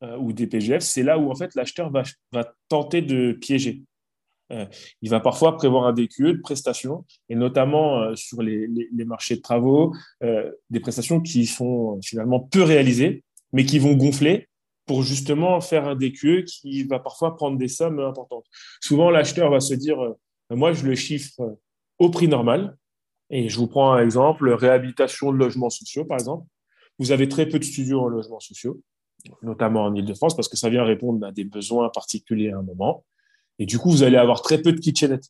euh, 0.04 0.18
ou 0.18 0.34
DPGF. 0.34 0.84
C'est 0.84 1.04
là 1.04 1.18
où, 1.18 1.32
en 1.32 1.36
fait, 1.36 1.56
l'acheteur 1.56 1.90
va, 1.90 2.04
tenter 2.68 3.02
de 3.02 3.32
piéger. 3.32 3.82
Euh, 4.52 4.66
il 5.02 5.10
va 5.10 5.22
parfois 5.22 5.56
prévoir 5.56 5.88
un 5.88 5.94
DQE 5.94 6.34
de 6.34 6.42
prestations, 6.42 7.06
et 7.30 7.36
notamment 7.36 8.02
euh, 8.02 8.16
sur 8.16 8.42
les, 8.42 8.68
marchés 9.06 9.38
de 9.38 9.42
travaux, 9.42 9.96
des 10.70 10.80
prestations 10.82 11.22
qui 11.22 11.46
sont 11.46 12.00
finalement 12.04 12.42
peu 12.42 12.62
réalisées, 12.62 13.24
mais 13.54 13.66
qui 13.66 13.80
vont 13.80 13.94
gonfler 13.94 14.50
pour 14.86 15.02
justement 15.02 15.62
faire 15.62 15.88
un 15.88 15.96
DQE 15.96 16.44
qui 16.44 16.84
va 16.84 17.00
parfois 17.00 17.38
prendre 17.38 17.58
des 17.58 17.70
sommes 17.70 18.02
importantes. 18.02 18.46
Souvent, 18.82 19.10
l'acheteur 19.10 19.50
va 19.50 19.62
se 19.62 19.76
dire, 19.76 19.98
moi, 20.50 20.74
je 20.74 20.86
le 20.86 20.96
chiffre 20.96 21.58
au 22.00 22.10
prix 22.10 22.28
normal, 22.28 22.76
et 23.36 23.50
je 23.50 23.58
vous 23.58 23.66
prends 23.66 23.94
un 23.94 24.04
exemple, 24.04 24.48
réhabilitation 24.52 25.32
de 25.32 25.38
logements 25.38 25.72
sociaux, 25.72 26.06
par 26.06 26.20
exemple. 26.20 26.46
Vous 27.00 27.12
avez 27.12 27.28
très 27.28 27.48
peu 27.48 27.58
de 27.58 27.64
studios 27.64 28.00
en 28.00 28.08
logements 28.08 28.40
sociaux, 28.40 28.80
notamment 29.42 29.86
en 29.86 29.96
Ile-de-France, 29.96 30.36
parce 30.36 30.48
que 30.48 30.56
ça 30.56 30.70
vient 30.70 30.84
répondre 30.84 31.26
à 31.26 31.32
des 31.32 31.44
besoins 31.44 31.90
particuliers 31.90 32.52
à 32.52 32.60
un 32.60 32.62
moment. 32.62 33.04
Et 33.58 33.66
du 33.66 33.80
coup, 33.80 33.90
vous 33.90 34.04
allez 34.04 34.18
avoir 34.18 34.44
très 34.44 34.62
peu 34.62 34.72
de 34.72 34.80
kitchenettes. 34.80 35.30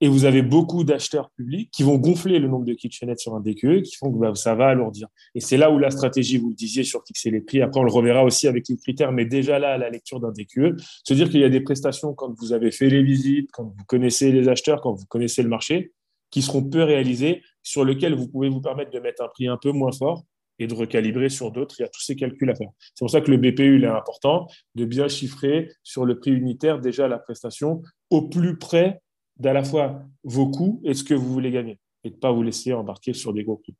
Et 0.00 0.08
vous 0.08 0.24
avez 0.24 0.40
beaucoup 0.40 0.84
d'acheteurs 0.84 1.30
publics 1.36 1.70
qui 1.70 1.82
vont 1.82 1.98
gonfler 1.98 2.38
le 2.38 2.48
nombre 2.48 2.64
de 2.64 2.72
kitchenettes 2.72 3.20
sur 3.20 3.34
un 3.34 3.40
DQE, 3.40 3.82
qui 3.82 3.94
font 3.96 4.10
que 4.10 4.18
bah, 4.18 4.34
ça 4.34 4.54
va 4.54 4.68
alourdir. 4.68 5.08
Et 5.34 5.40
c'est 5.40 5.58
là 5.58 5.70
où 5.70 5.78
la 5.78 5.90
stratégie, 5.90 6.38
vous 6.38 6.48
le 6.48 6.54
disiez, 6.54 6.82
sur 6.82 7.04
fixer 7.06 7.30
les 7.30 7.42
prix. 7.42 7.60
Après, 7.60 7.78
on 7.78 7.84
le 7.84 7.92
reverra 7.92 8.24
aussi 8.24 8.48
avec 8.48 8.68
les 8.70 8.76
critères, 8.78 9.12
mais 9.12 9.26
déjà 9.26 9.58
là, 9.58 9.74
à 9.74 9.78
la 9.78 9.90
lecture 9.90 10.18
d'un 10.18 10.32
DQE, 10.32 10.76
se 11.04 11.12
dire 11.12 11.28
qu'il 11.28 11.40
y 11.40 11.44
a 11.44 11.50
des 11.50 11.60
prestations 11.60 12.14
quand 12.14 12.32
vous 12.38 12.54
avez 12.54 12.70
fait 12.70 12.88
les 12.88 13.02
visites, 13.02 13.50
quand 13.52 13.64
vous 13.64 13.84
connaissez 13.86 14.32
les 14.32 14.48
acheteurs, 14.48 14.80
quand 14.80 14.94
vous 14.94 15.06
connaissez 15.06 15.42
le 15.42 15.50
marché, 15.50 15.92
qui 16.34 16.42
seront 16.42 16.64
peu 16.64 16.82
réalisés, 16.82 17.42
sur 17.62 17.84
lesquels 17.84 18.16
vous 18.16 18.26
pouvez 18.26 18.48
vous 18.48 18.60
permettre 18.60 18.90
de 18.90 18.98
mettre 18.98 19.22
un 19.22 19.28
prix 19.28 19.46
un 19.46 19.56
peu 19.56 19.70
moins 19.70 19.92
fort 19.92 20.24
et 20.58 20.66
de 20.66 20.74
recalibrer 20.74 21.28
sur 21.28 21.52
d'autres. 21.52 21.76
Il 21.78 21.82
y 21.82 21.84
a 21.84 21.88
tous 21.88 22.00
ces 22.00 22.16
calculs 22.16 22.50
à 22.50 22.56
faire. 22.56 22.70
C'est 22.80 22.98
pour 22.98 23.10
ça 23.10 23.20
que 23.20 23.30
le 23.30 23.36
BPU 23.36 23.84
est 23.84 23.86
important, 23.86 24.48
de 24.74 24.84
bien 24.84 25.06
chiffrer 25.06 25.70
sur 25.84 26.04
le 26.04 26.18
prix 26.18 26.32
unitaire 26.32 26.80
déjà 26.80 27.06
la 27.06 27.20
prestation 27.20 27.82
au 28.10 28.22
plus 28.22 28.58
près 28.58 29.00
d'à 29.36 29.52
la 29.52 29.62
fois 29.62 30.02
vos 30.24 30.50
coûts 30.50 30.80
et 30.82 30.94
ce 30.94 31.04
que 31.04 31.14
vous 31.14 31.32
voulez 31.32 31.52
gagner, 31.52 31.78
et 32.02 32.10
de 32.10 32.16
ne 32.16 32.18
pas 32.18 32.32
vous 32.32 32.42
laisser 32.42 32.72
embarquer 32.72 33.12
sur 33.12 33.32
des 33.32 33.44
gros 33.44 33.58
prix. 33.58 33.76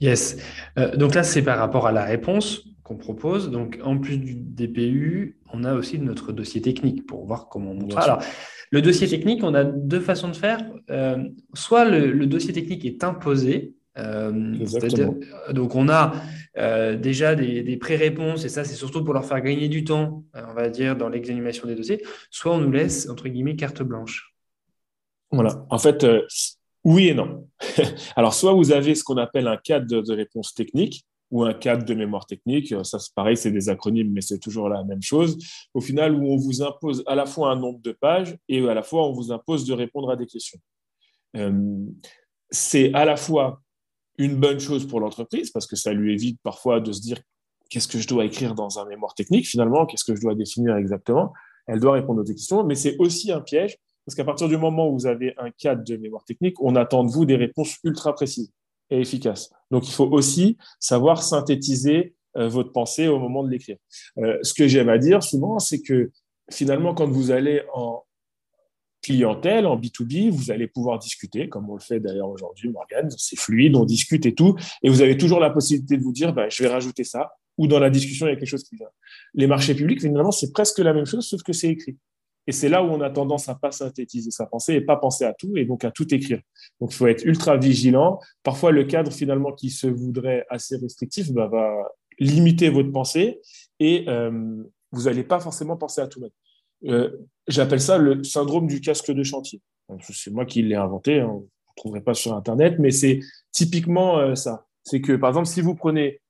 Yes. 0.00 0.38
Euh, 0.78 0.96
donc 0.96 1.14
là, 1.14 1.22
c'est 1.22 1.42
par 1.42 1.58
rapport 1.58 1.86
à 1.86 1.92
la 1.92 2.04
réponse 2.04 2.66
qu'on 2.82 2.96
propose. 2.96 3.50
Donc, 3.50 3.78
en 3.84 3.98
plus 3.98 4.16
du 4.16 4.34
DPU, 4.34 5.37
on 5.52 5.64
a 5.64 5.74
aussi 5.74 5.98
notre 5.98 6.32
dossier 6.32 6.60
technique 6.60 7.06
pour 7.06 7.24
voir 7.26 7.48
comment 7.48 7.70
on 7.70 7.96
Alors, 7.96 8.22
le 8.70 8.82
dossier 8.82 9.08
technique, 9.08 9.42
on 9.42 9.54
a 9.54 9.64
deux 9.64 10.00
façons 10.00 10.28
de 10.28 10.36
faire. 10.36 10.60
Euh, 10.90 11.28
soit 11.54 11.84
le, 11.84 12.26
dossier 12.26 12.52
technique 12.52 12.84
est 12.84 13.02
imposé. 13.02 13.74
Euh, 13.96 14.54
donc, 15.52 15.74
on 15.74 15.88
a 15.88 16.12
euh, 16.58 16.96
déjà 16.96 17.34
des, 17.34 17.76
pré-réponses, 17.78 18.44
et 18.44 18.48
ça, 18.48 18.64
c'est 18.64 18.74
surtout 18.74 19.04
pour 19.04 19.14
leur 19.14 19.24
faire 19.24 19.40
gagner 19.40 19.68
du 19.68 19.84
temps, 19.84 20.24
on 20.34 20.54
va 20.54 20.68
dire, 20.68 20.96
dans 20.96 21.08
l'examination 21.08 21.66
des 21.66 21.74
dossiers. 21.74 22.02
Soit 22.30 22.54
on 22.54 22.58
nous 22.58 22.70
laisse, 22.70 23.08
entre 23.08 23.28
guillemets, 23.28 23.56
carte 23.56 23.82
blanche. 23.82 24.34
Voilà. 25.30 25.66
En 25.70 25.78
fait, 25.78 26.06
oui 26.84 27.08
et 27.08 27.14
non. 27.14 27.48
Alors, 28.16 28.34
soit 28.34 28.52
vous 28.52 28.72
avez 28.72 28.94
ce 28.94 29.02
qu'on 29.02 29.16
appelle 29.16 29.48
un 29.48 29.56
cadre 29.56 30.02
de 30.02 30.12
réponse 30.12 30.54
technique, 30.54 31.04
ou 31.30 31.44
un 31.44 31.54
cadre 31.54 31.84
de 31.84 31.94
mémoire 31.94 32.26
technique. 32.26 32.74
Ça, 32.84 32.98
c'est 32.98 33.14
pareil, 33.14 33.36
c'est 33.36 33.50
des 33.50 33.68
acronymes, 33.68 34.12
mais 34.12 34.20
c'est 34.20 34.38
toujours 34.38 34.68
la 34.68 34.82
même 34.84 35.02
chose. 35.02 35.38
Au 35.74 35.80
final, 35.80 36.14
où 36.14 36.26
on 36.32 36.36
vous 36.36 36.62
impose 36.62 37.02
à 37.06 37.14
la 37.14 37.26
fois 37.26 37.50
un 37.50 37.56
nombre 37.56 37.80
de 37.80 37.92
pages 37.92 38.36
et 38.48 38.66
à 38.68 38.74
la 38.74 38.82
fois 38.82 39.06
on 39.06 39.12
vous 39.12 39.32
impose 39.32 39.64
de 39.66 39.72
répondre 39.72 40.10
à 40.10 40.16
des 40.16 40.26
questions. 40.26 40.58
Euh, 41.36 41.84
c'est 42.50 42.92
à 42.94 43.04
la 43.04 43.16
fois 43.16 43.60
une 44.16 44.36
bonne 44.36 44.58
chose 44.58 44.86
pour 44.86 45.00
l'entreprise 45.00 45.50
parce 45.50 45.66
que 45.66 45.76
ça 45.76 45.92
lui 45.92 46.12
évite 46.12 46.40
parfois 46.42 46.80
de 46.80 46.92
se 46.92 47.00
dire 47.00 47.20
qu'est-ce 47.68 47.86
que 47.86 47.98
je 47.98 48.08
dois 48.08 48.24
écrire 48.24 48.54
dans 48.54 48.78
un 48.78 48.86
mémoire 48.86 49.14
technique 49.14 49.46
finalement, 49.46 49.84
qu'est-ce 49.84 50.04
que 50.04 50.16
je 50.16 50.20
dois 50.20 50.34
définir 50.34 50.76
exactement? 50.76 51.32
Elle 51.66 51.80
doit 51.80 51.92
répondre 51.92 52.22
aux 52.22 52.24
questions, 52.24 52.64
mais 52.64 52.74
c'est 52.74 52.96
aussi 52.98 53.30
un 53.30 53.42
piège 53.42 53.76
parce 54.06 54.16
qu'à 54.16 54.24
partir 54.24 54.48
du 54.48 54.56
moment 54.56 54.88
où 54.88 54.94
vous 54.94 55.06
avez 55.06 55.34
un 55.36 55.50
cadre 55.50 55.84
de 55.84 55.96
mémoire 55.98 56.24
technique, 56.24 56.60
on 56.62 56.76
attend 56.76 57.04
de 57.04 57.10
vous 57.10 57.26
des 57.26 57.36
réponses 57.36 57.76
ultra 57.84 58.14
précises 58.14 58.50
et 58.90 59.00
efficaces. 59.00 59.50
Donc 59.70 59.88
il 59.88 59.92
faut 59.92 60.08
aussi 60.10 60.56
savoir 60.80 61.22
synthétiser 61.22 62.14
euh, 62.36 62.48
votre 62.48 62.72
pensée 62.72 63.08
au 63.08 63.18
moment 63.18 63.42
de 63.42 63.50
l'écrire. 63.50 63.76
Euh, 64.18 64.38
ce 64.42 64.54
que 64.54 64.68
j'aime 64.68 64.88
à 64.88 64.98
dire 64.98 65.22
souvent, 65.22 65.58
c'est 65.58 65.80
que 65.80 66.10
finalement, 66.50 66.94
quand 66.94 67.08
vous 67.08 67.30
allez 67.30 67.62
en 67.74 68.04
clientèle, 69.02 69.66
en 69.66 69.78
B2B, 69.78 70.30
vous 70.30 70.50
allez 70.50 70.66
pouvoir 70.66 70.98
discuter, 70.98 71.48
comme 71.48 71.70
on 71.70 71.74
le 71.74 71.80
fait 71.80 72.00
d'ailleurs 72.00 72.28
aujourd'hui, 72.28 72.68
Morgan, 72.70 73.08
c'est 73.16 73.38
fluide, 73.38 73.76
on 73.76 73.84
discute 73.84 74.26
et 74.26 74.34
tout, 74.34 74.56
et 74.82 74.90
vous 74.90 75.02
avez 75.02 75.16
toujours 75.16 75.40
la 75.40 75.50
possibilité 75.50 75.96
de 75.96 76.02
vous 76.02 76.12
dire, 76.12 76.32
bah, 76.32 76.48
je 76.48 76.62
vais 76.62 76.68
rajouter 76.68 77.04
ça, 77.04 77.32
ou 77.56 77.66
dans 77.66 77.78
la 77.78 77.90
discussion, 77.90 78.26
il 78.26 78.30
y 78.30 78.32
a 78.32 78.36
quelque 78.36 78.48
chose 78.48 78.64
qui 78.64 78.76
vient. 78.76 78.88
Les 79.34 79.46
marchés 79.46 79.74
publics, 79.74 80.00
finalement, 80.00 80.30
c'est 80.30 80.52
presque 80.52 80.78
la 80.78 80.92
même 80.92 81.06
chose, 81.06 81.26
sauf 81.26 81.42
que 81.42 81.52
c'est 81.52 81.68
écrit. 81.68 81.96
Et 82.48 82.52
c'est 82.52 82.70
là 82.70 82.82
où 82.82 82.86
on 82.86 83.02
a 83.02 83.10
tendance 83.10 83.50
à 83.50 83.54
pas 83.54 83.70
synthétiser 83.70 84.30
sa 84.30 84.46
pensée 84.46 84.72
et 84.72 84.80
pas 84.80 84.96
penser 84.96 85.26
à 85.26 85.34
tout, 85.34 85.54
et 85.58 85.66
donc 85.66 85.84
à 85.84 85.90
tout 85.90 86.12
écrire. 86.14 86.40
Donc, 86.80 86.92
il 86.92 86.96
faut 86.96 87.06
être 87.06 87.22
ultra 87.26 87.58
vigilant. 87.58 88.20
Parfois, 88.42 88.72
le 88.72 88.84
cadre, 88.84 89.12
finalement, 89.12 89.52
qui 89.52 89.68
se 89.68 89.86
voudrait 89.86 90.46
assez 90.48 90.76
restrictif, 90.76 91.30
bah, 91.30 91.46
va 91.46 91.76
limiter 92.18 92.70
votre 92.70 92.90
pensée, 92.90 93.42
et 93.80 94.06
euh, 94.08 94.64
vous 94.92 95.02
n'allez 95.02 95.24
pas 95.24 95.40
forcément 95.40 95.76
penser 95.76 96.00
à 96.00 96.06
tout 96.06 96.22
mettre. 96.22 96.34
Euh, 96.86 97.18
j'appelle 97.48 97.82
ça 97.82 97.98
le 97.98 98.24
syndrome 98.24 98.66
du 98.66 98.80
casque 98.80 99.12
de 99.12 99.22
chantier. 99.22 99.60
C'est 100.00 100.30
moi 100.30 100.46
qui 100.46 100.62
l'ai 100.62 100.74
inventé, 100.74 101.20
hein. 101.20 101.26
vous 101.26 101.42
ne 101.42 101.76
trouverez 101.76 102.00
pas 102.00 102.14
sur 102.14 102.32
Internet, 102.32 102.76
mais 102.78 102.92
c'est 102.92 103.20
typiquement 103.52 104.20
euh, 104.20 104.34
ça. 104.34 104.64
C'est 104.84 105.02
que, 105.02 105.12
par 105.12 105.28
exemple, 105.28 105.48
si 105.48 105.60
vous 105.60 105.74
prenez 105.74 106.22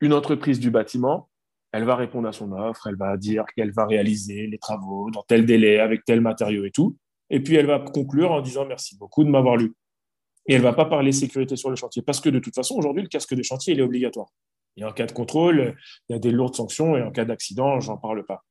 une 0.00 0.14
entreprise 0.14 0.58
du 0.60 0.70
bâtiment, 0.70 1.28
elle 1.72 1.84
va 1.84 1.96
répondre 1.96 2.28
à 2.28 2.32
son 2.32 2.52
offre, 2.52 2.86
elle 2.88 2.96
va 2.96 3.16
dire 3.16 3.44
qu'elle 3.54 3.72
va 3.72 3.86
réaliser 3.86 4.46
les 4.46 4.58
travaux 4.58 5.10
dans 5.10 5.22
tel 5.22 5.46
délai, 5.46 5.78
avec 5.78 6.04
tel 6.04 6.20
matériau 6.20 6.64
et 6.64 6.70
tout. 6.70 6.96
Et 7.30 7.40
puis, 7.40 7.54
elle 7.54 7.66
va 7.66 7.78
conclure 7.78 8.32
en 8.32 8.40
disant 8.40 8.66
merci 8.66 8.96
beaucoup 8.96 9.22
de 9.22 9.30
m'avoir 9.30 9.56
lu. 9.56 9.72
Et 10.46 10.54
elle 10.54 10.62
va 10.62 10.72
pas 10.72 10.84
parler 10.84 11.12
sécurité 11.12 11.54
sur 11.54 11.70
le 11.70 11.76
chantier. 11.76 12.02
Parce 12.02 12.20
que 12.20 12.28
de 12.28 12.40
toute 12.40 12.54
façon, 12.54 12.74
aujourd'hui, 12.74 13.02
le 13.02 13.08
casque 13.08 13.34
de 13.34 13.42
chantier, 13.42 13.74
il 13.74 13.78
est 13.78 13.84
obligatoire. 13.84 14.28
Et 14.76 14.84
en 14.84 14.92
cas 14.92 15.06
de 15.06 15.12
contrôle, 15.12 15.76
il 16.08 16.12
y 16.12 16.16
a 16.16 16.18
des 16.18 16.30
lourdes 16.30 16.54
sanctions 16.54 16.96
et 16.96 17.02
en 17.02 17.10
cas 17.10 17.24
d'accident, 17.24 17.80
j'en 17.80 17.98
parle 17.98 18.24
pas. 18.24 18.44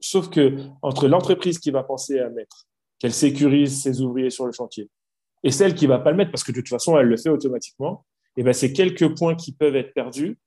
Sauf 0.00 0.30
que 0.30 0.58
entre 0.82 1.08
l'entreprise 1.08 1.58
qui 1.58 1.70
va 1.70 1.82
penser 1.82 2.18
à 2.20 2.30
mettre, 2.30 2.66
qu'elle 2.98 3.12
sécurise 3.12 3.82
ses 3.82 4.00
ouvriers 4.00 4.30
sur 4.30 4.46
le 4.46 4.52
chantier, 4.52 4.90
et 5.42 5.50
celle 5.50 5.74
qui 5.74 5.86
va 5.86 5.98
pas 5.98 6.10
le 6.10 6.16
mettre 6.16 6.30
parce 6.30 6.44
que 6.44 6.52
de 6.52 6.56
toute 6.56 6.68
façon 6.68 6.98
elle 6.98 7.06
le 7.06 7.16
fait 7.16 7.30
automatiquement, 7.30 8.04
et 8.36 8.40
eh 8.40 8.44
ben 8.44 8.52
c'est 8.52 8.72
quelques 8.72 9.16
points 9.16 9.34
qui 9.34 9.52
peuvent 9.52 9.76
être 9.76 9.94
perdus 9.94 10.38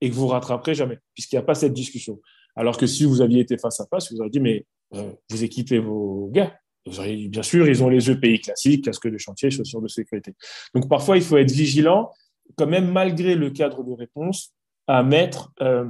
et 0.00 0.10
que 0.10 0.14
vous 0.14 0.26
rattraperez 0.26 0.74
jamais 0.74 0.98
puisqu'il 1.14 1.36
n'y 1.36 1.40
a 1.40 1.44
pas 1.44 1.54
cette 1.54 1.72
discussion. 1.72 2.20
Alors 2.54 2.78
que 2.78 2.86
si 2.86 3.04
vous 3.04 3.20
aviez 3.20 3.40
été 3.40 3.58
face 3.58 3.80
à 3.80 3.86
face, 3.86 4.12
vous 4.12 4.18
auriez 4.18 4.30
dit 4.30 4.40
mais 4.40 4.66
euh, 4.94 5.12
vous 5.30 5.44
équipez 5.44 5.78
vos 5.78 6.30
gars. 6.32 6.58
Vous 6.86 7.00
auriez 7.00 7.16
dit, 7.16 7.28
bien 7.28 7.42
sûr, 7.42 7.68
ils 7.68 7.82
ont 7.82 7.88
les 7.88 8.10
EPI 8.10 8.40
classiques, 8.40 8.84
casque 8.84 9.08
de 9.08 9.18
chantier, 9.18 9.50
chaussures 9.50 9.82
de 9.82 9.88
sécurité. 9.88 10.34
Donc 10.74 10.88
parfois 10.88 11.16
il 11.16 11.22
faut 11.22 11.36
être 11.36 11.50
vigilant, 11.50 12.12
quand 12.56 12.66
même 12.66 12.90
malgré 12.90 13.34
le 13.34 13.50
cadre 13.50 13.82
de 13.82 13.92
réponse, 13.92 14.54
à 14.86 15.02
mettre 15.02 15.52
euh, 15.60 15.84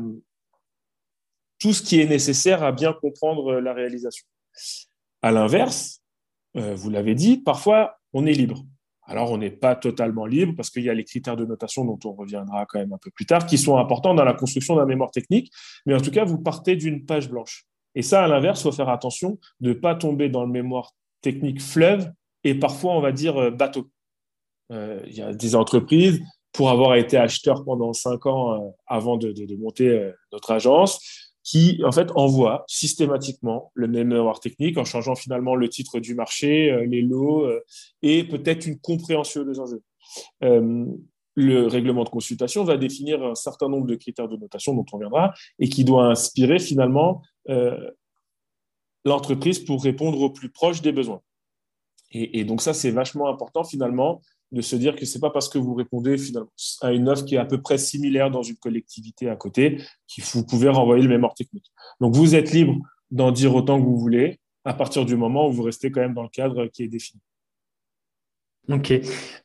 tout 1.58 1.72
ce 1.72 1.82
qui 1.82 2.00
est 2.00 2.06
nécessaire 2.06 2.62
à 2.62 2.72
bien 2.72 2.94
comprendre 2.94 3.54
euh, 3.54 3.60
la 3.60 3.74
réalisation. 3.74 4.26
À 5.22 5.32
l'inverse, 5.32 6.00
vous 6.54 6.88
l'avez 6.88 7.14
dit, 7.14 7.36
parfois 7.36 7.98
on 8.14 8.24
est 8.24 8.32
libre. 8.32 8.64
Alors 9.06 9.30
on 9.30 9.38
n'est 9.38 9.50
pas 9.50 9.76
totalement 9.76 10.26
libre 10.26 10.54
parce 10.56 10.70
qu'il 10.70 10.82
y 10.82 10.90
a 10.90 10.94
les 10.94 11.04
critères 11.04 11.36
de 11.36 11.44
notation 11.44 11.84
dont 11.84 11.98
on 12.04 12.12
reviendra 12.12 12.66
quand 12.66 12.78
même 12.78 12.92
un 12.92 12.98
peu 12.98 13.10
plus 13.10 13.26
tard, 13.26 13.46
qui 13.46 13.56
sont 13.56 13.76
importants 13.76 14.14
dans 14.14 14.24
la 14.24 14.34
construction 14.34 14.76
d'un 14.76 14.84
mémoire 14.84 15.10
technique, 15.10 15.52
mais 15.86 15.94
en 15.94 16.00
tout 16.00 16.10
cas 16.10 16.24
vous 16.24 16.38
partez 16.38 16.76
d'une 16.76 17.04
page 17.06 17.30
blanche. 17.30 17.64
Et 17.94 18.02
ça, 18.02 18.24
à 18.24 18.28
l'inverse, 18.28 18.60
il 18.60 18.64
faut 18.64 18.72
faire 18.72 18.88
attention 18.88 19.38
de 19.60 19.70
ne 19.70 19.74
pas 19.74 19.94
tomber 19.94 20.28
dans 20.28 20.44
le 20.44 20.50
mémoire 20.50 20.92
technique 21.22 21.62
fleuve 21.62 22.10
et 22.44 22.54
parfois, 22.54 22.92
on 22.92 23.00
va 23.00 23.12
dire, 23.12 23.36
euh, 23.40 23.50
bateau. 23.50 23.88
Il 24.70 25.14
y 25.14 25.22
a 25.22 25.32
des 25.32 25.54
entreprises, 25.54 26.20
pour 26.52 26.70
avoir 26.70 26.96
été 26.96 27.16
acheteur 27.16 27.64
pendant 27.64 27.92
cinq 27.92 28.26
ans 28.26 28.74
avant 28.88 29.16
de, 29.16 29.30
de 29.30 29.56
monter 29.56 30.10
notre 30.32 30.50
agence, 30.50 31.25
qui 31.46 31.80
en 31.84 31.92
fait 31.92 32.10
envoie 32.16 32.64
systématiquement 32.66 33.70
le 33.74 33.86
même 33.86 34.08
mémoire 34.08 34.40
technique 34.40 34.76
en 34.78 34.84
changeant 34.84 35.14
finalement 35.14 35.54
le 35.54 35.68
titre 35.68 36.00
du 36.00 36.16
marché, 36.16 36.72
euh, 36.72 36.84
les 36.84 37.02
lots 37.02 37.46
euh, 37.46 37.60
et 38.02 38.24
peut-être 38.24 38.66
une 38.66 38.80
compréhension 38.80 39.44
des 39.44 39.60
enjeux. 39.60 39.80
Euh, 40.42 40.84
le 41.36 41.66
règlement 41.68 42.02
de 42.02 42.08
consultation 42.08 42.64
va 42.64 42.76
définir 42.76 43.22
un 43.22 43.36
certain 43.36 43.68
nombre 43.68 43.86
de 43.86 43.94
critères 43.94 44.26
de 44.26 44.36
notation 44.36 44.74
dont 44.74 44.86
on 44.92 44.98
viendra 44.98 45.34
et 45.60 45.68
qui 45.68 45.84
doit 45.84 46.06
inspirer 46.06 46.58
finalement 46.58 47.22
l'entreprise 49.04 49.58
pour 49.58 49.84
répondre 49.84 50.18
au 50.22 50.30
plus 50.30 50.50
proche 50.50 50.80
des 50.80 50.92
besoins. 50.92 51.20
Et 52.10 52.44
donc 52.44 52.62
ça, 52.62 52.72
c'est 52.72 52.90
vachement 52.90 53.28
important 53.28 53.64
finalement 53.64 54.22
de 54.52 54.60
se 54.60 54.76
dire 54.76 54.94
que 54.94 55.04
c'est 55.04 55.20
pas 55.20 55.30
parce 55.30 55.48
que 55.48 55.58
vous 55.58 55.74
répondez 55.74 56.16
finalement 56.18 56.52
à 56.80 56.92
une 56.92 57.08
offre 57.08 57.24
qui 57.24 57.34
est 57.34 57.38
à 57.38 57.44
peu 57.44 57.60
près 57.60 57.78
similaire 57.78 58.30
dans 58.30 58.42
une 58.42 58.56
collectivité 58.56 59.28
à 59.28 59.36
côté 59.36 59.78
que 60.08 60.22
vous 60.32 60.46
pouvez 60.46 60.68
renvoyer 60.68 61.02
le 61.02 61.08
mémoire 61.08 61.34
technique. 61.34 61.72
Donc 62.00 62.14
vous 62.14 62.34
êtes 62.34 62.52
libre 62.52 62.76
d'en 63.10 63.32
dire 63.32 63.54
autant 63.54 63.78
que 63.78 63.84
vous 63.84 63.98
voulez 63.98 64.40
à 64.64 64.74
partir 64.74 65.04
du 65.04 65.16
moment 65.16 65.48
où 65.48 65.52
vous 65.52 65.62
restez 65.62 65.90
quand 65.90 66.00
même 66.00 66.14
dans 66.14 66.22
le 66.22 66.28
cadre 66.28 66.66
qui 66.66 66.82
est 66.82 66.88
défini. 66.88 67.20
Ok, 68.68 68.92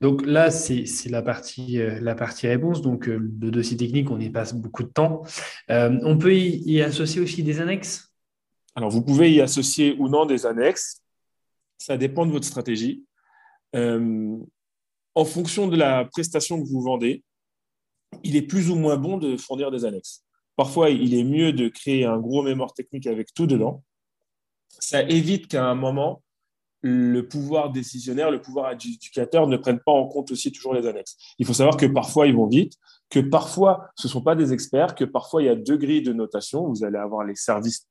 donc 0.01 0.25
là 0.25 0.49
c'est 0.49 0.85
la 1.09 1.21
partie 1.21 1.79
euh, 1.79 1.99
la 2.01 2.15
partie 2.15 2.47
réponse. 2.47 2.81
Donc 2.81 3.07
euh, 3.07 3.17
le 3.17 3.51
dossier 3.51 3.77
technique, 3.77 4.09
on 4.09 4.19
y 4.19 4.31
passe 4.31 4.55
beaucoup 4.55 4.81
de 4.81 4.89
temps. 4.89 5.21
Euh, 5.69 5.95
on 6.01 6.17
peut 6.17 6.35
y, 6.35 6.81
associer 6.81 7.21
aussi 7.21 7.43
des 7.43 7.61
annexes? 7.61 8.11
Alors 8.73 8.89
vous 8.89 9.03
pouvez 9.03 9.31
y 9.31 9.39
associer 9.39 9.95
ou 9.99 10.09
non 10.09 10.25
des 10.25 10.47
annexes. 10.47 11.03
Ça 11.77 11.97
dépend 11.97 12.25
de 12.25 12.31
votre 12.31 12.47
stratégie 12.47 13.05
en 15.15 15.25
fonction 15.25 15.67
de 15.67 15.75
la 15.75 16.05
prestation 16.05 16.61
que 16.61 16.67
vous 16.67 16.81
vendez, 16.81 17.23
il 18.23 18.35
est 18.35 18.41
plus 18.41 18.69
ou 18.69 18.75
moins 18.75 18.97
bon 18.97 19.17
de 19.17 19.37
fournir 19.37 19.71
des 19.71 19.85
annexes. 19.85 20.23
Parfois, 20.55 20.89
il 20.89 21.13
est 21.13 21.23
mieux 21.23 21.53
de 21.53 21.69
créer 21.69 22.05
un 22.05 22.19
gros 22.19 22.43
mémoire 22.43 22.73
technique 22.73 23.07
avec 23.07 23.33
tout 23.33 23.47
dedans. 23.47 23.83
Ça 24.69 25.01
évite 25.03 25.47
qu'à 25.47 25.65
un 25.65 25.75
moment, 25.75 26.21
le 26.81 27.27
pouvoir 27.27 27.71
décisionnaire, 27.71 28.31
le 28.31 28.41
pouvoir 28.41 28.65
adjudicateur 28.65 29.47
ne 29.47 29.57
prenne 29.57 29.79
pas 29.79 29.91
en 29.91 30.07
compte 30.07 30.31
aussi 30.31 30.51
toujours 30.51 30.73
les 30.73 30.87
annexes. 30.87 31.15
Il 31.37 31.45
faut 31.45 31.53
savoir 31.53 31.77
que 31.77 31.85
parfois, 31.85 32.27
ils 32.27 32.35
vont 32.35 32.47
vite, 32.47 32.73
que 33.09 33.19
parfois, 33.19 33.89
ce 33.95 34.07
ne 34.07 34.11
sont 34.11 34.21
pas 34.21 34.35
des 34.35 34.51
experts, 34.51 34.95
que 34.95 35.05
parfois, 35.05 35.43
il 35.43 35.45
y 35.45 35.49
a 35.49 35.55
deux 35.55 35.77
grilles 35.77 36.01
de 36.01 36.13
notation. 36.13 36.67
Vous 36.67 36.83
allez 36.83 36.97
avoir 36.97 37.23
les 37.23 37.35
services 37.35 37.87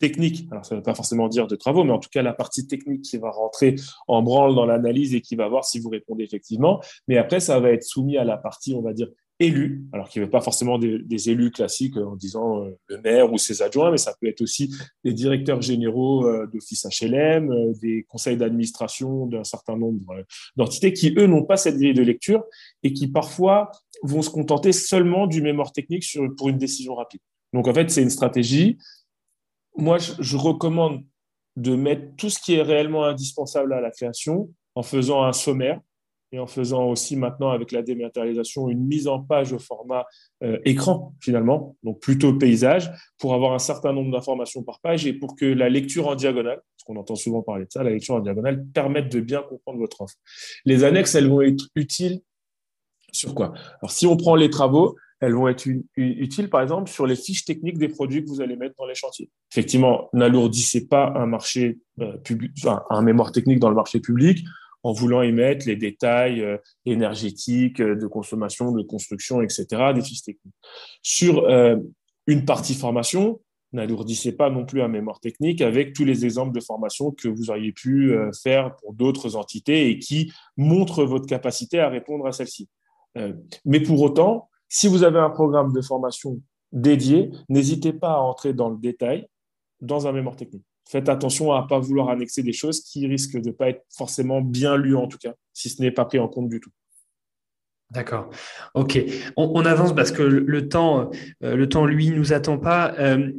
technique, 0.00 0.48
alors 0.50 0.64
ça 0.64 0.74
ne 0.74 0.80
veut 0.80 0.82
pas 0.82 0.94
forcément 0.94 1.28
dire 1.28 1.46
de 1.46 1.54
travaux, 1.54 1.84
mais 1.84 1.92
en 1.92 1.98
tout 1.98 2.08
cas 2.10 2.22
la 2.22 2.32
partie 2.32 2.66
technique 2.66 3.02
qui 3.02 3.18
va 3.18 3.30
rentrer 3.30 3.76
en 4.08 4.22
branle 4.22 4.54
dans 4.54 4.66
l'analyse 4.66 5.14
et 5.14 5.20
qui 5.20 5.36
va 5.36 5.46
voir 5.48 5.64
si 5.64 5.78
vous 5.78 5.90
répondez 5.90 6.24
effectivement. 6.24 6.80
Mais 7.06 7.18
après, 7.18 7.38
ça 7.38 7.60
va 7.60 7.70
être 7.70 7.84
soumis 7.84 8.16
à 8.16 8.24
la 8.24 8.36
partie, 8.36 8.74
on 8.74 8.80
va 8.80 8.92
dire, 8.94 9.08
élus, 9.40 9.84
alors 9.92 10.08
qui 10.08 10.18
ne 10.18 10.24
veut 10.24 10.30
pas 10.30 10.42
forcément 10.42 10.78
des, 10.78 11.30
élus 11.30 11.50
classiques 11.50 11.96
en 11.96 12.14
disant 12.14 12.64
euh, 12.64 12.78
le 12.88 13.00
maire 13.00 13.32
ou 13.32 13.38
ses 13.38 13.62
adjoints, 13.62 13.90
mais 13.90 13.96
ça 13.96 14.14
peut 14.20 14.28
être 14.28 14.42
aussi 14.42 14.74
des 15.02 15.12
directeurs 15.12 15.62
généraux 15.62 16.26
euh, 16.26 16.46
d'office 16.46 16.86
HLM, 17.00 17.50
euh, 17.50 17.72
des 17.80 18.04
conseils 18.08 18.36
d'administration 18.36 19.26
d'un 19.26 19.44
certain 19.44 19.76
nombre 19.76 20.24
d'entités 20.56 20.92
qui, 20.92 21.14
eux, 21.16 21.26
n'ont 21.26 21.44
pas 21.44 21.56
cette 21.56 21.76
grille 21.76 21.94
de 21.94 22.02
lecture 22.02 22.44
et 22.82 22.92
qui 22.92 23.08
parfois 23.08 23.70
vont 24.02 24.22
se 24.22 24.30
contenter 24.30 24.72
seulement 24.72 25.26
du 25.26 25.42
mémoire 25.42 25.72
technique 25.72 26.06
pour 26.36 26.48
une 26.48 26.58
décision 26.58 26.94
rapide. 26.94 27.20
Donc 27.52 27.66
en 27.66 27.74
fait, 27.74 27.90
c'est 27.90 28.02
une 28.02 28.10
stratégie 28.10 28.78
moi, 29.80 29.98
je, 29.98 30.36
recommande 30.36 31.04
de 31.56 31.74
mettre 31.74 32.16
tout 32.16 32.30
ce 32.30 32.38
qui 32.38 32.54
est 32.54 32.62
réellement 32.62 33.04
indispensable 33.04 33.72
à 33.72 33.80
la 33.80 33.90
création 33.90 34.50
en 34.74 34.82
faisant 34.82 35.24
un 35.24 35.32
sommaire 35.32 35.80
et 36.32 36.38
en 36.38 36.46
faisant 36.46 36.84
aussi 36.84 37.16
maintenant 37.16 37.50
avec 37.50 37.72
la 37.72 37.82
dématérialisation 37.82 38.68
une 38.68 38.86
mise 38.86 39.08
en 39.08 39.20
page 39.20 39.52
au 39.52 39.58
format 39.58 40.06
euh, 40.44 40.58
écran 40.64 41.12
finalement, 41.20 41.76
donc 41.82 42.00
plutôt 42.00 42.32
paysage, 42.34 42.90
pour 43.18 43.34
avoir 43.34 43.52
un 43.52 43.58
certain 43.58 43.92
nombre 43.92 44.12
d'informations 44.12 44.62
par 44.62 44.80
page 44.80 45.06
et 45.06 45.12
pour 45.12 45.34
que 45.34 45.44
la 45.44 45.68
lecture 45.68 46.06
en 46.06 46.14
diagonale, 46.14 46.60
parce 46.76 46.84
qu'on 46.86 46.96
entend 46.96 47.16
souvent 47.16 47.42
parler 47.42 47.64
de 47.64 47.70
ça, 47.72 47.82
la 47.82 47.90
lecture 47.90 48.14
en 48.14 48.20
diagonale 48.20 48.64
permette 48.72 49.10
de 49.10 49.20
bien 49.20 49.42
comprendre 49.42 49.78
votre 49.80 50.02
offre. 50.02 50.14
Les 50.64 50.84
annexes, 50.84 51.16
elles 51.16 51.28
vont 51.28 51.40
être 51.40 51.68
utiles 51.74 52.20
sur 53.12 53.34
quoi? 53.34 53.52
Alors 53.80 53.90
si 53.90 54.06
on 54.06 54.16
prend 54.16 54.36
les 54.36 54.50
travaux, 54.50 54.96
elles 55.20 55.34
vont 55.34 55.48
être 55.48 55.66
utiles, 55.96 56.48
par 56.48 56.62
exemple, 56.62 56.90
sur 56.90 57.06
les 57.06 57.14
fiches 57.14 57.44
techniques 57.44 57.78
des 57.78 57.88
produits 57.88 58.24
que 58.24 58.28
vous 58.28 58.40
allez 58.40 58.56
mettre 58.56 58.74
dans 58.78 58.86
les 58.86 58.94
chantiers. 58.94 59.28
Effectivement, 59.52 60.08
n'alourdissez 60.14 60.88
pas 60.88 61.12
un 61.14 61.26
marché 61.26 61.78
euh, 62.00 62.16
public, 62.18 62.52
un 62.88 63.02
mémoire 63.02 63.30
technique 63.30 63.58
dans 63.58 63.68
le 63.68 63.74
marché 63.74 64.00
public 64.00 64.44
en 64.82 64.92
voulant 64.92 65.20
y 65.20 65.30
mettre 65.30 65.66
les 65.66 65.76
détails 65.76 66.40
euh, 66.40 66.56
énergétiques, 66.86 67.82
de 67.82 68.06
consommation, 68.06 68.72
de 68.72 68.82
construction, 68.82 69.42
etc., 69.42 69.66
des 69.94 70.00
fiches 70.00 70.22
techniques. 70.22 70.54
Sur 71.02 71.46
une 72.26 72.44
partie 72.46 72.74
formation, 72.74 73.40
n'alourdissez 73.72 74.32
pas 74.32 74.48
non 74.48 74.64
plus 74.64 74.80
un 74.80 74.88
mémoire 74.88 75.20
technique 75.20 75.60
avec 75.60 75.92
tous 75.92 76.06
les 76.06 76.24
exemples 76.24 76.54
de 76.54 76.60
formation 76.60 77.10
que 77.10 77.28
vous 77.28 77.50
auriez 77.50 77.72
pu 77.72 78.14
faire 78.42 78.74
pour 78.76 78.94
d'autres 78.94 79.36
entités 79.36 79.90
et 79.90 79.98
qui 79.98 80.32
montrent 80.56 81.04
votre 81.04 81.26
capacité 81.26 81.78
à 81.78 81.88
répondre 81.90 82.26
à 82.26 82.32
celle-ci. 82.32 82.68
mais 83.64 83.80
pour 83.80 84.00
autant, 84.00 84.49
si 84.70 84.88
vous 84.88 85.02
avez 85.02 85.18
un 85.18 85.28
programme 85.28 85.72
de 85.72 85.82
formation 85.82 86.40
dédié, 86.72 87.30
n'hésitez 87.50 87.92
pas 87.92 88.12
à 88.12 88.18
entrer 88.20 88.54
dans 88.54 88.70
le 88.70 88.78
détail 88.78 89.26
dans 89.80 90.06
un 90.06 90.12
mémoire 90.12 90.36
technique. 90.36 90.64
Faites 90.88 91.08
attention 91.08 91.52
à 91.52 91.62
ne 91.62 91.68
pas 91.68 91.78
vouloir 91.78 92.08
annexer 92.08 92.42
des 92.42 92.52
choses 92.52 92.80
qui 92.80 93.06
risquent 93.06 93.40
de 93.40 93.48
ne 93.48 93.54
pas 93.54 93.68
être 93.68 93.84
forcément 93.94 94.40
bien 94.40 94.76
lues 94.76 94.96
en 94.96 95.08
tout 95.08 95.18
cas, 95.18 95.34
si 95.52 95.68
ce 95.68 95.82
n'est 95.82 95.90
pas 95.90 96.04
pris 96.04 96.18
en 96.18 96.28
compte 96.28 96.48
du 96.48 96.60
tout. 96.60 96.70
D'accord. 97.90 98.30
Ok. 98.74 99.02
On, 99.36 99.64
avance 99.64 99.92
parce 99.94 100.12
que 100.12 100.22
le 100.22 100.68
temps, 100.68 101.10
euh, 101.42 101.56
le 101.56 101.68
temps 101.68 101.86
lui, 101.86 102.10
nous 102.10 102.32
attend 102.32 102.56
pas. 102.56 102.94
Euh, 103.00 103.32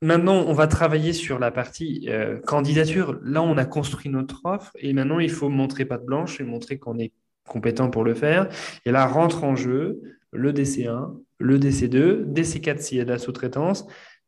maintenant, 0.00 0.44
on 0.46 0.52
va 0.52 0.68
travailler 0.68 1.12
sur 1.12 1.40
la 1.40 1.50
partie 1.50 2.06
euh, 2.08 2.38
candidature. 2.40 3.18
Là, 3.24 3.42
on 3.42 3.56
a 3.56 3.64
construit 3.64 4.12
notre 4.12 4.42
offre 4.44 4.70
et 4.78 4.92
maintenant, 4.92 5.18
il 5.18 5.30
faut 5.30 5.48
montrer 5.48 5.84
patte 5.84 6.04
blanche 6.04 6.40
et 6.40 6.44
montrer 6.44 6.78
qu'on 6.78 7.00
est 7.00 7.12
compétent 7.48 7.90
pour 7.90 8.04
le 8.04 8.14
faire. 8.14 8.48
Et 8.84 8.92
là, 8.92 9.06
rentre 9.06 9.42
en 9.42 9.56
jeu 9.56 10.00
le 10.34 10.52
DC1, 10.52 11.14
le 11.38 11.58
DC2, 11.58 12.32
DC4 12.32 12.80
s'il 12.80 12.98
y 12.98 13.00
a 13.00 13.04
de 13.04 13.10
la 13.10 13.18
sous-traitance. 13.18 13.86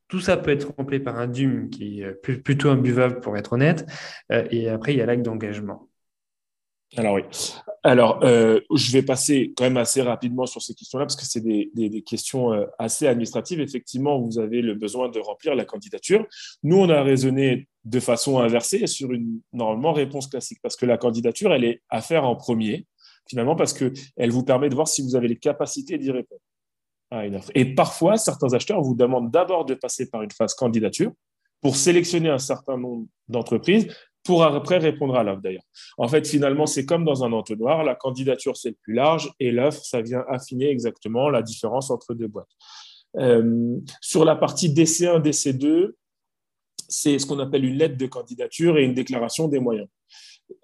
Tout 0.08 0.20
ça 0.20 0.36
peut 0.36 0.50
être 0.50 0.72
rempli 0.76 1.00
par 1.00 1.18
un 1.18 1.26
DUM 1.26 1.68
qui 1.68 2.02
est 2.02 2.12
plutôt 2.12 2.70
imbuvable 2.70 3.20
pour 3.20 3.36
être 3.36 3.54
honnête. 3.54 3.86
Euh, 4.30 4.46
et 4.50 4.68
après, 4.68 4.94
il 4.94 4.98
y 4.98 5.02
a 5.02 5.06
l'acte 5.06 5.24
d'engagement. 5.24 5.88
Alors 6.96 7.14
oui. 7.14 7.22
Alors, 7.82 8.20
euh, 8.24 8.60
je 8.74 8.92
vais 8.92 9.02
passer 9.02 9.52
quand 9.56 9.64
même 9.64 9.76
assez 9.76 10.02
rapidement 10.02 10.46
sur 10.46 10.62
ces 10.62 10.74
questions-là 10.74 11.04
parce 11.04 11.16
que 11.16 11.24
c'est 11.24 11.40
des, 11.40 12.02
questions 12.04 12.52
euh, 12.52 12.66
assez 12.78 13.06
administratives. 13.06 13.60
Effectivement, 13.60 14.20
vous 14.20 14.38
avez 14.38 14.62
le 14.62 14.74
besoin 14.74 15.08
de 15.08 15.18
remplir 15.18 15.54
la 15.54 15.64
candidature. 15.64 16.26
Nous, 16.62 16.76
on 16.76 16.88
a 16.88 17.02
raisonné 17.02 17.68
de 17.84 18.00
façon 18.00 18.38
inversée 18.38 18.86
sur 18.86 19.12
une 19.12 19.40
normalement 19.52 19.92
réponse 19.92 20.28
classique 20.28 20.58
parce 20.62 20.76
que 20.76 20.86
la 20.86 20.98
candidature, 20.98 21.52
elle 21.52 21.64
est 21.64 21.82
à 21.88 22.00
faire 22.00 22.24
en 22.24 22.36
premier, 22.36 22.86
finalement, 23.28 23.56
parce 23.56 23.72
qu'elle 23.72 24.30
vous 24.30 24.44
permet 24.44 24.68
de 24.68 24.74
voir 24.74 24.88
si 24.88 25.02
vous 25.02 25.16
avez 25.16 25.28
les 25.28 25.36
capacités 25.36 25.98
d'y 25.98 26.10
répondre. 26.10 26.40
Et 27.54 27.74
parfois, 27.74 28.16
certains 28.16 28.52
acheteurs 28.52 28.82
vous 28.82 28.94
demandent 28.94 29.30
d'abord 29.30 29.64
de 29.64 29.74
passer 29.74 30.10
par 30.10 30.22
une 30.22 30.30
phase 30.30 30.54
candidature 30.54 31.12
pour 31.60 31.76
sélectionner 31.76 32.28
un 32.28 32.38
certain 32.38 32.76
nombre 32.76 33.06
d'entreprises 33.28 33.88
pour 34.24 34.42
après 34.42 34.78
répondre 34.78 35.14
à 35.14 35.22
l'offre 35.22 35.40
d'ailleurs. 35.40 35.62
En 35.98 36.08
fait, 36.08 36.26
finalement, 36.26 36.66
c'est 36.66 36.84
comme 36.84 37.04
dans 37.04 37.24
un 37.24 37.32
entonnoir, 37.32 37.84
la 37.84 37.94
candidature 37.94 38.56
c'est 38.56 38.70
le 38.70 38.76
plus 38.82 38.94
large 38.94 39.32
et 39.38 39.52
l'offre, 39.52 39.84
ça 39.84 40.02
vient 40.02 40.24
affiner 40.28 40.68
exactement 40.68 41.30
la 41.30 41.42
différence 41.42 41.90
entre 41.90 42.12
deux 42.12 42.26
boîtes. 42.26 42.50
Euh, 43.18 43.78
sur 44.00 44.24
la 44.24 44.34
partie 44.34 44.68
DC1, 44.68 45.22
DC2, 45.22 45.92
c'est 46.88 47.18
ce 47.18 47.26
qu'on 47.26 47.38
appelle 47.38 47.64
une 47.64 47.76
lettre 47.76 47.96
de 47.96 48.06
candidature 48.06 48.78
et 48.78 48.84
une 48.84 48.94
déclaration 48.94 49.46
des 49.48 49.60
moyens. 49.60 49.88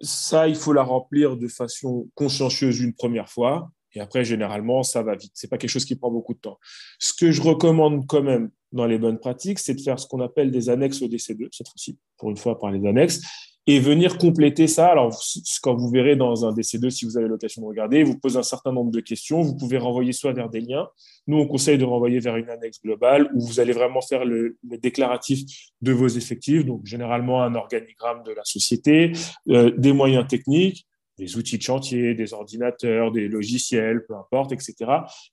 Ça, 0.00 0.48
il 0.48 0.56
faut 0.56 0.72
la 0.72 0.82
remplir 0.82 1.36
de 1.36 1.48
façon 1.48 2.08
consciencieuse 2.14 2.80
une 2.80 2.94
première 2.94 3.28
fois. 3.28 3.70
Et 3.94 4.00
après, 4.00 4.24
généralement, 4.24 4.82
ça 4.82 5.02
va 5.02 5.14
vite. 5.14 5.32
Ce 5.34 5.46
n'est 5.46 5.48
pas 5.48 5.58
quelque 5.58 5.70
chose 5.70 5.84
qui 5.84 5.96
prend 5.96 6.10
beaucoup 6.10 6.34
de 6.34 6.38
temps. 6.38 6.58
Ce 6.98 7.12
que 7.12 7.30
je 7.30 7.42
recommande 7.42 8.06
quand 8.06 8.22
même 8.22 8.50
dans 8.72 8.86
les 8.86 8.98
bonnes 8.98 9.18
pratiques, 9.18 9.58
c'est 9.58 9.74
de 9.74 9.80
faire 9.80 9.98
ce 9.98 10.06
qu'on 10.06 10.20
appelle 10.20 10.50
des 10.50 10.70
annexes 10.70 11.02
au 11.02 11.08
DC2, 11.08 11.48
cette 11.50 11.68
fois-ci, 11.68 11.98
pour 12.16 12.30
une 12.30 12.36
fois 12.36 12.58
par 12.58 12.70
les 12.70 12.86
annexes, 12.88 13.20
et 13.66 13.78
venir 13.78 14.18
compléter 14.18 14.66
ça. 14.66 14.88
Alors, 14.88 15.16
quand 15.62 15.74
vous 15.74 15.88
verrez 15.88 16.16
dans 16.16 16.44
un 16.44 16.52
DC2, 16.52 16.90
si 16.90 17.04
vous 17.04 17.16
avez 17.16 17.28
l'occasion 17.28 17.62
de 17.62 17.66
regarder, 17.66 18.02
vous 18.02 18.18
posez 18.18 18.38
un 18.38 18.42
certain 18.42 18.72
nombre 18.72 18.90
de 18.90 19.00
questions. 19.00 19.42
Vous 19.42 19.56
pouvez 19.56 19.78
renvoyer 19.78 20.12
soit 20.12 20.32
vers 20.32 20.48
des 20.48 20.60
liens. 20.60 20.88
Nous, 21.28 21.36
on 21.38 21.46
conseille 21.46 21.78
de 21.78 21.84
renvoyer 21.84 22.18
vers 22.18 22.36
une 22.36 22.50
annexe 22.50 22.82
globale 22.82 23.30
où 23.34 23.40
vous 23.46 23.60
allez 23.60 23.72
vraiment 23.72 24.00
faire 24.00 24.24
le, 24.24 24.58
déclaratif 24.62 25.44
de 25.80 25.92
vos 25.92 26.08
effectifs. 26.08 26.64
Donc, 26.64 26.84
généralement, 26.84 27.42
un 27.42 27.54
organigramme 27.54 28.24
de 28.24 28.32
la 28.32 28.44
société, 28.44 29.12
euh, 29.48 29.70
des 29.76 29.92
moyens 29.92 30.26
techniques, 30.26 30.86
des 31.18 31.36
outils 31.36 31.58
de 31.58 31.62
chantier, 31.62 32.14
des 32.14 32.32
ordinateurs, 32.32 33.12
des 33.12 33.28
logiciels, 33.28 34.04
peu 34.06 34.16
importe, 34.16 34.52
etc. 34.52 34.74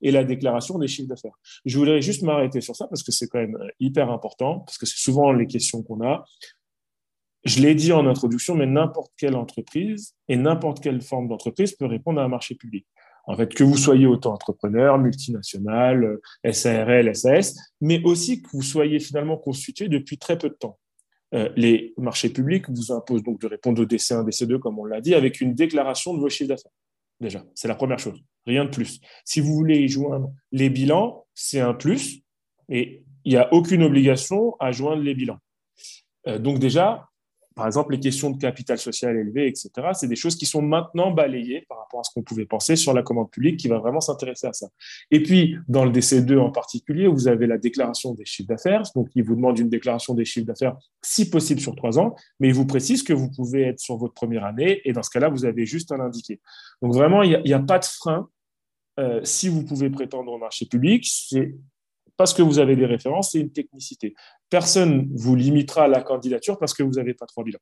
Et 0.02 0.12
la 0.12 0.24
déclaration 0.24 0.78
des 0.78 0.88
chiffres 0.88 1.08
d'affaires. 1.08 1.40
Je 1.66 1.80
voudrais 1.80 2.02
juste 2.02 2.22
m'arrêter 2.22 2.62
sur 2.62 2.76
ça 2.76 2.88
parce 2.88 3.02
que 3.02 3.12
c'est 3.12 3.28
quand 3.28 3.40
même 3.40 3.58
hyper 3.80 4.12
important, 4.12 4.60
parce 4.60 4.78
que 4.78 4.86
c'est 4.86 5.00
souvent 5.00 5.32
les 5.32 5.48
questions 5.48 5.82
qu'on 5.82 6.06
a. 6.06 6.26
Je 7.46 7.62
l'ai 7.62 7.74
dit 7.76 7.92
en 7.94 8.06
introduction, 8.06 8.56
mais 8.56 8.66
n'importe 8.66 9.12
quelle 9.18 9.36
entreprise 9.36 10.16
et 10.28 10.36
n'importe 10.36 10.82
quelle 10.82 11.02
forme 11.02 11.28
d'entreprise 11.28 11.74
peut 11.74 11.86
répondre 11.86 12.20
à 12.20 12.24
un 12.24 12.28
marché 12.28 12.56
public. 12.56 12.86
En 13.26 13.38
fait, 13.38 13.54
que 13.54 13.64
vous 13.64 13.78
soyez 13.78 14.08
auto-entrepreneur, 14.08 14.98
multinational, 14.98 16.18
SARL, 16.52 17.16
SAS, 17.16 17.56
mais 17.80 18.02
aussi 18.04 18.42
que 18.42 18.50
vous 18.52 18.64
soyez 18.64 19.00
finalement 19.00 19.38
constitué 19.38 19.88
depuis 19.88 20.18
très 20.18 20.38
peu 20.38 20.50
de 20.50 20.56
temps. 20.56 20.80
Euh, 21.36 21.50
les 21.56 21.94
marchés 21.98 22.30
publics 22.30 22.68
vous 22.70 22.92
imposent 22.92 23.22
donc 23.22 23.40
de 23.40 23.48
répondre 23.48 23.84
au 23.84 23.86
DC1, 23.86 24.26
DC2, 24.28 24.58
comme 24.58 24.80
on 24.80 24.86
l'a 24.86 25.00
dit, 25.00 25.14
avec 25.14 25.42
une 25.42 25.54
déclaration 25.54 26.16
de 26.16 26.20
vos 26.20 26.30
chiffres 26.30 26.50
d'affaires. 26.50 26.72
Déjà, 27.20 27.46
c'est 27.54 27.68
la 27.68 27.76
première 27.76 28.00
chose. 28.00 28.20
Rien 28.48 28.66
de 28.66 28.70
plus. 28.70 29.00
Si 29.26 29.42
vous 29.42 29.54
voulez 29.54 29.78
y 29.78 29.88
joindre 29.88 30.32
les 30.52 30.70
bilans, 30.70 31.26
c'est 31.36 31.60
un 31.60 31.74
plus, 31.74 32.22
et 32.68 33.04
il 33.26 33.32
n'y 33.32 33.38
a 33.38 33.54
aucune 33.54 33.84
obligation 33.84 34.56
à 34.60 34.72
joindre 34.72 35.04
les 35.04 35.14
bilans. 35.14 35.38
Euh, 36.28 36.40
donc 36.40 36.60
déjà, 36.60 37.09
par 37.56 37.66
exemple, 37.66 37.92
les 37.94 38.00
questions 38.00 38.30
de 38.30 38.38
capital 38.38 38.78
social 38.78 39.18
élevé, 39.18 39.48
etc., 39.48 39.70
c'est 39.94 40.08
des 40.08 40.16
choses 40.16 40.36
qui 40.36 40.46
sont 40.46 40.62
maintenant 40.62 41.12
balayées 41.12 41.66
par 41.68 41.80
rapport 41.80 42.00
à 42.00 42.04
ce 42.04 42.12
qu'on 42.14 42.22
pouvait 42.22 42.46
penser 42.46 42.76
sur 42.76 42.94
la 42.94 43.04
commande 43.04 43.30
publique 43.32 43.58
qui 43.58 43.68
va 43.68 43.80
vraiment 43.80 44.00
s'intéresser 44.00 44.48
à 44.48 44.54
ça. 44.54 44.70
Et 45.12 45.22
puis, 45.22 45.58
dans 45.68 45.84
le 45.84 45.92
DC2 45.92 46.38
en 46.38 46.52
particulier, 46.52 47.08
vous 47.08 47.28
avez 47.28 47.48
la 47.48 47.58
déclaration 47.58 48.14
des 48.14 48.26
chiffres 48.26 48.48
d'affaires. 48.48 48.84
Donc, 48.96 49.10
il 49.16 49.24
vous 49.24 49.36
demande 49.36 49.60
une 49.60 49.70
déclaration 49.70 50.14
des 50.14 50.26
chiffres 50.26 50.46
d'affaires, 50.46 50.78
si 51.02 51.30
possible, 51.30 51.60
sur 51.60 51.76
trois 51.76 52.00
ans, 52.00 52.16
mais 52.40 52.48
il 52.50 52.54
vous 52.54 52.66
précise 52.66 53.04
que 53.04 53.14
vous 53.14 53.30
pouvez 53.30 53.64
être 53.64 53.80
sur 53.80 53.98
votre 53.98 54.14
première 54.14 54.46
année 54.46 54.82
et 54.86 54.94
dans 54.94 55.04
ce 55.04 55.10
cas-là, 55.10 55.30
vous 55.30 55.46
avez 55.46 55.66
juste 55.66 55.92
à 55.92 55.98
l'indiquer. 55.98 56.40
Donc, 56.82 56.94
vraiment, 56.94 57.24
il 57.24 57.42
n'y 57.44 57.54
a, 57.54 57.60
pas 57.60 57.80
de 57.80 57.86
frein. 57.86 58.30
Euh, 59.00 59.22
si 59.24 59.50
vous 59.50 59.64
pouvez 59.64 59.90
prétendre 59.90 60.32
au 60.32 60.38
marché 60.38 60.66
public, 60.66 61.06
c'est 61.06 61.56
parce 62.20 62.34
que 62.34 62.42
vous 62.42 62.60
avez 62.60 62.76
des 62.76 62.86
références, 62.86 63.32
c'est 63.32 63.40
une 63.40 63.54
technicité. 63.54 64.14
Personne 64.50 65.10
vous 65.16 65.38
limitera 65.38 65.88
la 65.88 66.02
candidature 66.02 66.60
parce 66.60 66.74
que 66.74 66.84
vous 66.84 66.92
n'avez 66.92 67.14
pas 67.14 67.26
trois 67.26 67.46
bilans. 67.46 67.62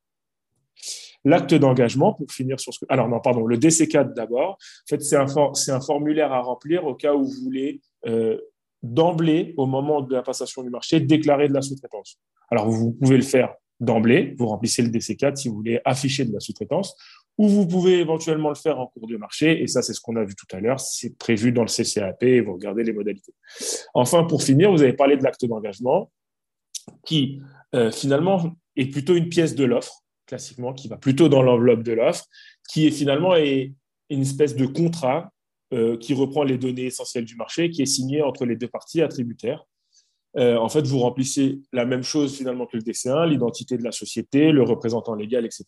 L'acte 1.23 1.53
d'engagement, 1.53 2.13
pour 2.13 2.31
finir 2.31 2.59
sur 2.59 2.73
ce 2.73 2.79
que. 2.79 2.85
Alors, 2.89 3.07
non, 3.07 3.19
pardon, 3.19 3.45
le 3.45 3.55
DC4 3.55 4.15
d'abord. 4.15 4.53
En 4.53 4.87
fait, 4.89 4.99
c'est 5.03 5.15
un, 5.15 5.27
un, 5.27 5.79
formulaire 5.79 6.33
à 6.33 6.41
remplir 6.41 6.85
au 6.85 6.95
cas 6.95 7.13
où 7.13 7.23
vous 7.23 7.43
voulez 7.43 7.81
euh, 8.07 8.39
d'emblée, 8.81 9.53
au 9.57 9.67
moment 9.67 10.01
de 10.01 10.11
la 10.15 10.23
passation 10.23 10.63
du 10.63 10.71
marché, 10.71 11.01
déclarer 11.01 11.49
de 11.49 11.53
la 11.53 11.61
sous-traitance. 11.61 12.19
Alors, 12.49 12.67
vous 12.67 12.93
pouvez 12.93 13.17
le 13.17 13.23
faire 13.23 13.53
d'emblée, 13.79 14.35
vous 14.39 14.47
remplissez 14.47 14.81
le 14.81 14.89
DC4 14.89 15.35
si 15.35 15.49
vous 15.49 15.55
voulez 15.57 15.79
afficher 15.85 16.25
de 16.25 16.33
la 16.33 16.39
sous-traitance, 16.39 16.95
ou 17.37 17.47
vous 17.47 17.67
pouvez 17.67 17.99
éventuellement 17.99 18.49
le 18.49 18.55
faire 18.55 18.79
en 18.79 18.87
cours 18.87 19.07
de 19.07 19.17
marché, 19.17 19.61
et 19.61 19.67
ça 19.67 19.81
c'est 19.81 19.93
ce 19.93 20.01
qu'on 20.01 20.15
a 20.15 20.23
vu 20.23 20.35
tout 20.35 20.55
à 20.55 20.59
l'heure, 20.59 20.79
c'est 20.79 21.17
prévu 21.17 21.51
dans 21.51 21.61
le 21.61 21.67
CCAP, 21.67 22.23
et 22.23 22.41
vous 22.41 22.53
regardez 22.53 22.83
les 22.83 22.93
modalités. 22.93 23.33
Enfin, 23.93 24.23
pour 24.23 24.43
finir, 24.43 24.71
vous 24.71 24.81
avez 24.81 24.93
parlé 24.93 25.17
de 25.17 25.23
l'acte 25.23 25.45
d'engagement, 25.45 26.11
qui 27.05 27.41
euh, 27.75 27.91
finalement 27.91 28.55
est 28.75 28.87
plutôt 28.87 29.15
une 29.15 29.29
pièce 29.29 29.55
de 29.55 29.65
l'offre, 29.65 30.03
classiquement, 30.25 30.73
qui 30.73 30.87
va 30.87 30.97
plutôt 30.97 31.29
dans 31.29 31.41
l'enveloppe 31.41 31.83
de 31.83 31.93
l'offre, 31.93 32.25
qui 32.69 32.87
est 32.87 32.91
finalement 32.91 33.35
est 33.35 33.73
une 34.09 34.21
espèce 34.21 34.55
de 34.55 34.65
contrat 34.65 35.31
euh, 35.73 35.97
qui 35.97 36.13
reprend 36.13 36.43
les 36.43 36.57
données 36.57 36.85
essentielles 36.85 37.25
du 37.25 37.35
marché, 37.35 37.69
qui 37.69 37.81
est 37.81 37.87
signé 37.87 38.21
entre 38.21 38.45
les 38.45 38.55
deux 38.55 38.67
parties 38.67 39.01
attributaires. 39.01 39.65
Euh, 40.35 40.57
en 40.57 40.69
fait, 40.69 40.85
vous 40.85 40.99
remplissez 40.99 41.61
la 41.73 41.85
même 41.85 42.03
chose 42.03 42.35
finalement 42.35 42.65
que 42.65 42.77
le 42.77 42.83
DC1, 42.83 43.27
l'identité 43.27 43.77
de 43.77 43.83
la 43.83 43.91
société, 43.91 44.51
le 44.51 44.63
représentant 44.63 45.15
légal, 45.15 45.45
etc. 45.45 45.65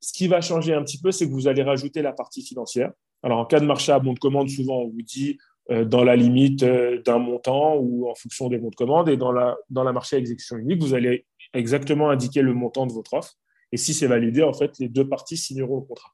Ce 0.00 0.12
qui 0.12 0.26
va 0.26 0.40
changer 0.40 0.74
un 0.74 0.82
petit 0.82 1.00
peu, 1.00 1.12
c'est 1.12 1.26
que 1.26 1.32
vous 1.32 1.48
allez 1.48 1.62
rajouter 1.62 2.02
la 2.02 2.12
partie 2.12 2.42
financière. 2.42 2.90
Alors, 3.22 3.38
en 3.38 3.44
cas 3.44 3.60
de 3.60 3.66
marché 3.66 3.92
à 3.92 3.98
bon 3.98 4.12
de 4.12 4.18
commande, 4.18 4.48
souvent, 4.48 4.80
on 4.80 4.88
vous 4.88 5.02
dit 5.02 5.38
euh, 5.70 5.84
dans 5.84 6.04
la 6.04 6.16
limite 6.16 6.62
euh, 6.62 7.00
d'un 7.02 7.18
montant 7.18 7.76
ou 7.76 8.08
en 8.10 8.14
fonction 8.14 8.48
des 8.48 8.58
bons 8.58 8.70
de 8.70 8.74
commande. 8.74 9.08
Et 9.08 9.16
dans 9.16 9.32
la, 9.32 9.56
dans 9.70 9.84
la 9.84 9.92
marché 9.92 10.16
à 10.16 10.18
exécution 10.18 10.56
unique, 10.56 10.82
vous 10.82 10.94
allez 10.94 11.26
exactement 11.52 12.10
indiquer 12.10 12.42
le 12.42 12.52
montant 12.52 12.86
de 12.86 12.92
votre 12.92 13.14
offre. 13.14 13.34
Et 13.70 13.76
si 13.76 13.94
c'est 13.94 14.06
validé, 14.06 14.42
en 14.42 14.52
fait, 14.52 14.72
les 14.78 14.88
deux 14.88 15.08
parties 15.08 15.36
signeront 15.36 15.76
le 15.76 15.86
contrat. 15.86 16.10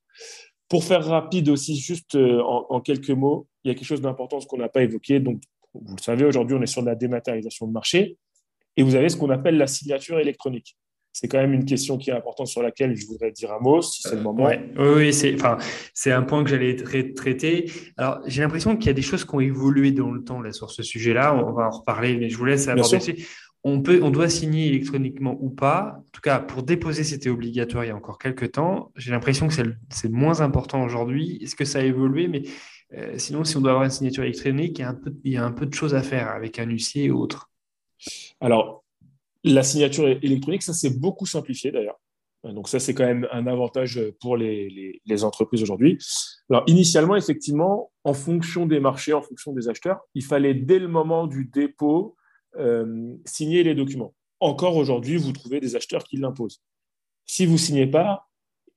Pour 0.68 0.84
faire 0.84 1.04
rapide 1.04 1.48
aussi, 1.48 1.76
juste 1.76 2.16
en, 2.16 2.80
quelques 2.80 3.10
mots, 3.10 3.48
il 3.64 3.68
y 3.68 3.70
a 3.72 3.74
quelque 3.74 3.86
chose 3.86 4.00
d'important, 4.00 4.38
qu'on 4.38 4.58
n'a 4.58 4.68
pas 4.68 4.82
évoqué. 4.82 5.18
Donc, 5.18 5.42
vous 5.74 5.96
le 5.96 6.02
savez, 6.02 6.24
aujourd'hui, 6.24 6.56
on 6.56 6.62
est 6.62 6.66
sur 6.66 6.82
de 6.82 6.86
la 6.86 6.94
dématérialisation 6.94 7.66
de 7.66 7.72
marché 7.72 8.16
et 8.76 8.82
vous 8.82 8.94
avez 8.94 9.08
ce 9.08 9.16
qu'on 9.16 9.30
appelle 9.30 9.56
la 9.56 9.66
signature 9.66 10.18
électronique. 10.18 10.76
C'est 11.12 11.26
quand 11.26 11.38
même 11.38 11.52
une 11.52 11.64
question 11.64 11.98
qui 11.98 12.10
est 12.10 12.12
importante 12.12 12.46
sur 12.46 12.62
laquelle 12.62 12.94
je 12.94 13.04
voudrais 13.06 13.32
dire 13.32 13.52
un 13.52 13.58
mot, 13.58 13.82
si 13.82 14.02
c'est 14.02 14.14
le 14.14 14.22
moment. 14.22 14.48
oui, 14.78 15.12
c'est 15.12 15.34
enfin, 15.34 15.58
un 16.06 16.22
point 16.22 16.44
que 16.44 16.50
j'allais 16.50 16.76
traiter. 16.76 17.68
Alors, 17.96 18.20
j'ai 18.26 18.42
l'impression 18.42 18.76
qu'il 18.76 18.86
y 18.86 18.90
a 18.90 18.94
des 18.94 19.02
choses 19.02 19.24
qui 19.24 19.34
ont 19.34 19.40
évolué 19.40 19.90
dans 19.90 20.12
le 20.12 20.22
temps 20.22 20.40
là, 20.40 20.52
sur 20.52 20.70
ce 20.70 20.84
sujet-là. 20.84 21.34
On 21.34 21.52
va 21.52 21.66
en 21.66 21.70
reparler, 21.70 22.16
mais 22.16 22.28
je 22.28 22.38
vous 22.38 22.44
laisse 22.44 22.68
aborder 22.68 23.16
on, 23.62 23.82
peut, 23.82 24.00
on 24.02 24.10
doit 24.10 24.28
signer 24.28 24.68
électroniquement 24.68 25.36
ou 25.40 25.50
pas. 25.50 25.96
En 25.98 26.04
tout 26.12 26.20
cas, 26.22 26.38
pour 26.38 26.62
déposer, 26.62 27.04
c'était 27.04 27.28
obligatoire 27.28 27.84
il 27.84 27.88
y 27.88 27.90
a 27.90 27.96
encore 27.96 28.18
quelques 28.18 28.52
temps. 28.52 28.90
J'ai 28.96 29.10
l'impression 29.10 29.48
que 29.48 29.54
c'est 29.90 30.10
moins 30.10 30.40
important 30.40 30.82
aujourd'hui. 30.82 31.38
Est-ce 31.42 31.56
que 31.56 31.64
ça 31.64 31.80
a 31.80 31.82
évolué? 31.82 32.28
Mais 32.28 32.42
euh, 32.96 33.18
sinon, 33.18 33.44
si 33.44 33.56
on 33.56 33.60
doit 33.60 33.70
avoir 33.70 33.84
une 33.84 33.90
signature 33.90 34.24
électronique, 34.24 34.78
il 34.78 34.82
y, 35.32 35.36
a 35.36 35.44
un 35.44 35.52
peu, 35.52 35.66
de 35.66 35.74
choses 35.74 35.94
à 35.94 36.02
faire 36.02 36.28
avec 36.28 36.58
un 36.58 36.66
huissier 36.66 37.10
ou 37.10 37.20
autre. 37.20 37.50
Alors, 38.40 38.84
la 39.44 39.62
signature 39.62 40.08
électronique, 40.08 40.62
ça 40.62 40.72
s'est 40.72 40.98
beaucoup 40.98 41.26
simplifié 41.26 41.70
d'ailleurs. 41.70 42.00
Donc 42.42 42.68
ça, 42.68 42.80
c'est 42.80 42.94
quand 42.94 43.04
même 43.04 43.28
un 43.32 43.46
avantage 43.46 44.00
pour 44.20 44.36
les, 44.36 45.00
les, 45.04 45.24
entreprises 45.24 45.62
aujourd'hui. 45.62 45.98
Alors 46.48 46.64
initialement, 46.66 47.14
effectivement, 47.14 47.92
en 48.04 48.14
fonction 48.14 48.64
des 48.64 48.80
marchés, 48.80 49.12
en 49.12 49.20
fonction 49.20 49.52
des 49.52 49.68
acheteurs, 49.68 50.00
il 50.14 50.24
fallait 50.24 50.54
dès 50.54 50.78
le 50.78 50.88
moment 50.88 51.26
du 51.26 51.44
dépôt 51.44 52.16
euh, 52.56 53.14
signer 53.26 53.62
les 53.62 53.74
documents. 53.74 54.14
Encore 54.40 54.76
aujourd'hui, 54.76 55.18
vous 55.18 55.32
trouvez 55.32 55.60
des 55.60 55.76
acheteurs 55.76 56.02
qui 56.04 56.16
l'imposent. 56.16 56.62
Si 57.26 57.44
vous 57.44 57.52
ne 57.52 57.58
signez 57.58 57.86
pas, 57.86 58.28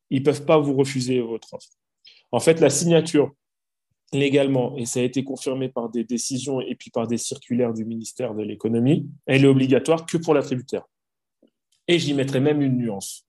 ils 0.09 0.19
ne 0.19 0.25
peuvent 0.25 0.45
pas 0.45 0.59
vous 0.59 0.75
refuser 0.75 1.21
votre 1.21 1.53
offre. 1.53 1.69
En 2.31 2.39
fait, 2.39 2.59
la 2.59 2.69
signature 2.69 3.31
légalement, 4.13 4.77
et 4.77 4.85
ça 4.85 4.99
a 4.99 5.03
été 5.03 5.23
confirmé 5.23 5.69
par 5.69 5.89
des 5.89 6.03
décisions 6.03 6.61
et 6.61 6.75
puis 6.75 6.91
par 6.91 7.07
des 7.07 7.17
circulaires 7.17 7.73
du 7.73 7.85
ministère 7.85 8.33
de 8.33 8.43
l'économie, 8.43 9.09
elle 9.25 9.43
est 9.43 9.47
obligatoire 9.47 10.05
que 10.05 10.17
pour 10.17 10.33
l'attributaire. 10.33 10.83
Et 11.87 11.99
j'y 11.99 12.13
mettrai 12.13 12.39
même 12.39 12.61
une 12.61 12.77
nuance. 12.77 13.25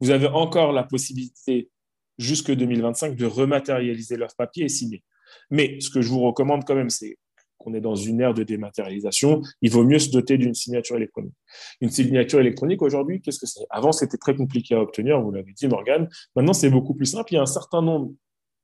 Vous 0.00 0.10
avez 0.10 0.28
encore 0.28 0.72
la 0.72 0.84
possibilité, 0.84 1.70
jusque 2.18 2.52
2025, 2.52 3.16
de 3.16 3.26
rematérialiser 3.26 4.16
leur 4.16 4.34
papier 4.34 4.64
et 4.64 4.68
signer. 4.68 5.02
Mais 5.50 5.78
ce 5.80 5.90
que 5.90 6.02
je 6.02 6.08
vous 6.08 6.20
recommande 6.20 6.64
quand 6.64 6.74
même, 6.74 6.90
c'est 6.90 7.18
qu'on 7.58 7.74
est 7.74 7.80
dans 7.80 7.94
une 7.94 8.20
ère 8.20 8.34
de 8.34 8.42
dématérialisation, 8.42 9.40
il 9.60 9.70
vaut 9.70 9.84
mieux 9.84 10.00
se 10.00 10.10
doter 10.10 10.36
d'une 10.36 10.54
signature 10.54 10.96
électronique. 10.96 11.34
Une 11.80 11.90
signature 11.90 12.40
électronique, 12.40 12.82
aujourd'hui, 12.82 13.20
qu'est-ce 13.20 13.38
que 13.38 13.46
c'est? 13.46 13.64
Avant, 13.70 13.92
c'était 13.92 14.16
très 14.16 14.34
compliqué 14.34 14.74
à 14.74 14.80
obtenir, 14.80 15.20
vous 15.20 15.30
l'avez 15.30 15.52
dit, 15.52 15.68
Morgane. 15.68 16.08
Maintenant, 16.34 16.54
c'est 16.54 16.70
beaucoup 16.70 16.94
plus 16.94 17.06
simple. 17.06 17.32
Il 17.32 17.36
y 17.36 17.38
a 17.38 17.42
un 17.42 17.46
certain 17.46 17.82
nombre 17.82 18.12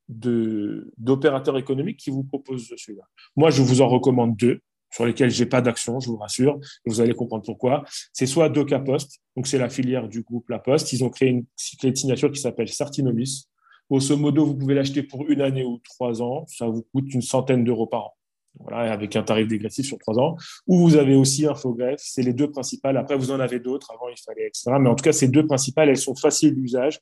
d'opérateurs 0.09 1.59
économiques 1.59 1.99
qui 1.99 2.11
vous 2.11 2.25
proposent 2.25 2.73
celui-là. 2.77 3.05
Moi, 3.37 3.51
je 3.51 3.63
vous 3.63 3.81
en 3.81 3.89
recommande 3.89 4.37
deux 4.37 4.61
sur 4.91 5.05
lesquels 5.05 5.31
j'ai 5.31 5.47
pas 5.47 5.61
d'action, 5.61 6.01
je 6.01 6.09
vous 6.09 6.17
rassure, 6.17 6.59
vous 6.87 7.01
allez 7.01 7.15
comprendre 7.15 7.45
pourquoi. 7.45 7.85
C'est 8.13 8.27
soit 8.27 8.49
Doca 8.49 8.79
Post, 8.79 9.21
donc 9.37 9.47
c'est 9.47 9.59
la 9.59 9.69
filière 9.69 10.09
du 10.09 10.23
groupe 10.23 10.49
La 10.49 10.59
Poste. 10.59 10.93
Ils 10.93 11.05
ont 11.05 11.11
créé 11.11 11.29
une 11.29 11.45
clé 11.79 11.93
de 11.93 11.97
signature 11.97 12.33
qui 12.33 12.41
s'appelle 12.41 12.69
Certinomis. 12.69 13.49
Grosso 13.91 14.17
modo, 14.17 14.45
vous 14.45 14.57
pouvez 14.57 14.75
l'acheter 14.75 15.03
pour 15.03 15.29
une 15.29 15.41
année 15.41 15.65
ou 15.65 15.79
trois 15.79 16.23
ans. 16.23 16.45
Ça 16.47 16.67
vous 16.67 16.83
coûte 16.93 17.13
une 17.13 17.23
centaine 17.23 17.65
d'euros 17.65 17.87
par 17.87 18.07
an. 18.07 18.15
Voilà, 18.61 18.93
avec 18.93 19.15
un 19.15 19.23
tarif 19.23 19.47
dégressif 19.47 19.87
sur 19.87 19.99
trois 19.99 20.19
ans. 20.19 20.37
Ou 20.67 20.79
vous 20.79 20.97
avez 20.97 21.15
aussi 21.15 21.47
Infogreffe, 21.47 22.01
c'est 22.03 22.23
les 22.23 22.33
deux 22.33 22.51
principales. 22.51 22.97
Après, 22.97 23.17
vous 23.17 23.31
en 23.31 23.41
avez 23.41 23.61
d'autres. 23.61 23.91
Avant, 23.93 24.09
il 24.09 24.21
fallait, 24.21 24.49
etc. 24.49 24.73
Mais 24.81 24.89
en 24.89 24.95
tout 24.95 25.05
cas, 25.05 25.13
ces 25.13 25.29
deux 25.29 25.47
principales, 25.47 25.89
elles 25.89 25.97
sont 25.97 26.17
faciles 26.17 26.55
d'usage 26.55 26.99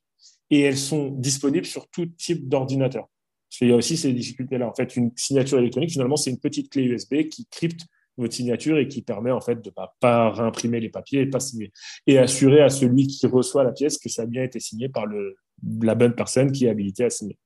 et 0.50 0.60
elles 0.60 0.76
sont 0.76 1.10
disponibles 1.10 1.66
sur 1.66 1.88
tout 1.88 2.06
type 2.06 2.48
d'ordinateur. 2.48 3.08
Parce 3.48 3.58
qu'il 3.58 3.68
y 3.68 3.72
a 3.72 3.76
aussi 3.76 3.96
ces 3.96 4.12
difficultés-là. 4.12 4.68
En 4.68 4.74
fait, 4.74 4.96
une 4.96 5.12
signature 5.16 5.58
électronique, 5.58 5.90
finalement, 5.90 6.16
c'est 6.16 6.30
une 6.30 6.38
petite 6.38 6.70
clé 6.70 6.82
USB 6.82 7.28
qui 7.28 7.46
crypte 7.46 7.86
votre 8.16 8.34
signature 8.34 8.78
et 8.78 8.88
qui 8.88 9.02
permet 9.02 9.30
en 9.30 9.40
fait 9.40 9.56
de 9.56 9.68
ne 9.68 9.86
pas, 10.00 10.30
réimprimer 10.30 10.80
les 10.80 10.88
papiers 10.88 11.20
et 11.20 11.26
pas 11.26 11.40
signer. 11.40 11.72
Et 12.06 12.18
assurer 12.18 12.62
à 12.62 12.70
celui 12.70 13.06
qui 13.06 13.26
reçoit 13.26 13.64
la 13.64 13.72
pièce 13.72 13.98
que 13.98 14.08
ça 14.08 14.22
a 14.22 14.26
bien 14.26 14.42
été 14.42 14.58
signé 14.58 14.88
par 14.88 15.06
le, 15.06 15.36
la 15.82 15.94
bonne 15.94 16.14
personne 16.14 16.50
qui 16.50 16.66
est 16.66 16.70
habilitée 16.70 17.04
à 17.04 17.10
signer. 17.10 17.38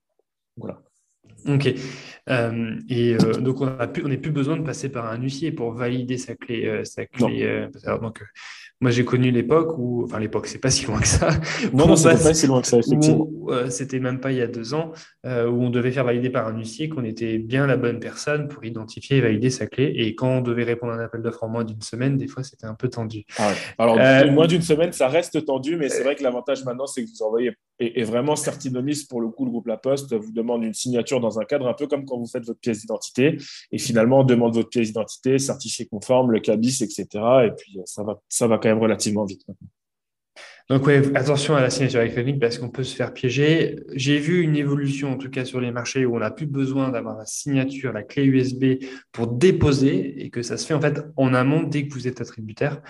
Voilà. 0.56 0.82
Ok. 1.46 1.74
Euh, 2.28 2.76
et 2.88 3.14
euh, 3.14 3.34
donc, 3.40 3.60
on 3.60 3.66
n'a 3.66 3.86
plus, 3.86 4.30
besoin 4.30 4.56
de 4.56 4.62
passer 4.62 4.88
par 4.88 5.06
un 5.06 5.20
huissier 5.20 5.52
pour 5.52 5.72
valider 5.72 6.18
sa 6.18 6.34
clé. 6.34 6.66
Euh, 6.66 6.84
sa 6.84 7.06
clé 7.06 7.68
donc, 8.00 8.22
moi, 8.82 8.90
j'ai 8.90 9.04
connu 9.04 9.30
l'époque 9.30 9.76
où, 9.76 10.04
enfin, 10.04 10.18
l'époque, 10.18 10.46
c'est 10.46 10.58
pas 10.58 10.70
si 10.70 10.86
loin 10.86 11.00
que 11.00 11.06
ça. 11.06 11.30
Non, 11.74 11.86
non, 11.86 11.96
c'est 11.96 12.10
pas 12.10 12.34
si 12.34 12.46
loin 12.46 12.62
que 12.62 12.66
ça, 12.66 12.78
effectivement. 12.78 13.28
C'était 13.68 13.98
même 13.98 14.20
pas 14.20 14.32
il 14.32 14.38
y 14.38 14.42
a 14.42 14.46
deux 14.46 14.74
ans, 14.74 14.92
où 15.24 15.28
on 15.28 15.70
devait 15.70 15.90
faire 15.90 16.04
valider 16.04 16.30
par 16.30 16.46
un 16.46 16.56
huissier 16.56 16.88
qu'on 16.88 17.04
était 17.04 17.38
bien 17.38 17.66
la 17.66 17.76
bonne 17.76 18.00
personne 18.00 18.48
pour 18.48 18.64
identifier 18.64 19.18
et 19.18 19.20
valider 19.20 19.50
sa 19.50 19.66
clé. 19.66 19.92
Et 19.96 20.14
quand 20.14 20.38
on 20.38 20.40
devait 20.40 20.64
répondre 20.64 20.92
à 20.92 20.96
un 20.96 21.00
appel 21.00 21.20
d'offres 21.20 21.44
en 21.44 21.48
moins 21.48 21.64
d'une 21.64 21.82
semaine, 21.82 22.16
des 22.16 22.28
fois, 22.28 22.42
c'était 22.42 22.66
un 22.66 22.74
peu 22.74 22.88
tendu. 22.88 23.24
Ah 23.38 23.52
Alors, 23.76 23.98
moins 24.32 24.46
d'une 24.46 24.62
semaine, 24.62 24.92
ça 24.92 25.08
reste 25.08 25.44
tendu, 25.44 25.76
mais 25.76 25.88
c'est 25.88 26.02
vrai 26.02 26.14
que 26.14 26.22
l'avantage 26.22 26.64
maintenant, 26.64 26.86
c'est 26.86 27.04
que 27.04 27.10
vous 27.10 27.22
envoyez, 27.22 27.52
et, 27.80 28.04
vraiment, 28.04 28.36
Certinomis, 28.36 29.06
pour 29.08 29.22
le 29.22 29.28
coup, 29.28 29.46
le 29.46 29.50
groupe 29.50 29.66
La 29.66 29.78
Poste 29.78 30.14
vous 30.14 30.32
demande 30.32 30.62
une 30.64 30.74
signature 30.74 31.18
dans 31.18 31.40
un 31.40 31.44
cadre 31.44 31.66
un 31.66 31.72
peu 31.72 31.86
comme 31.86 32.04
quand 32.04 32.18
vous 32.18 32.26
faites 32.26 32.44
votre 32.44 32.60
pièce 32.60 32.80
d'identité. 32.80 33.38
Et 33.72 33.78
finalement, 33.78 34.20
on 34.20 34.24
demande 34.24 34.54
votre 34.54 34.68
pièce 34.68 34.88
d'identité, 34.88 35.38
certifié 35.38 35.86
conforme, 35.86 36.30
le 36.30 36.40
CABIS, 36.40 36.82
etc. 36.82 37.06
Et 37.46 37.50
puis, 37.56 37.78
ça 37.86 38.02
va, 38.02 38.20
ça 38.28 38.46
va 38.46 38.58
quand 38.58 38.68
même 38.68 38.80
relativement 38.80 39.24
vite. 39.24 39.46
Donc, 40.70 40.86
ouais, 40.86 41.02
attention 41.16 41.56
à 41.56 41.60
la 41.60 41.68
signature 41.68 42.00
électronique 42.00 42.38
parce 42.38 42.56
qu'on 42.56 42.68
peut 42.68 42.84
se 42.84 42.94
faire 42.94 43.12
piéger. 43.12 43.80
J'ai 43.92 44.20
vu 44.20 44.40
une 44.40 44.54
évolution, 44.54 45.10
en 45.10 45.16
tout 45.16 45.28
cas 45.28 45.44
sur 45.44 45.60
les 45.60 45.72
marchés, 45.72 46.06
où 46.06 46.14
on 46.14 46.20
n'a 46.20 46.30
plus 46.30 46.46
besoin 46.46 46.90
d'avoir 46.90 47.18
la 47.18 47.26
signature, 47.26 47.92
la 47.92 48.04
clé 48.04 48.24
USB 48.24 48.84
pour 49.10 49.26
déposer 49.26 50.24
et 50.24 50.30
que 50.30 50.42
ça 50.42 50.56
se 50.56 50.64
fait 50.64 50.74
en 50.74 50.80
fait 50.80 51.02
en 51.16 51.34
amont 51.34 51.64
dès 51.64 51.88
que 51.88 51.92
vous 51.92 52.06
êtes 52.06 52.20
attributaire. 52.20 52.80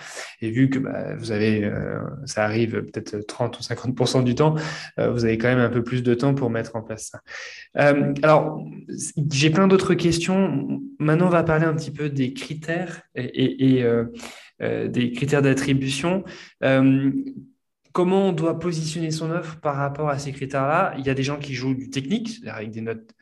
Et 0.41 0.51
vu 0.51 0.69
que 0.69 0.77
bah, 0.77 1.15
vous 1.15 1.31
avez, 1.31 1.63
euh, 1.63 2.01
ça 2.25 2.43
arrive 2.43 2.83
peut-être 2.83 3.17
30 3.17 3.57
ou 3.57 3.63
50% 3.63 4.23
du 4.23 4.35
temps, 4.35 4.53
euh, 4.99 5.09
vous 5.09 5.25
avez 5.25 5.39
quand 5.39 5.47
même 5.47 5.57
un 5.57 5.69
peu 5.69 5.83
plus 5.83 6.03
de 6.03 6.13
temps 6.13 6.35
pour 6.35 6.51
mettre 6.51 6.75
en 6.75 6.83
place 6.83 7.09
ça. 7.09 7.21
Euh, 7.79 8.13
alors, 8.21 8.63
j'ai 9.31 9.49
plein 9.49 9.67
d'autres 9.67 9.95
questions. 9.95 10.79
Maintenant, 10.99 11.25
on 11.25 11.29
va 11.31 11.41
parler 11.41 11.65
un 11.65 11.73
petit 11.73 11.91
peu 11.91 12.09
des 12.11 12.33
critères 12.33 13.01
et, 13.15 13.79
et 13.79 13.85
des 14.87 15.11
critères 15.13 15.41
d'attribution 15.41 16.23
comment 17.91 18.29
on 18.29 18.31
doit 18.31 18.59
positionner 18.59 19.11
son 19.11 19.31
offre 19.31 19.59
par 19.59 19.75
rapport 19.75 20.09
à 20.09 20.17
ces 20.19 20.31
critères-là. 20.31 20.93
Il 20.97 21.05
y 21.05 21.09
a 21.09 21.13
des 21.13 21.23
gens 21.23 21.37
qui 21.39 21.53
jouent 21.53 21.75
du 21.75 21.89
technique, 21.89 22.39
avec 22.47 22.71
des 22.71 22.81
notes 22.81 23.13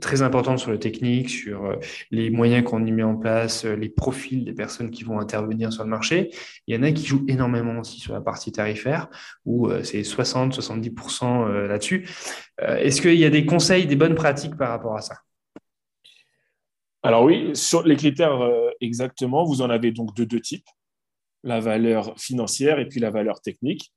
très 0.00 0.22
importantes 0.22 0.60
sur 0.60 0.70
le 0.70 0.78
technique, 0.78 1.28
sur 1.28 1.64
euh, 1.64 1.76
les 2.10 2.30
moyens 2.30 2.64
qu'on 2.64 2.84
y 2.86 2.92
met 2.92 3.02
en 3.02 3.16
place, 3.16 3.64
euh, 3.64 3.74
les 3.74 3.88
profils 3.88 4.44
des 4.44 4.52
personnes 4.52 4.90
qui 4.90 5.02
vont 5.02 5.18
intervenir 5.18 5.72
sur 5.72 5.82
le 5.82 5.90
marché. 5.90 6.30
Il 6.66 6.74
y 6.74 6.78
en 6.78 6.82
a 6.82 6.92
qui 6.92 7.04
jouent 7.04 7.24
énormément 7.26 7.80
aussi 7.80 7.98
sur 7.98 8.14
la 8.14 8.20
partie 8.20 8.52
tarifaire, 8.52 9.08
où 9.44 9.68
euh, 9.68 9.82
c'est 9.82 10.02
60-70% 10.02 11.66
là-dessus. 11.66 12.08
Est-ce 12.58 13.00
qu'il 13.00 13.14
y 13.14 13.24
a 13.24 13.30
des 13.30 13.46
conseils, 13.46 13.86
des 13.86 13.96
bonnes 13.96 14.14
pratiques 14.14 14.56
par 14.56 14.68
rapport 14.68 14.96
à 14.96 15.00
ça? 15.00 15.16
Alors 17.02 17.24
oui, 17.24 17.50
sur 17.54 17.82
les 17.86 17.96
critères 17.96 18.38
exactement, 18.82 19.44
vous 19.44 19.62
en 19.62 19.70
avez 19.70 19.90
donc 19.90 20.14
de 20.14 20.24
deux 20.24 20.40
types 20.40 20.66
la 21.42 21.60
valeur 21.60 22.18
financière 22.18 22.78
et 22.78 22.88
puis 22.88 23.00
la 23.00 23.10
valeur 23.10 23.40
technique. 23.40 23.92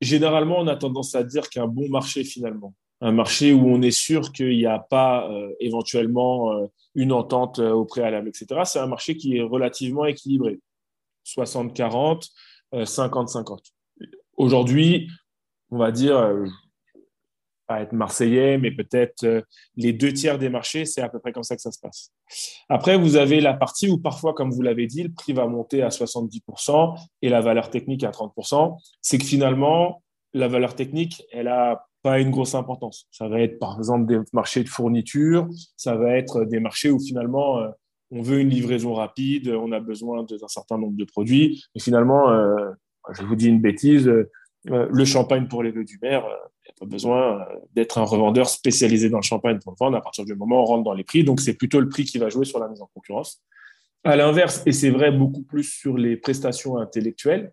Généralement, 0.00 0.58
on 0.58 0.66
a 0.66 0.76
tendance 0.76 1.14
à 1.14 1.22
dire 1.22 1.48
qu'un 1.48 1.66
bon 1.66 1.88
marché 1.88 2.24
finalement, 2.24 2.74
un 3.00 3.12
marché 3.12 3.52
où 3.52 3.66
on 3.68 3.82
est 3.82 3.90
sûr 3.90 4.32
qu'il 4.32 4.56
n'y 4.56 4.66
a 4.66 4.78
pas 4.78 5.30
euh, 5.30 5.52
éventuellement 5.60 6.52
euh, 6.52 6.66
une 6.94 7.12
entente 7.12 7.58
euh, 7.58 7.72
au 7.72 7.84
préalable, 7.84 8.28
etc., 8.28 8.62
c'est 8.64 8.78
un 8.78 8.86
marché 8.86 9.16
qui 9.16 9.36
est 9.36 9.42
relativement 9.42 10.06
équilibré. 10.06 10.60
60-40, 11.26 12.28
50-50. 12.72 13.58
Aujourd'hui, 14.36 15.08
on 15.70 15.78
va 15.78 15.90
dire, 15.90 16.14
pas 17.66 17.82
être 17.82 17.92
marseillais, 17.92 18.58
mais 18.58 18.70
peut-être 18.70 19.24
euh, 19.24 19.42
les 19.76 19.92
deux 19.92 20.12
tiers 20.12 20.38
des 20.38 20.48
marchés, 20.48 20.84
c'est 20.84 21.02
à 21.02 21.08
peu 21.08 21.18
près 21.18 21.32
comme 21.32 21.42
ça 21.42 21.56
que 21.56 21.62
ça 21.62 21.72
se 21.72 21.80
passe. 21.80 22.12
Après, 22.68 22.96
vous 22.96 23.16
avez 23.16 23.40
la 23.40 23.54
partie 23.54 23.88
où 23.88 23.98
parfois, 23.98 24.34
comme 24.34 24.50
vous 24.50 24.62
l'avez 24.62 24.86
dit, 24.86 25.02
le 25.02 25.12
prix 25.12 25.32
va 25.32 25.46
monter 25.46 25.82
à 25.82 25.88
70% 25.88 26.98
et 27.22 27.28
la 27.28 27.40
valeur 27.40 27.70
technique 27.70 28.04
à 28.04 28.10
30%. 28.10 28.76
C'est 29.00 29.18
que 29.18 29.24
finalement, 29.24 30.02
la 30.32 30.48
valeur 30.48 30.74
technique, 30.74 31.22
elle 31.32 31.48
a 31.48 31.86
pas 32.02 32.20
une 32.20 32.30
grosse 32.30 32.54
importance. 32.54 33.08
Ça 33.10 33.28
va 33.28 33.40
être 33.40 33.58
par 33.58 33.78
exemple 33.78 34.06
des 34.06 34.20
marchés 34.32 34.62
de 34.62 34.68
fourniture, 34.68 35.48
ça 35.76 35.96
va 35.96 36.16
être 36.16 36.44
des 36.44 36.60
marchés 36.60 36.90
où 36.90 37.00
finalement 37.00 37.58
euh, 37.58 37.68
on 38.12 38.22
veut 38.22 38.38
une 38.38 38.50
livraison 38.50 38.94
rapide, 38.94 39.48
on 39.48 39.72
a 39.72 39.80
besoin 39.80 40.22
d'un 40.22 40.48
certain 40.48 40.78
nombre 40.78 40.96
de 40.96 41.04
produits, 41.04 41.64
et 41.74 41.80
finalement, 41.80 42.30
euh, 42.30 42.70
je 43.12 43.22
vous 43.24 43.34
dis 43.34 43.48
une 43.48 43.60
bêtise, 43.60 44.08
le 44.66 45.04
champagne 45.04 45.48
pour 45.48 45.62
les 45.64 45.72
vœux 45.72 45.84
du 45.84 45.98
maire, 46.00 46.24
pas 46.78 46.86
besoin 46.86 47.40
euh, 47.40 47.44
d'être 47.74 47.98
un 47.98 48.04
revendeur 48.04 48.48
spécialisé 48.48 49.08
dans 49.08 49.18
le 49.18 49.22
champagne 49.22 49.58
pour 49.58 49.72
le 49.72 49.76
vendre. 49.78 49.96
À 49.96 50.00
partir 50.00 50.24
du 50.24 50.34
moment 50.34 50.60
où 50.60 50.62
on 50.62 50.64
rentre 50.66 50.84
dans 50.84 50.94
les 50.94 51.04
prix, 51.04 51.24
donc 51.24 51.40
c'est 51.40 51.54
plutôt 51.54 51.80
le 51.80 51.88
prix 51.88 52.04
qui 52.04 52.18
va 52.18 52.28
jouer 52.28 52.44
sur 52.44 52.58
la 52.58 52.68
mise 52.68 52.82
en 52.82 52.90
concurrence. 52.94 53.42
À 54.04 54.16
l'inverse, 54.16 54.62
et 54.66 54.72
c'est 54.72 54.90
vrai 54.90 55.10
beaucoup 55.10 55.42
plus 55.42 55.64
sur 55.64 55.96
les 55.96 56.16
prestations 56.16 56.78
intellectuelles, 56.78 57.52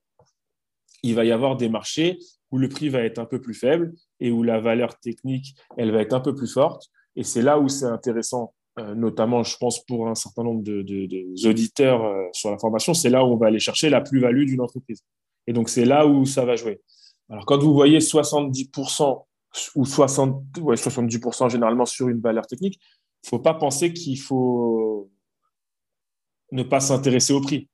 il 1.01 1.15
va 1.15 1.25
y 1.25 1.31
avoir 1.31 1.57
des 1.57 1.69
marchés 1.69 2.19
où 2.51 2.57
le 2.57 2.69
prix 2.69 2.89
va 2.89 2.99
être 2.99 3.19
un 3.19 3.25
peu 3.25 3.41
plus 3.41 3.55
faible 3.55 3.93
et 4.19 4.31
où 4.31 4.43
la 4.43 4.59
valeur 4.59 4.99
technique, 4.99 5.55
elle 5.77 5.91
va 5.91 6.01
être 6.01 6.13
un 6.13 6.19
peu 6.19 6.35
plus 6.35 6.51
forte. 6.51 6.89
Et 7.15 7.23
c'est 7.23 7.41
là 7.41 7.59
où 7.59 7.67
c'est 7.67 7.85
intéressant, 7.85 8.53
euh, 8.79 8.93
notamment, 8.93 9.43
je 9.43 9.57
pense, 9.57 9.83
pour 9.85 10.07
un 10.07 10.15
certain 10.15 10.43
nombre 10.43 10.63
de, 10.63 11.47
auditeurs 11.47 12.05
euh, 12.05 12.23
sur 12.31 12.51
la 12.51 12.59
formation, 12.59 12.93
c'est 12.93 13.09
là 13.09 13.25
où 13.25 13.29
on 13.29 13.37
va 13.37 13.47
aller 13.47 13.59
chercher 13.59 13.89
la 13.89 14.01
plus-value 14.01 14.45
d'une 14.45 14.61
entreprise. 14.61 15.03
Et 15.47 15.53
donc, 15.53 15.69
c'est 15.69 15.85
là 15.85 16.05
où 16.05 16.25
ça 16.25 16.45
va 16.45 16.55
jouer. 16.55 16.79
Alors, 17.33 17.47
quand 17.47 17.57
vous 17.57 17.73
voyez 17.73 17.97
70% 17.97 19.25
ou 19.73 19.85
60, 19.85 20.43
70% 20.55 21.49
généralement 21.49 21.87
sur 21.87 22.07
une 22.07 22.21
valeur 22.21 22.45
technique, 22.45 22.75
il 22.75 23.25
ne 23.25 23.29
faut 23.29 23.39
pas 23.39 23.55
penser 23.55 23.91
qu'il 23.91 24.19
faut 24.19 25.09
ne 26.51 26.61
pas 26.61 26.79
s'intéresser 26.79 27.33
au 27.33 27.41
prix. 27.41 27.69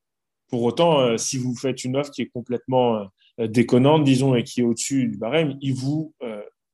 Pour 0.47 0.63
autant, 0.63 1.17
si 1.17 1.37
vous 1.37 1.53
faites 1.57 1.83
une 1.83 1.97
offre 1.97 2.09
qui 2.09 2.21
est 2.21 2.29
complètement 2.29 3.05
déconnante, 3.37 4.05
disons, 4.05 4.33
et 4.33 4.45
qui 4.45 4.61
est 4.61 4.63
au-dessus 4.63 5.09
du 5.09 5.17
barème, 5.17 5.57
ils 5.59 5.73
vous 5.73 6.13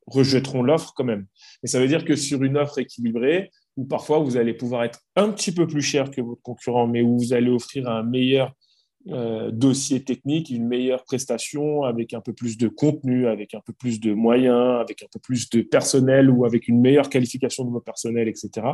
rejetteront 0.06 0.62
l'offre 0.62 0.94
quand 0.96 1.06
même. 1.06 1.26
Mais 1.64 1.70
ça 1.70 1.80
veut 1.80 1.88
dire 1.88 2.06
que 2.06 2.16
sur 2.16 2.44
une 2.44 2.56
offre 2.56 2.78
équilibrée, 2.78 3.50
où 3.78 3.86
parfois 3.86 4.20
vous 4.20 4.38
allez 4.38 4.54
pouvoir 4.54 4.84
être 4.84 5.00
un 5.16 5.32
petit 5.32 5.52
peu 5.52 5.66
plus 5.66 5.82
cher 5.82 6.12
que 6.12 6.22
votre 6.22 6.44
concurrent, 6.44 6.86
mais 6.86 7.02
où 7.02 7.18
vous 7.18 7.34
allez 7.34 7.50
offrir 7.50 7.90
un 7.90 8.04
meilleur 8.04 8.54
euh, 9.10 9.52
dossier 9.52 10.04
technique, 10.04 10.50
une 10.50 10.68
meilleure 10.68 11.04
prestation 11.04 11.84
avec 11.84 12.14
un 12.14 12.22
peu 12.22 12.34
plus 12.34 12.58
de 12.58 12.68
contenu, 12.68 13.28
avec 13.28 13.54
un 13.54 13.62
peu 13.62 13.74
plus 13.74 14.00
de 14.00 14.14
moyens, 14.14 14.82
avec 14.82 15.04
un 15.04 15.08
peu 15.12 15.20
plus 15.20 15.50
de 15.50 15.62
personnel 15.62 16.30
ou 16.30 16.46
avec 16.46 16.68
une 16.68 16.82
meilleure 16.82 17.10
qualification 17.10 17.66
de 17.66 17.72
vos 17.72 17.82
personnels, 17.82 18.28
etc. 18.28 18.68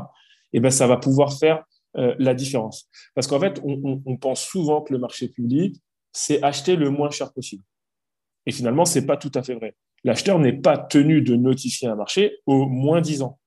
Et 0.54 0.60
ben 0.60 0.72
ça 0.72 0.88
va 0.88 0.98
pouvoir 0.98 1.38
faire 1.38 1.64
euh, 1.98 2.16
la 2.20 2.34
différence. 2.34 2.90
Parce 3.16 3.28
qu'en 3.28 3.40
fait, 3.40 3.62
on, 3.64 4.02
on, 4.06 4.18
pense 4.18 4.42
souvent 4.44 4.82
que 4.82 4.94
le 4.94 5.00
marché 5.00 5.28
public, 5.28 5.76
c'est 6.14 6.42
acheter 6.44 6.76
le 6.76 6.90
moins 6.90 7.10
cher 7.10 7.34
possible. 7.34 7.64
Et 8.46 8.52
finalement, 8.52 8.86
c'est 8.86 9.06
pas 9.06 9.18
tout 9.18 9.32
à 9.36 9.44
fait 9.44 9.56
vrai. 9.56 9.76
L'acheteur 10.04 10.40
n'est 10.40 10.54
pas 10.54 10.78
tenu 10.78 11.22
de 11.22 11.36
notifier 11.36 11.88
un 11.88 11.96
marché 11.96 12.40
au 12.46 12.68
moins 12.68 13.02
10 13.02 13.22
ans 13.22 13.38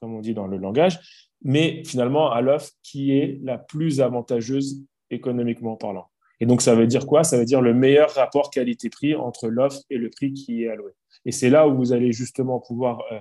comme 0.00 0.14
on 0.14 0.20
dit 0.20 0.34
dans 0.34 0.46
le 0.46 0.56
langage, 0.56 0.98
mais 1.42 1.82
finalement 1.84 2.32
à 2.32 2.40
l'offre 2.40 2.70
qui 2.82 3.12
est 3.12 3.38
la 3.42 3.58
plus 3.58 4.00
avantageuse 4.00 4.82
économiquement 5.10 5.76
parlant. 5.76 6.09
Et 6.40 6.46
donc, 6.46 6.62
ça 6.62 6.74
veut 6.74 6.86
dire 6.86 7.06
quoi? 7.06 7.22
Ça 7.22 7.38
veut 7.38 7.44
dire 7.44 7.60
le 7.60 7.74
meilleur 7.74 8.10
rapport 8.14 8.50
qualité-prix 8.50 9.14
entre 9.14 9.48
l'offre 9.48 9.80
et 9.90 9.98
le 9.98 10.10
prix 10.10 10.32
qui 10.32 10.64
est 10.64 10.68
alloué. 10.68 10.92
Et 11.26 11.32
c'est 11.32 11.50
là 11.50 11.68
où 11.68 11.76
vous 11.76 11.92
allez 11.92 12.12
justement 12.12 12.60
pouvoir, 12.60 13.02
euh, 13.12 13.18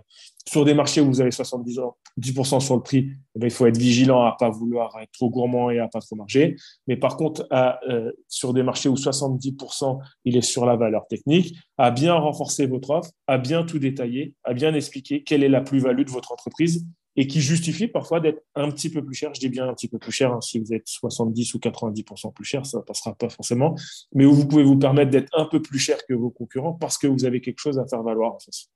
sur 0.47 0.63
des 0.63 0.73
marchés 0.73 1.01
où 1.01 1.07
vous 1.07 1.21
avez 1.21 1.31
70% 1.31 2.59
sur 2.59 2.75
le 2.75 2.81
prix, 2.81 3.09
eh 3.35 3.39
ben, 3.39 3.47
il 3.47 3.51
faut 3.51 3.65
être 3.65 3.77
vigilant 3.77 4.23
à 4.23 4.31
ne 4.31 4.37
pas 4.39 4.49
vouloir 4.49 4.97
être 5.01 5.11
trop 5.11 5.29
gourmand 5.29 5.69
et 5.69 5.79
à 5.79 5.83
ne 5.83 5.89
pas 5.89 5.99
trop 5.99 6.15
marger. 6.15 6.55
Mais 6.87 6.95
par 6.95 7.17
contre, 7.17 7.47
euh, 7.51 8.11
sur 8.27 8.53
des 8.53 8.63
marchés 8.63 8.89
où 8.89 8.95
70% 8.95 9.99
il 10.25 10.37
est 10.37 10.41
sur 10.41 10.65
la 10.65 10.75
valeur 10.75 11.07
technique, 11.07 11.57
à 11.77 11.91
bien 11.91 12.13
renforcer 12.13 12.67
votre 12.67 12.89
offre, 12.91 13.11
à 13.27 13.37
bien 13.37 13.63
tout 13.63 13.79
détailler, 13.79 14.33
à 14.43 14.53
bien 14.53 14.73
expliquer 14.73 15.23
quelle 15.23 15.43
est 15.43 15.49
la 15.49 15.61
plus-value 15.61 16.03
de 16.03 16.11
votre 16.11 16.31
entreprise 16.31 16.85
et 17.15 17.27
qui 17.27 17.41
justifie 17.41 17.87
parfois 17.87 18.19
d'être 18.19 18.41
un 18.55 18.69
petit 18.71 18.89
peu 18.89 19.03
plus 19.03 19.15
cher. 19.15 19.33
Je 19.33 19.39
dis 19.39 19.49
bien 19.49 19.67
un 19.67 19.73
petit 19.73 19.87
peu 19.87 19.97
plus 19.97 20.11
cher, 20.11 20.31
hein. 20.31 20.41
si 20.41 20.59
vous 20.59 20.73
êtes 20.73 20.87
70 20.87 21.53
ou 21.53 21.57
90% 21.57 22.33
plus 22.33 22.45
cher, 22.45 22.65
ça 22.65 22.77
ne 22.77 22.83
passera 22.83 23.13
pas 23.15 23.29
forcément, 23.29 23.75
mais 24.13 24.25
où 24.25 24.33
vous 24.33 24.47
pouvez 24.47 24.63
vous 24.63 24.77
permettre 24.77 25.11
d'être 25.11 25.29
un 25.37 25.45
peu 25.45 25.61
plus 25.61 25.79
cher 25.79 25.97
que 26.07 26.13
vos 26.13 26.29
concurrents 26.29 26.73
parce 26.73 26.97
que 26.97 27.07
vous 27.07 27.25
avez 27.25 27.41
quelque 27.41 27.59
chose 27.59 27.79
à 27.79 27.85
faire 27.87 28.03
valoir 28.03 28.35
en 28.35 28.39
face. 28.39 28.69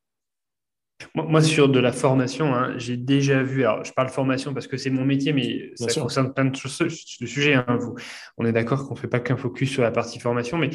Moi, 1.15 1.41
sur 1.41 1.69
de 1.69 1.79
la 1.79 1.91
formation, 1.91 2.53
hein, 2.53 2.77
j'ai 2.77 2.97
déjà 2.97 3.43
vu, 3.43 3.65
alors 3.65 3.83
je 3.83 3.91
parle 3.91 4.09
formation 4.09 4.53
parce 4.53 4.67
que 4.67 4.77
c'est 4.77 4.89
mon 4.89 5.03
métier, 5.03 5.33
mais 5.33 5.71
ça 5.75 5.99
concerne 5.99 6.33
plein 6.33 6.45
de, 6.45 6.55
choses, 6.55 6.77
de 6.79 7.25
sujets. 7.25 7.55
Hein, 7.55 7.77
vous. 7.79 7.95
On 8.37 8.45
est 8.45 8.53
d'accord 8.53 8.87
qu'on 8.87 8.93
ne 8.93 8.99
fait 8.99 9.07
pas 9.07 9.19
qu'un 9.19 9.35
focus 9.35 9.69
sur 9.69 9.83
la 9.83 9.91
partie 9.91 10.19
formation, 10.19 10.57
mais 10.57 10.69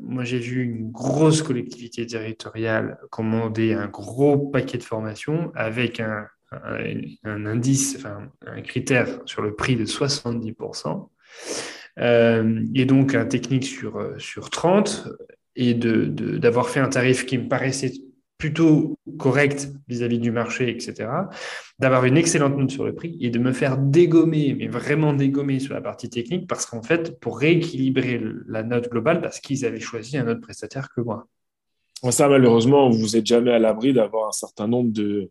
moi, 0.00 0.24
j'ai 0.24 0.38
vu 0.38 0.62
une 0.62 0.90
grosse 0.90 1.42
collectivité 1.42 2.06
territoriale 2.06 2.98
commander 3.10 3.72
un 3.72 3.88
gros 3.88 4.38
paquet 4.38 4.78
de 4.78 4.82
formations 4.82 5.50
avec 5.54 6.00
un, 6.00 6.26
un, 6.52 7.46
indice, 7.46 7.96
enfin, 7.96 8.30
un 8.46 8.62
critère 8.62 9.20
sur 9.24 9.42
le 9.42 9.54
prix 9.54 9.76
de 9.76 9.84
70%, 9.84 11.08
euh, 11.98 12.64
et 12.74 12.84
donc 12.84 13.14
un 13.14 13.24
technique 13.24 13.64
sur, 13.64 13.96
euh, 13.96 14.18
sur 14.18 14.50
30, 14.50 15.08
et 15.56 15.74
d'avoir 15.74 16.66
de, 16.66 16.70
fait 16.70 16.80
un 16.80 16.88
tarif 16.88 17.26
qui 17.26 17.38
me 17.38 17.48
paraissait 17.48 17.92
plutôt 18.38 18.98
correct 19.18 19.70
vis-à-vis 19.88 20.18
du 20.18 20.30
marché, 20.30 20.70
etc., 20.70 21.08
d'avoir 21.78 22.04
une 22.04 22.18
excellente 22.18 22.56
note 22.56 22.70
sur 22.70 22.84
le 22.84 22.94
prix 22.94 23.16
et 23.20 23.30
de 23.30 23.38
me 23.38 23.52
faire 23.52 23.78
dégommer, 23.78 24.54
mais 24.58 24.68
vraiment 24.68 25.14
dégommer 25.14 25.58
sur 25.58 25.72
la 25.72 25.80
partie 25.80 26.10
technique, 26.10 26.46
parce 26.46 26.66
qu'en 26.66 26.82
fait, 26.82 27.18
pour 27.18 27.38
rééquilibrer 27.38 28.20
la 28.46 28.62
note 28.62 28.90
globale, 28.90 29.22
parce 29.22 29.40
qu'ils 29.40 29.64
avaient 29.64 29.80
choisi 29.80 30.18
un 30.18 30.28
autre 30.28 30.40
prestataire 30.42 30.90
que 30.94 31.00
moi. 31.00 31.26
Ça, 32.10 32.28
malheureusement, 32.28 32.90
vous 32.90 33.16
n'êtes 33.16 33.24
jamais 33.24 33.52
à 33.52 33.58
l'abri 33.58 33.94
d'avoir 33.94 34.28
un 34.28 34.32
certain 34.32 34.68
nombre 34.68 34.92
de, 34.92 35.30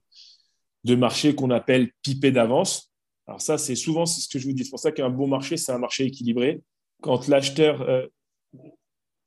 de 0.85 0.95
marché 0.95 1.33
qu'on 1.35 1.49
appelle 1.49 1.91
pipé 2.03 2.31
d'avance. 2.31 2.93
Alors 3.27 3.41
ça, 3.41 3.57
c'est 3.57 3.75
souvent 3.75 4.05
ce 4.05 4.29
que 4.29 4.37
je 4.37 4.47
vous 4.47 4.53
dis. 4.53 4.63
C'est 4.63 4.69
pour 4.69 4.79
ça 4.79 4.91
qu'un 4.91 5.09
bon 5.09 5.27
marché, 5.27 5.57
c'est 5.57 5.71
un 5.71 5.79
marché 5.79 6.05
équilibré. 6.05 6.61
Quand 7.01 7.27
l'acheteur 7.27 7.81
euh, 7.81 8.05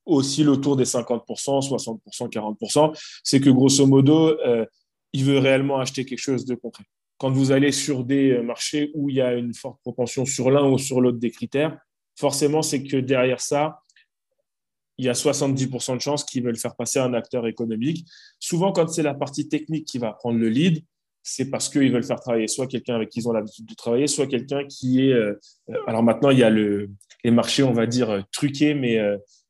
oscille 0.06 0.48
autour 0.48 0.76
des 0.76 0.84
50%, 0.84 1.26
60%, 1.68 2.30
40%, 2.30 2.96
c'est 3.24 3.40
que 3.40 3.50
grosso 3.50 3.84
modo, 3.86 4.28
euh, 4.46 4.64
il 5.12 5.24
veut 5.24 5.38
réellement 5.38 5.80
acheter 5.80 6.04
quelque 6.04 6.20
chose 6.20 6.44
de 6.44 6.54
concret. 6.54 6.84
Quand 7.18 7.32
vous 7.32 7.50
allez 7.50 7.72
sur 7.72 8.04
des 8.04 8.30
euh, 8.30 8.42
marchés 8.42 8.92
où 8.94 9.10
il 9.10 9.16
y 9.16 9.20
a 9.20 9.34
une 9.34 9.52
forte 9.52 9.80
propension 9.80 10.24
sur 10.24 10.52
l'un 10.52 10.64
ou 10.64 10.78
sur 10.78 11.00
l'autre 11.00 11.18
des 11.18 11.32
critères, 11.32 11.76
forcément, 12.16 12.62
c'est 12.62 12.84
que 12.84 12.96
derrière 12.98 13.40
ça, 13.40 13.80
il 14.96 15.06
y 15.06 15.08
a 15.08 15.12
70% 15.12 15.96
de 15.96 16.00
chances 16.00 16.24
qu'ils 16.24 16.44
veulent 16.44 16.56
faire 16.56 16.76
passer 16.76 17.00
un 17.00 17.14
acteur 17.14 17.48
économique. 17.48 18.06
Souvent, 18.38 18.70
quand 18.70 18.88
c'est 18.88 19.02
la 19.02 19.14
partie 19.14 19.48
technique 19.48 19.86
qui 19.86 19.98
va 19.98 20.12
prendre 20.12 20.38
le 20.38 20.48
lead, 20.48 20.84
c'est 21.22 21.50
parce 21.50 21.68
qu'ils 21.68 21.92
veulent 21.92 22.04
faire 22.04 22.20
travailler 22.20 22.48
soit 22.48 22.66
quelqu'un 22.66 22.94
avec 22.94 23.10
qui 23.10 23.20
ils 23.20 23.28
ont 23.28 23.32
l'habitude 23.32 23.66
de 23.66 23.74
travailler, 23.74 24.06
soit 24.06 24.26
quelqu'un 24.26 24.64
qui 24.66 25.06
est. 25.06 25.12
Euh, 25.12 25.34
euh, 25.70 25.74
alors 25.86 26.02
maintenant, 26.02 26.30
il 26.30 26.38
y 26.38 26.42
a 26.42 26.50
le, 26.50 26.90
les 27.24 27.30
marchés, 27.30 27.62
on 27.62 27.72
va 27.72 27.86
dire, 27.86 28.10
euh, 28.10 28.20
truqués, 28.32 28.74
mais 28.74 28.98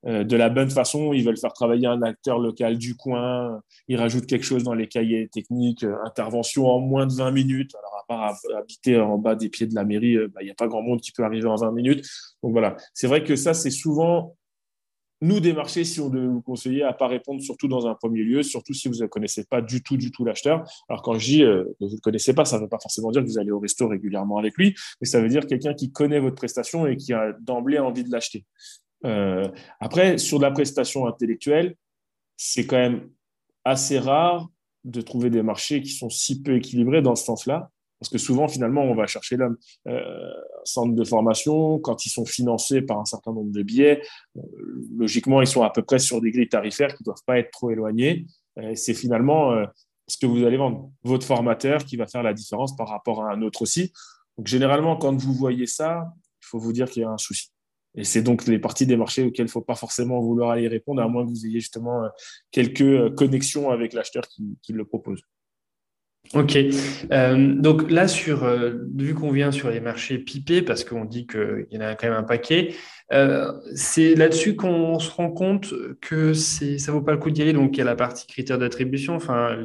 de 0.04 0.36
la 0.36 0.48
bonne 0.48 0.70
façon. 0.70 1.12
Ils 1.12 1.24
veulent 1.24 1.38
faire 1.38 1.52
travailler 1.52 1.86
un 1.86 2.02
acteur 2.02 2.38
local 2.38 2.78
du 2.78 2.96
coin. 2.96 3.60
Ils 3.88 3.96
rajoutent 3.96 4.26
quelque 4.26 4.44
chose 4.44 4.62
dans 4.62 4.74
les 4.74 4.86
cahiers 4.86 5.28
techniques, 5.28 5.84
intervention 6.04 6.66
en 6.66 6.78
moins 6.80 7.06
de 7.06 7.12
20 7.12 7.30
minutes. 7.32 7.74
Alors, 7.74 7.96
à 7.96 8.04
part 8.06 8.38
habiter 8.56 8.98
en 8.98 9.18
bas 9.18 9.34
des 9.34 9.48
pieds 9.48 9.66
de 9.66 9.74
la 9.74 9.84
mairie, 9.84 10.16
bah, 10.16 10.40
il 10.40 10.44
n'y 10.44 10.50
a 10.50 10.54
pas 10.54 10.68
grand 10.68 10.82
monde 10.82 11.00
qui 11.00 11.12
peut 11.12 11.24
arriver 11.24 11.48
en 11.48 11.56
20 11.56 11.72
minutes. 11.72 12.08
Donc 12.42 12.52
voilà, 12.52 12.76
c'est 12.94 13.06
vrai 13.06 13.24
que 13.24 13.36
ça, 13.36 13.54
c'est 13.54 13.70
souvent 13.70 14.36
nous 15.20 15.40
des 15.40 15.52
marchés, 15.52 15.84
si 15.84 16.00
on 16.00 16.08
devait 16.08 16.26
vous 16.26 16.42
conseiller 16.42 16.82
à 16.82 16.92
ne 16.92 16.96
pas 16.96 17.08
répondre, 17.08 17.42
surtout 17.42 17.68
dans 17.68 17.86
un 17.86 17.94
premier 17.94 18.22
lieu, 18.22 18.42
surtout 18.42 18.72
si 18.72 18.88
vous 18.88 19.00
ne 19.00 19.06
connaissez 19.06 19.44
pas 19.44 19.60
du 19.60 19.82
tout, 19.82 19.96
du 19.96 20.10
tout 20.10 20.24
l'acheteur. 20.24 20.64
Alors 20.88 21.02
quand 21.02 21.18
je 21.18 21.24
dis 21.24 21.42
euh, 21.42 21.64
que 21.80 21.86
vous 21.86 21.94
ne 21.94 22.00
connaissez 22.00 22.34
pas, 22.34 22.44
ça 22.44 22.56
ne 22.56 22.62
veut 22.62 22.68
pas 22.68 22.78
forcément 22.80 23.10
dire 23.10 23.22
que 23.22 23.26
vous 23.26 23.38
allez 23.38 23.50
au 23.50 23.58
resto 23.58 23.88
régulièrement 23.88 24.38
avec 24.38 24.56
lui, 24.56 24.74
mais 25.00 25.06
ça 25.06 25.20
veut 25.20 25.28
dire 25.28 25.46
quelqu'un 25.46 25.74
qui 25.74 25.90
connaît 25.90 26.20
votre 26.20 26.36
prestation 26.36 26.86
et 26.86 26.96
qui 26.96 27.12
a 27.12 27.32
d'emblée 27.40 27.78
envie 27.78 28.04
de 28.04 28.10
l'acheter. 28.10 28.44
Euh, 29.04 29.48
après, 29.80 30.18
sur 30.18 30.38
la 30.38 30.50
prestation 30.50 31.06
intellectuelle, 31.06 31.74
c'est 32.36 32.66
quand 32.66 32.76
même 32.76 33.10
assez 33.64 33.98
rare 33.98 34.48
de 34.84 35.00
trouver 35.00 35.30
des 35.30 35.42
marchés 35.42 35.82
qui 35.82 35.90
sont 35.90 36.10
si 36.10 36.42
peu 36.42 36.56
équilibrés 36.56 37.02
dans 37.02 37.16
ce 37.16 37.24
sens-là. 37.24 37.70
Parce 38.00 38.10
que 38.10 38.18
souvent, 38.18 38.46
finalement, 38.46 38.82
on 38.82 38.94
va 38.94 39.06
chercher 39.06 39.36
l'homme. 39.36 39.56
Euh, 39.88 40.32
centre 40.64 40.94
de 40.94 41.04
formation, 41.04 41.78
quand 41.78 42.06
ils 42.06 42.10
sont 42.10 42.24
financés 42.24 42.82
par 42.82 42.98
un 42.98 43.04
certain 43.04 43.32
nombre 43.32 43.50
de 43.50 43.62
biais, 43.62 44.02
euh, 44.36 44.40
logiquement, 44.96 45.40
ils 45.40 45.46
sont 45.46 45.62
à 45.62 45.70
peu 45.70 45.82
près 45.82 45.98
sur 45.98 46.20
des 46.20 46.30
grilles 46.30 46.48
tarifaires 46.48 46.94
qui 46.94 47.02
ne 47.02 47.06
doivent 47.06 47.24
pas 47.26 47.38
être 47.38 47.50
trop 47.50 47.70
éloignées. 47.70 48.26
C'est 48.74 48.94
finalement 48.94 49.52
euh, 49.52 49.66
ce 50.08 50.16
que 50.16 50.26
vous 50.26 50.44
allez 50.44 50.56
vendre, 50.56 50.90
votre 51.04 51.26
formateur 51.26 51.84
qui 51.84 51.96
va 51.96 52.06
faire 52.06 52.22
la 52.22 52.34
différence 52.34 52.74
par 52.76 52.88
rapport 52.88 53.24
à 53.24 53.32
un 53.32 53.42
autre 53.42 53.62
aussi. 53.62 53.92
Donc, 54.36 54.46
généralement, 54.46 54.96
quand 54.96 55.16
vous 55.16 55.32
voyez 55.32 55.66
ça, 55.66 56.04
il 56.42 56.46
faut 56.46 56.58
vous 56.58 56.72
dire 56.72 56.88
qu'il 56.88 57.02
y 57.02 57.04
a 57.04 57.10
un 57.10 57.18
souci. 57.18 57.50
Et 57.94 58.04
c'est 58.04 58.22
donc 58.22 58.46
les 58.46 58.58
parties 58.58 58.86
des 58.86 58.96
marchés 58.96 59.24
auxquelles 59.24 59.46
il 59.46 59.48
ne 59.48 59.52
faut 59.52 59.60
pas 59.60 59.74
forcément 59.74 60.20
vouloir 60.20 60.50
aller 60.50 60.68
répondre, 60.68 61.02
à 61.02 61.08
moins 61.08 61.24
que 61.24 61.30
vous 61.30 61.46
ayez 61.46 61.60
justement 61.60 62.04
euh, 62.04 62.08
quelques 62.52 63.14
connexions 63.16 63.70
avec 63.70 63.92
l'acheteur 63.92 64.24
qui 64.62 64.72
le 64.72 64.84
propose. 64.84 65.20
Ok. 66.34 66.58
Euh, 67.10 67.54
donc 67.54 67.90
là, 67.90 68.06
sur, 68.06 68.44
euh, 68.44 68.72
vu 68.94 69.14
qu'on 69.14 69.30
vient 69.30 69.50
sur 69.50 69.70
les 69.70 69.80
marchés 69.80 70.18
pipés, 70.18 70.60
parce 70.60 70.84
qu'on 70.84 71.06
dit 71.06 71.26
qu'il 71.26 71.66
y 71.70 71.78
en 71.78 71.80
a 71.80 71.94
quand 71.94 72.06
même 72.06 72.18
un 72.18 72.22
paquet, 72.22 72.74
euh, 73.14 73.50
c'est 73.74 74.14
là-dessus 74.14 74.54
qu'on 74.54 74.98
se 74.98 75.10
rend 75.10 75.30
compte 75.30 75.72
que 76.02 76.34
c'est, 76.34 76.76
ça 76.76 76.92
vaut 76.92 77.00
pas 77.00 77.12
le 77.12 77.18
coup 77.18 77.30
d'y 77.30 77.40
aller. 77.40 77.54
Donc 77.54 77.76
il 77.76 77.78
y 77.78 77.80
a 77.80 77.84
la 77.84 77.96
partie 77.96 78.26
critères 78.26 78.58
d'attribution, 78.58 79.14
enfin 79.14 79.56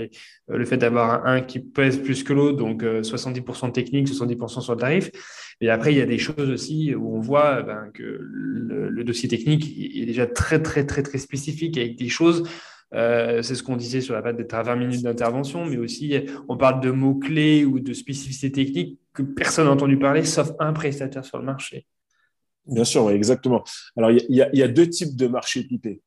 le 0.48 0.66
fait 0.66 0.78
d'avoir 0.78 1.26
un 1.26 1.42
qui 1.42 1.60
pèse 1.60 1.98
plus 1.98 2.24
que 2.24 2.32
l'autre, 2.32 2.58
donc 2.58 2.84
70% 2.84 3.74
technique, 3.74 4.08
70% 4.08 4.62
sur 4.62 4.74
le 4.74 4.80
tarif. 4.80 5.12
Et 5.60 5.70
après, 5.70 5.92
il 5.92 5.98
y 5.98 6.02
a 6.02 6.06
des 6.06 6.18
choses 6.18 6.50
aussi 6.50 6.96
où 6.96 7.18
on 7.18 7.20
voit 7.20 7.62
ben, 7.64 7.90
que 7.94 8.04
le, 8.04 8.90
le, 8.90 9.04
dossier 9.04 9.28
technique 9.28 9.66
est 9.78 10.06
déjà 10.06 10.28
très, 10.28 10.62
très, 10.62 10.86
très, 10.86 11.04
très 11.04 11.18
spécifique 11.18 11.78
avec 11.78 11.98
des 11.98 12.10
choses 12.10 12.44
euh, 12.94 13.42
c'est 13.42 13.56
ce 13.56 13.64
qu'on 13.64 13.76
disait 13.76 14.02
sur 14.02 14.14
la 14.14 14.22
pâte 14.22 14.38
d'être 14.38 14.54
à 14.54 14.64
20 14.64 14.76
minutes 14.76 15.04
d'intervention, 15.04 15.66
mais 15.66 15.78
aussi 15.78 16.16
on 16.48 16.58
parle 16.58 16.82
de 16.82 16.92
mots-clés 16.92 17.66
ou 17.66 17.80
de 17.80 17.94
spécificités 17.94 18.52
techniques 18.52 19.00
que 19.14 19.22
personne 19.22 19.66
n'a 19.66 19.72
entendu 19.72 19.98
parler, 19.98 20.26
sauf 20.26 20.52
un 20.60 20.74
prestataire 20.74 21.26
sur 21.26 21.38
le 21.38 21.46
marché. 21.46 21.86
Bien 22.66 22.86
sûr, 22.86 23.10
exactement. 23.12 23.64
Alors, 23.98 24.12
il 24.12 24.24
y, 24.30 24.58
y, 24.58 24.64
a 24.64 24.68
deux 24.68 24.88
types 24.88 25.16
de 25.16 25.28
marchés 25.28 25.64
pipés. 25.64 26.02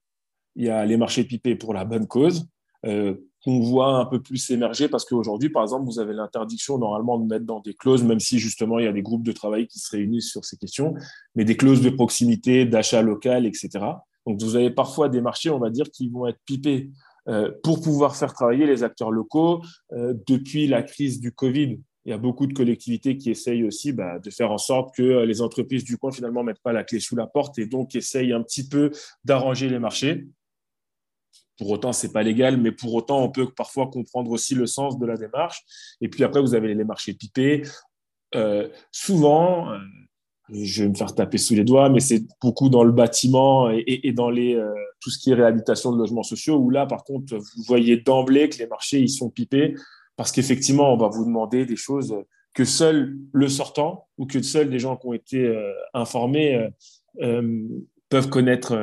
Il 0.55 0.65
y 0.65 0.71
a 0.71 0.87
les 0.87 0.97
marchés 0.97 1.25
pipés 1.25 1.55
pour 1.55 1.75
la 1.75 1.85
bonne 1.85 2.07
cause, 2.07 2.49
euh, 2.87 3.15
qu'on 3.45 3.61
voit 3.61 3.99
un 3.99 4.07
peu 4.07 4.21
plus 4.21 4.51
émerger 4.51 4.89
parce 4.89 5.05
qu'aujourd'hui, 5.05 5.51
par 5.51 5.63
exemple, 5.63 5.85
vous 5.85 6.01
avez 6.01 6.13
l'interdiction 6.13 6.79
normalement 6.79 7.19
de 7.19 7.27
mettre 7.27 7.45
dans 7.45 7.61
des 7.61 7.75
clauses, 7.75 8.03
même 8.03 8.19
si 8.19 8.39
justement 8.39 8.79
il 8.79 8.87
y 8.87 8.89
a 8.89 8.93
des 8.93 9.03
groupes 9.03 9.23
de 9.23 9.33
travail 9.33 9.69
qui 9.69 9.79
se 9.79 9.91
réunissent 9.91 10.31
sur 10.31 10.45
ces 10.45 10.57
questions, 10.57 10.95
mais 11.35 11.45
des 11.45 11.57
clauses 11.57 11.81
de 11.81 11.91
proximité, 11.91 12.65
d'achat 12.65 13.03
local, 13.03 13.47
etc. 13.47 13.69
Donc, 14.27 14.41
vous 14.41 14.57
avez 14.57 14.71
parfois 14.71 15.09
des 15.09 15.21
marchés, 15.21 15.51
on 15.51 15.59
va 15.59 15.71
dire, 15.71 15.91
qui 15.91 16.09
vont 16.09 16.27
être 16.27 16.41
pipés 16.45 16.91
euh, 17.29 17.51
pour 17.63 17.81
pouvoir 17.81 18.17
faire 18.17 18.33
travailler 18.33 18.67
les 18.67 18.83
acteurs 18.83 19.11
locaux. 19.11 19.63
Euh, 19.93 20.15
depuis 20.27 20.67
la 20.67 20.83
crise 20.83 21.21
du 21.21 21.33
Covid, 21.33 21.81
il 22.05 22.11
y 22.11 22.13
a 22.13 22.19
beaucoup 22.19 22.47
de 22.47 22.53
collectivités 22.53 23.17
qui 23.17 23.31
essayent 23.31 23.65
aussi 23.65 23.93
bah, 23.93 24.21
de 24.21 24.31
faire 24.31 24.53
en 24.53 24.59
sorte 24.59 24.95
que 24.95 25.25
les 25.25 25.43
entreprises 25.43 25.83
du 25.83 25.99
coin 25.99 26.13
finalement 26.13 26.45
mettent 26.45 26.63
pas 26.63 26.73
la 26.73 26.85
clé 26.85 27.01
sous 27.01 27.17
la 27.17 27.27
porte 27.27 27.59
et 27.59 27.67
donc 27.67 27.97
essayent 27.97 28.33
un 28.33 28.43
petit 28.43 28.69
peu 28.69 28.93
d'arranger 29.25 29.69
les 29.69 29.81
marchés. 29.81 30.29
Pour 31.59 31.71
autant, 31.71 31.93
c'est 31.93 32.13
pas 32.13 32.23
légal, 32.23 32.59
mais 32.59 32.71
pour 32.71 32.95
autant, 32.95 33.23
on 33.23 33.31
peut 33.31 33.51
parfois 33.51 33.89
comprendre 33.89 34.31
aussi 34.31 34.55
le 34.55 34.67
sens 34.67 34.99
de 34.99 35.07
la 35.07 35.17
démarche. 35.17 35.63
Et 36.01 36.09
puis 36.09 36.23
après, 36.23 36.41
vous 36.41 36.55
avez 36.55 36.73
les 36.75 36.85
marchés 36.85 37.15
pipés. 37.15 37.63
Euh, 38.35 38.69
souvent, 38.93 39.73
euh, 39.73 39.79
je 40.53 40.83
vais 40.83 40.89
me 40.89 40.95
faire 40.95 41.15
taper 41.15 41.39
sous 41.39 41.55
les 41.55 41.65
doigts, 41.65 41.89
mais 41.89 42.01
c'est 42.01 42.23
beaucoup 42.41 42.69
dans 42.69 42.85
le 42.85 42.93
bâtiment 42.93 43.69
et, 43.71 44.13
dans 44.13 44.31
les, 44.31 44.55
euh, 44.55 44.73
tout 45.01 45.11
ce 45.11 45.19
qui 45.19 45.31
est 45.31 45.35
réhabilitation 45.35 45.93
de 45.93 45.99
logements 45.99 46.23
sociaux, 46.23 46.57
où 46.57 46.71
là, 46.71 46.87
par 46.87 47.05
contre, 47.05 47.37
vous 47.37 47.63
voyez 47.67 47.97
d'emblée 47.97 48.49
que 48.49 48.59
les 48.59 48.67
marchés, 48.67 49.01
ils 49.01 49.09
sont 49.09 49.31
pipés, 49.31 49.75
parce 50.17 50.33
qu'effectivement, 50.33 50.93
on 50.93 50.97
va 50.97 51.09
vous 51.09 51.25
demander 51.25 51.67
des 51.67 51.77
choses 51.77 52.15
que 52.55 52.65
seul 52.65 53.17
le 53.33 53.49
sortant 53.49 54.07
ou 54.19 54.27
que 54.27 54.41
seuls 54.41 54.71
des 54.71 54.79
gens 54.79 54.97
qui 54.97 55.07
ont 55.07 55.13
été 55.13 55.55
informés 55.93 56.69
peuvent 58.09 58.31
connaître 58.31 58.79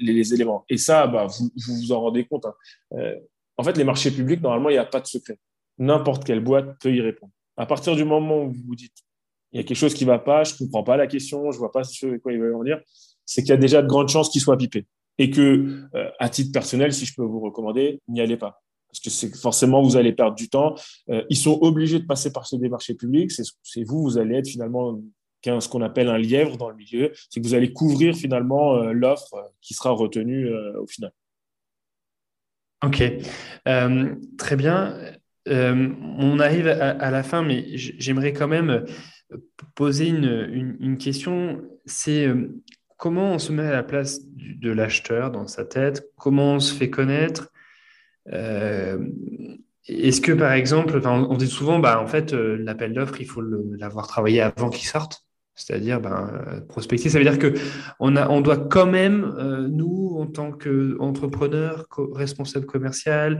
les, 0.00 0.32
éléments. 0.32 0.64
Et 0.70 0.78
ça, 0.78 1.06
bah, 1.06 1.26
vous, 1.26 1.50
vous, 1.68 1.92
en 1.92 2.00
rendez 2.00 2.24
compte. 2.24 2.46
Hein. 2.46 3.12
en 3.58 3.62
fait, 3.64 3.76
les 3.76 3.84
marchés 3.84 4.10
publics, 4.10 4.40
normalement, 4.40 4.70
il 4.70 4.74
n'y 4.74 4.78
a 4.78 4.86
pas 4.86 5.00
de 5.00 5.06
secret. 5.06 5.38
N'importe 5.76 6.24
quelle 6.24 6.40
boîte 6.40 6.80
peut 6.80 6.94
y 6.94 7.02
répondre. 7.02 7.32
À 7.58 7.66
partir 7.66 7.94
du 7.94 8.04
moment 8.04 8.44
où 8.44 8.50
vous 8.50 8.62
vous 8.66 8.76
dites, 8.76 8.96
il 9.52 9.58
y 9.58 9.60
a 9.60 9.64
quelque 9.64 9.76
chose 9.76 9.94
qui 9.94 10.04
ne 10.04 10.10
va 10.10 10.18
pas, 10.18 10.44
je 10.44 10.54
ne 10.54 10.58
comprends 10.58 10.82
pas 10.82 10.96
la 10.96 11.06
question, 11.06 11.50
je 11.50 11.56
ne 11.56 11.58
vois 11.58 11.72
pas 11.72 11.84
ce 11.84 12.16
quoi 12.18 12.32
il 12.32 12.40
veut 12.40 12.54
en 12.54 12.64
dire, 12.64 12.80
c'est 13.26 13.42
qu'il 13.42 13.50
y 13.50 13.54
a 13.54 13.58
déjà 13.58 13.82
de 13.82 13.86
grandes 13.86 14.08
chances 14.08 14.30
qu'il 14.30 14.40
soit 14.40 14.56
pipé. 14.56 14.86
Et 15.18 15.30
que, 15.30 15.84
euh, 15.94 16.10
à 16.18 16.30
titre 16.30 16.52
personnel, 16.52 16.92
si 16.92 17.04
je 17.04 17.14
peux 17.14 17.22
vous 17.22 17.40
recommander, 17.40 18.00
n'y 18.08 18.20
allez 18.20 18.38
pas. 18.38 18.62
Parce 18.88 19.00
que 19.00 19.38
forcément, 19.38 19.82
vous 19.82 19.96
allez 19.96 20.12
perdre 20.12 20.34
du 20.34 20.48
temps. 20.48 20.74
Euh, 21.10 21.22
ils 21.28 21.36
sont 21.36 21.58
obligés 21.60 21.98
de 21.98 22.06
passer 22.06 22.32
par 22.32 22.46
ce 22.46 22.56
démarché 22.56 22.94
public. 22.94 23.30
C'est 23.30 23.84
vous, 23.84 24.02
vous 24.02 24.18
allez 24.18 24.36
être 24.36 24.48
finalement 24.48 24.98
ce 25.44 25.68
qu'on 25.68 25.82
appelle 25.82 26.08
un 26.08 26.18
lièvre 26.18 26.56
dans 26.56 26.70
le 26.70 26.76
milieu. 26.76 27.12
C'est 27.30 27.40
que 27.40 27.46
vous 27.46 27.54
allez 27.54 27.72
couvrir 27.72 28.14
finalement 28.14 28.76
euh, 28.76 28.92
l'offre 28.92 29.52
qui 29.60 29.74
sera 29.74 29.90
retenue 29.90 30.50
au 30.76 30.86
final. 30.86 31.12
Ok, 32.84 33.02
très 33.64 34.56
bien. 34.56 34.96
Euh, 35.48 35.88
on 36.18 36.38
arrive 36.38 36.68
à, 36.68 37.10
la 37.10 37.22
fin, 37.22 37.42
mais 37.42 37.64
j'aimerais 37.74 38.32
quand 38.32 38.48
même 38.48 38.70
euh, 38.70 38.80
poser 39.74 40.08
une, 40.08 40.96
question. 40.98 41.62
C'est 41.86 42.26
euh, 42.26 42.48
comment 42.96 43.32
on 43.32 43.38
se 43.38 43.52
met 43.52 43.66
à 43.66 43.72
la 43.72 43.82
place 43.82 44.20
de 44.26 44.70
l'acheteur 44.70 45.30
dans 45.30 45.46
sa 45.46 45.64
tête? 45.64 46.08
Comment 46.16 46.54
on 46.54 46.60
se 46.60 46.74
fait 46.74 46.90
connaître? 46.90 47.50
Est-ce 49.88 50.20
que, 50.20 50.32
par 50.32 50.52
exemple, 50.52 51.00
on 51.04 51.36
dit 51.36 51.48
souvent, 51.48 51.80
bah, 51.80 52.00
en 52.00 52.06
fait, 52.06 52.32
l'appel 52.32 52.94
d'offres, 52.94 53.20
il 53.20 53.26
faut 53.26 53.42
l'avoir 53.42 54.06
travaillé 54.06 54.40
avant 54.40 54.70
qu'il 54.70 54.86
sorte. 54.86 55.24
C'est-à-dire 55.54 56.00
ben, 56.00 56.62
prospecter, 56.68 57.08
ça 57.10 57.18
veut 57.18 57.24
dire 57.24 57.38
que 57.38 57.52
on, 57.98 58.40
doit 58.40 58.56
quand 58.56 58.86
même, 58.86 59.34
nous, 59.70 60.16
en 60.20 60.26
tant 60.26 60.52
qu'entrepreneurs, 60.52 61.86
responsables 62.14 62.66
commerciaux, 62.66 63.36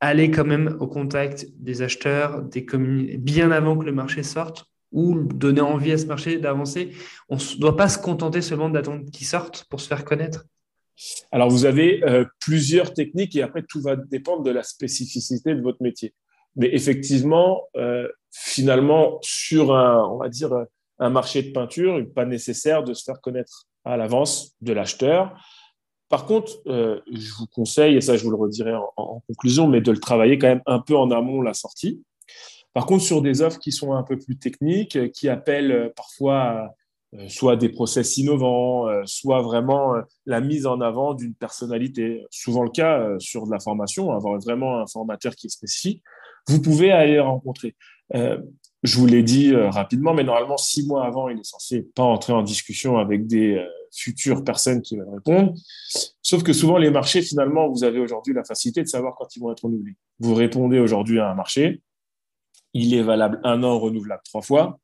aller 0.00 0.30
quand 0.30 0.46
même 0.46 0.76
au 0.80 0.86
contact 0.86 1.46
des 1.58 1.82
acheteurs, 1.82 2.42
des 2.42 2.66
bien 3.18 3.50
avant 3.50 3.76
que 3.76 3.84
le 3.84 3.92
marché 3.92 4.22
sorte 4.22 4.69
ou 4.92 5.22
donner 5.22 5.60
envie 5.60 5.92
à 5.92 5.98
ce 5.98 6.06
marché 6.06 6.38
d'avancer. 6.38 6.92
On 7.28 7.36
ne 7.36 7.60
doit 7.60 7.76
pas 7.76 7.88
se 7.88 7.98
contenter 7.98 8.42
seulement 8.42 8.68
d'attendre 8.68 9.10
qu'il 9.10 9.26
sorte 9.26 9.64
pour 9.70 9.80
se 9.80 9.88
faire 9.88 10.04
connaître. 10.04 10.46
Alors, 11.32 11.48
vous 11.48 11.64
avez 11.64 12.04
euh, 12.04 12.24
plusieurs 12.40 12.92
techniques 12.92 13.34
et 13.36 13.42
après, 13.42 13.62
tout 13.62 13.80
va 13.80 13.96
dépendre 13.96 14.42
de 14.42 14.50
la 14.50 14.62
spécificité 14.62 15.54
de 15.54 15.62
votre 15.62 15.82
métier. 15.82 16.14
Mais 16.56 16.68
effectivement, 16.74 17.62
euh, 17.76 18.08
finalement, 18.30 19.18
sur 19.22 19.74
un, 19.74 20.04
on 20.08 20.18
va 20.18 20.28
dire, 20.28 20.52
un 20.98 21.10
marché 21.10 21.42
de 21.42 21.52
peinture, 21.52 21.98
il 21.98 22.04
n'est 22.04 22.10
pas 22.10 22.26
nécessaire 22.26 22.84
de 22.84 22.92
se 22.92 23.04
faire 23.04 23.20
connaître 23.20 23.66
à 23.84 23.96
l'avance 23.96 24.54
de 24.60 24.72
l'acheteur. 24.72 25.34
Par 26.10 26.26
contre, 26.26 26.60
euh, 26.66 27.00
je 27.10 27.32
vous 27.38 27.46
conseille, 27.46 27.96
et 27.96 28.00
ça 28.00 28.16
je 28.16 28.24
vous 28.24 28.30
le 28.30 28.36
redirai 28.36 28.74
en, 28.96 29.22
conclusion, 29.28 29.68
mais 29.68 29.80
de 29.80 29.92
le 29.92 29.98
travailler 29.98 30.38
quand 30.38 30.48
même 30.48 30.62
un 30.66 30.80
peu 30.80 30.96
en 30.96 31.10
amont 31.10 31.40
la 31.40 31.54
sortie. 31.54 32.02
Par 32.72 32.86
contre, 32.86 33.02
sur 33.02 33.22
des 33.22 33.42
offres 33.42 33.58
qui 33.58 33.72
sont 33.72 33.94
un 33.94 34.02
peu 34.02 34.16
plus 34.16 34.38
techniques, 34.38 35.10
qui 35.12 35.28
appellent 35.28 35.72
euh, 35.72 35.88
parfois 35.94 36.70
euh, 37.14 37.28
soit 37.28 37.56
des 37.56 37.68
process 37.68 38.16
innovants, 38.18 38.86
soit 39.04 39.42
vraiment 39.42 39.94
la 40.26 40.40
mise 40.40 40.66
en 40.66 40.80
avant 40.80 41.14
d'une 41.14 41.34
personnalité, 41.34 42.24
souvent 42.30 42.62
le 42.62 42.70
cas 42.70 43.04
sur 43.18 43.46
de 43.46 43.50
la 43.50 43.58
formation, 43.58 44.12
avoir 44.12 44.38
vraiment 44.38 44.80
un 44.80 44.86
formateur 44.86 45.34
qui 45.34 45.48
est 45.48 45.50
spécifique, 45.50 46.04
vous 46.46 46.62
pouvez 46.62 46.92
aller 46.92 47.18
rencontrer. 47.18 47.74
je 48.14 48.96
vous 48.96 49.06
l'ai 49.06 49.24
dit 49.24 49.52
rapidement, 49.56 50.14
mais 50.14 50.22
normalement, 50.22 50.56
six 50.56 50.86
mois 50.86 51.04
avant, 51.04 51.28
il 51.28 51.40
est 51.40 51.44
censé 51.44 51.82
pas 51.82 52.04
entrer 52.04 52.32
en 52.32 52.42
discussion 52.42 52.98
avec 52.98 53.26
des 53.26 53.60
futures 53.92 54.44
personnes 54.44 54.80
qui 54.80 54.96
veulent 54.96 55.12
répondre. 55.12 55.54
Sauf 56.22 56.42
que 56.42 56.52
souvent, 56.52 56.78
les 56.78 56.90
marchés, 56.90 57.22
finalement, 57.22 57.68
vous 57.68 57.84
avez 57.84 57.98
aujourd'hui 57.98 58.34
la 58.34 58.44
facilité 58.44 58.82
de 58.82 58.88
savoir 58.88 59.16
quand 59.16 59.34
ils 59.34 59.40
vont 59.40 59.50
être 59.50 59.64
renouvelés. 59.64 59.96
Vous 60.20 60.34
répondez 60.34 60.78
aujourd'hui 60.78 61.18
à 61.18 61.30
un 61.30 61.34
marché, 61.34 61.80
il 62.74 62.94
est 62.94 63.02
valable 63.02 63.40
un 63.44 63.62
an, 63.62 63.78
renouvelable 63.78 64.22
trois 64.24 64.42
fois. 64.42 64.78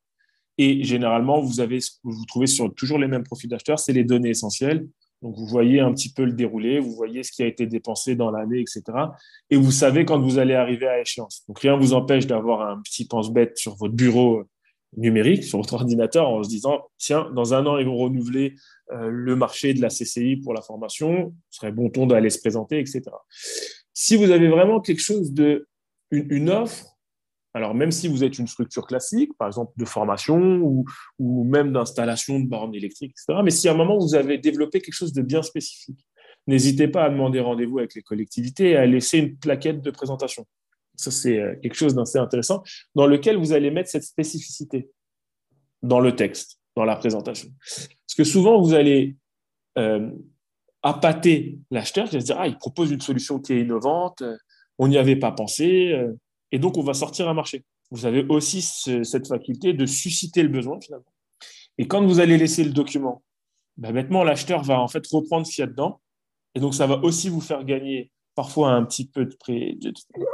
Et 0.57 0.83
généralement, 0.83 1.39
vous 1.39 1.59
avez 1.59 1.79
vous 2.03 2.25
trouvez 2.25 2.47
sur 2.47 2.73
toujours 2.73 2.97
les 2.97 3.07
mêmes 3.07 3.23
profils 3.23 3.49
d'acheteurs, 3.49 3.79
c'est 3.79 3.93
les 3.93 4.03
données 4.03 4.29
essentielles. 4.29 4.87
Donc, 5.21 5.35
vous 5.35 5.47
voyez 5.47 5.79
un 5.79 5.93
petit 5.93 6.13
peu 6.13 6.25
le 6.25 6.33
déroulé, 6.33 6.79
vous 6.79 6.93
voyez 6.93 7.23
ce 7.23 7.31
qui 7.31 7.41
a 7.41 7.47
été 7.47 7.65
dépensé 7.65 8.15
dans 8.15 8.29
l'année, 8.29 8.59
etc. 8.59 8.83
Et 9.49 9.55
vous 9.55 9.71
savez 9.71 10.05
quand 10.05 10.19
vous 10.19 10.37
allez 10.37 10.53
arriver 10.53 10.87
à 10.87 11.01
échéance. 11.01 11.43
Donc, 11.47 11.59
rien 11.59 11.75
ne 11.75 11.81
vous 11.81 11.93
empêche 11.93 12.27
d'avoir 12.27 12.69
un 12.69 12.81
petit 12.81 13.07
pense-bête 13.07 13.57
sur 13.57 13.75
votre 13.75 13.95
bureau 13.95 14.43
numérique, 14.95 15.43
sur 15.43 15.57
votre 15.57 15.73
ordinateur, 15.73 16.29
en 16.29 16.43
se 16.43 16.49
disant, 16.49 16.83
tiens, 16.97 17.29
dans 17.33 17.53
un 17.53 17.65
an, 17.65 17.77
ils 17.77 17.85
vont 17.85 17.97
renouveler 17.97 18.55
euh, 18.91 19.09
le 19.11 19.35
marché 19.35 19.73
de 19.73 19.81
la 19.81 19.89
CCI 19.89 20.37
pour 20.37 20.53
la 20.53 20.61
formation, 20.61 21.33
ce 21.49 21.59
serait 21.59 21.71
bon 21.71 21.89
ton 21.89 22.07
d'aller 22.07 22.29
se 22.29 22.39
présenter, 22.39 22.79
etc. 22.79 23.03
Si 23.93 24.15
vous 24.15 24.31
avez 24.31 24.47
vraiment 24.47 24.79
quelque 24.79 25.01
chose 25.01 25.33
de, 25.33 25.67
une, 26.11 26.49
offre, 26.49 26.96
alors 27.57 27.75
même 27.75 27.91
si 27.91 28.07
vous 28.07 28.23
êtes 28.23 28.39
une 28.39 28.47
structure 28.47 28.87
classique, 28.87 29.31
par 29.37 29.47
exemple 29.47 29.73
de 29.77 29.85
formation 29.85 30.85
ou, 31.19 31.43
même 31.43 31.73
d'installation 31.73 32.39
de 32.39 32.45
bornes 32.45 32.75
électriques, 32.75 33.11
etc., 33.11 33.41
mais 33.43 33.51
si 33.51 33.67
à 33.67 33.73
un 33.73 33.75
moment 33.75 33.97
vous 33.97 34.15
avez 34.15 34.37
développé 34.37 34.79
quelque 34.79 34.93
chose 34.93 35.13
de 35.13 35.21
bien 35.21 35.41
spécifique, 35.41 35.99
n'hésitez 36.47 36.87
pas 36.87 37.05
à 37.05 37.09
demander 37.09 37.39
rendez-vous 37.39 37.79
avec 37.79 37.95
les 37.95 38.01
collectivités 38.01 38.71
et 38.71 38.77
à 38.77 38.85
laisser 38.85 39.17
une 39.19 39.37
plaquette 39.37 39.81
de 39.81 39.91
présentation. 39.91 40.45
Ça, 40.95 41.11
c'est 41.11 41.39
euh, 41.39 41.55
quelque 41.61 41.75
chose 41.75 41.93
d'assez 41.93 42.17
intéressant 42.17 42.63
dans 42.95 43.05
lequel 43.05 43.37
vous 43.37 43.53
allez 43.53 43.69
mettre 43.69 43.89
cette 43.89 44.03
spécificité 44.03 44.89
dans 45.83 45.99
le 45.99 46.15
texte, 46.15 46.59
dans 46.75 46.85
la 46.85 46.95
présentation 46.95 47.49
que 48.17 48.23
souvent, 48.23 48.59
vous 48.59 48.73
allez 48.73 49.15
euh, 49.77 50.09
appâter 50.81 51.59
l'acheteur 51.69 52.07
va 52.07 52.19
se 52.19 52.25
dire 52.25 52.37
Ah, 52.39 52.47
il 52.47 52.57
propose 52.57 52.91
une 52.91 52.99
solution 52.99 53.39
qui 53.39 53.53
est 53.53 53.61
innovante, 53.61 54.23
euh, 54.23 54.35
on 54.79 54.87
n'y 54.87 54.97
avait 54.97 55.15
pas 55.15 55.31
pensé, 55.31 55.95
et 56.51 56.59
donc 56.59 56.77
on 56.77 56.83
va 56.83 56.93
sortir 56.93 57.27
un 57.29 57.33
marché. 57.33 57.63
Vous 57.91 58.05
avez 58.05 58.25
aussi 58.27 58.61
cette 58.61 59.27
faculté 59.27 59.73
de 59.73 59.85
susciter 59.85 60.43
le 60.43 60.49
besoin 60.49 60.79
finalement. 60.81 61.13
Et 61.77 61.87
quand 61.87 62.05
vous 62.05 62.19
allez 62.19 62.37
laisser 62.37 62.63
le 62.63 62.71
document, 62.71 63.23
ben, 63.77 63.93
maintenant 63.93 64.23
l'acheteur 64.23 64.63
va 64.63 64.79
en 64.79 64.87
fait 64.87 65.05
reprendre 65.07 65.45
ce 65.45 65.53
qu'il 65.53 65.61
y 65.61 65.63
a 65.63 65.67
dedans, 65.67 66.01
et 66.55 66.59
donc 66.59 66.73
ça 66.73 66.87
va 66.87 66.97
aussi 67.03 67.29
vous 67.29 67.41
faire 67.41 67.63
gagner 67.63 68.11
parfois 68.35 68.71
un 68.71 68.85
petit 68.85 69.07
peu 69.07 69.25
de, 69.25 69.35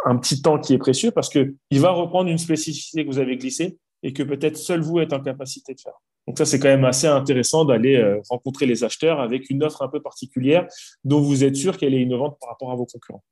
un 0.05 0.17
petit 0.17 0.41
temps 0.41 0.59
qui 0.59 0.73
est 0.73 0.77
précieux 0.77 1.11
parce 1.11 1.29
que 1.29 1.55
il 1.69 1.79
va 1.79 1.91
reprendre 1.91 2.29
une 2.29 2.37
spécificité 2.37 3.03
que 3.03 3.09
vous 3.09 3.19
avez 3.19 3.37
glissée 3.37 3.77
et 4.03 4.13
que 4.13 4.23
peut-être 4.23 4.57
seul 4.57 4.81
vous 4.81 4.99
êtes 4.99 5.13
en 5.13 5.21
capacité 5.21 5.73
de 5.73 5.79
faire. 5.79 5.93
Donc 6.27 6.37
ça, 6.37 6.45
c'est 6.45 6.59
quand 6.59 6.69
même 6.69 6.85
assez 6.85 7.07
intéressant 7.07 7.65
d'aller 7.65 7.95
euh, 7.95 8.21
rencontrer 8.29 8.65
les 8.65 8.83
acheteurs 8.83 9.19
avec 9.19 9.49
une 9.49 9.63
offre 9.63 9.81
un 9.81 9.89
peu 9.89 10.01
particulière 10.01 10.67
dont 11.03 11.21
vous 11.21 11.43
êtes 11.43 11.55
sûr 11.55 11.77
qu'elle 11.77 11.93
est 11.93 12.01
innovante 12.01 12.37
par 12.39 12.49
rapport 12.49 12.71
à 12.71 12.75
vos 12.75 12.85
concurrents. 12.85 13.23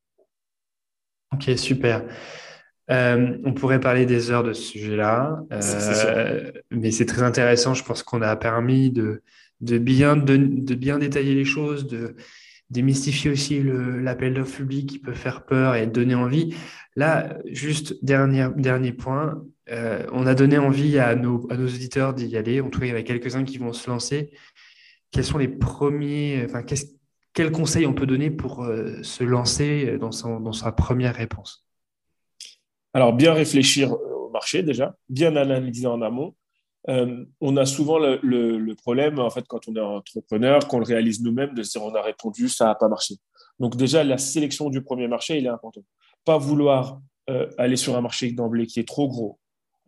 Ok, 1.33 1.57
super. 1.57 2.05
Euh, 2.89 3.37
on 3.45 3.53
pourrait 3.53 3.79
parler 3.79 4.05
des 4.05 4.31
heures 4.31 4.43
de 4.43 4.53
ce 4.53 4.63
sujet-là, 4.63 5.43
euh, 5.53 6.51
mais 6.71 6.91
c'est 6.91 7.05
très 7.05 7.23
intéressant. 7.23 7.73
Je 7.73 7.83
pense 7.83 8.03
qu'on 8.03 8.21
a 8.21 8.35
permis 8.35 8.91
de, 8.91 9.21
bien, 9.61 10.17
de, 10.17 10.35
bien 10.75 10.97
détailler 10.97 11.35
les 11.35 11.45
choses, 11.45 11.87
de 11.87 12.15
démystifier 12.69 13.31
aussi 13.31 13.61
l'appel 13.63 14.33
d'offres 14.33 14.57
public 14.57 14.89
qui 14.89 14.99
peut 14.99 15.13
faire 15.13 15.45
peur 15.45 15.75
et 15.75 15.87
donner 15.87 16.15
envie. 16.15 16.55
Là, 16.95 17.37
juste 17.45 18.03
dernier, 18.03 18.47
dernier 18.57 18.91
point, 18.91 19.41
euh, 19.69 20.05
on 20.11 20.25
a 20.25 20.35
donné 20.35 20.57
envie 20.57 20.97
à 20.99 21.15
nos, 21.15 21.47
à 21.49 21.57
nos 21.57 21.67
auditeurs 21.67 22.13
d'y 22.13 22.35
aller. 22.35 22.59
En 22.59 22.69
tout 22.69 22.79
cas, 22.79 22.87
il 22.87 22.89
y 22.89 22.93
en 22.93 22.97
a 22.97 23.03
quelques-uns 23.03 23.45
qui 23.45 23.57
vont 23.57 23.73
se 23.73 23.89
lancer. 23.89 24.31
Quels 25.11 25.25
sont 25.25 25.37
les 25.37 25.47
premiers, 25.47 26.45
enfin, 26.45 26.63
quels 27.33 27.51
conseils 27.51 27.85
on 27.85 27.93
peut 27.93 28.05
donner 28.05 28.31
pour 28.31 28.65
se 29.01 29.23
lancer 29.23 29.97
dans, 29.97 30.39
dans 30.39 30.53
sa 30.53 30.71
première 30.71 31.15
réponse? 31.15 31.70
Alors, 32.93 33.13
bien 33.13 33.33
réfléchir 33.33 33.93
au 33.93 34.29
marché 34.31 34.63
déjà, 34.63 34.95
bien 35.09 35.35
analyser 35.35 35.87
en 35.87 36.01
amont. 36.01 36.35
Euh, 36.89 37.25
on 37.39 37.57
a 37.57 37.65
souvent 37.65 37.99
le, 37.99 38.73
problème, 38.75 39.19
en 39.19 39.29
fait, 39.29 39.45
quand 39.47 39.67
on 39.67 39.75
est 39.75 39.79
entrepreneur, 39.79 40.67
qu'on 40.67 40.79
le 40.79 40.85
réalise 40.85 41.21
nous-mêmes, 41.21 41.53
de 41.53 41.63
se 41.63 41.71
dire 41.77 41.83
on 41.83 41.93
a 41.93 42.01
répondu, 42.01 42.49
ça 42.49 42.65
n'a 42.65 42.75
pas 42.75 42.89
marché. 42.89 43.15
Donc 43.59 43.75
déjà, 43.75 44.03
la 44.03 44.17
sélection 44.17 44.69
du 44.69 44.81
premier 44.81 45.07
marché, 45.07 45.37
il 45.37 45.45
est 45.45 45.49
important. 45.49 45.81
Pas 46.25 46.37
vouloir 46.37 46.99
aller 47.57 47.77
sur 47.77 47.95
un 47.95 48.01
marché 48.01 48.29
d'emblée 48.33 48.67
qui 48.67 48.81
est 48.81 48.87
trop 48.87 49.07
gros, 49.07 49.39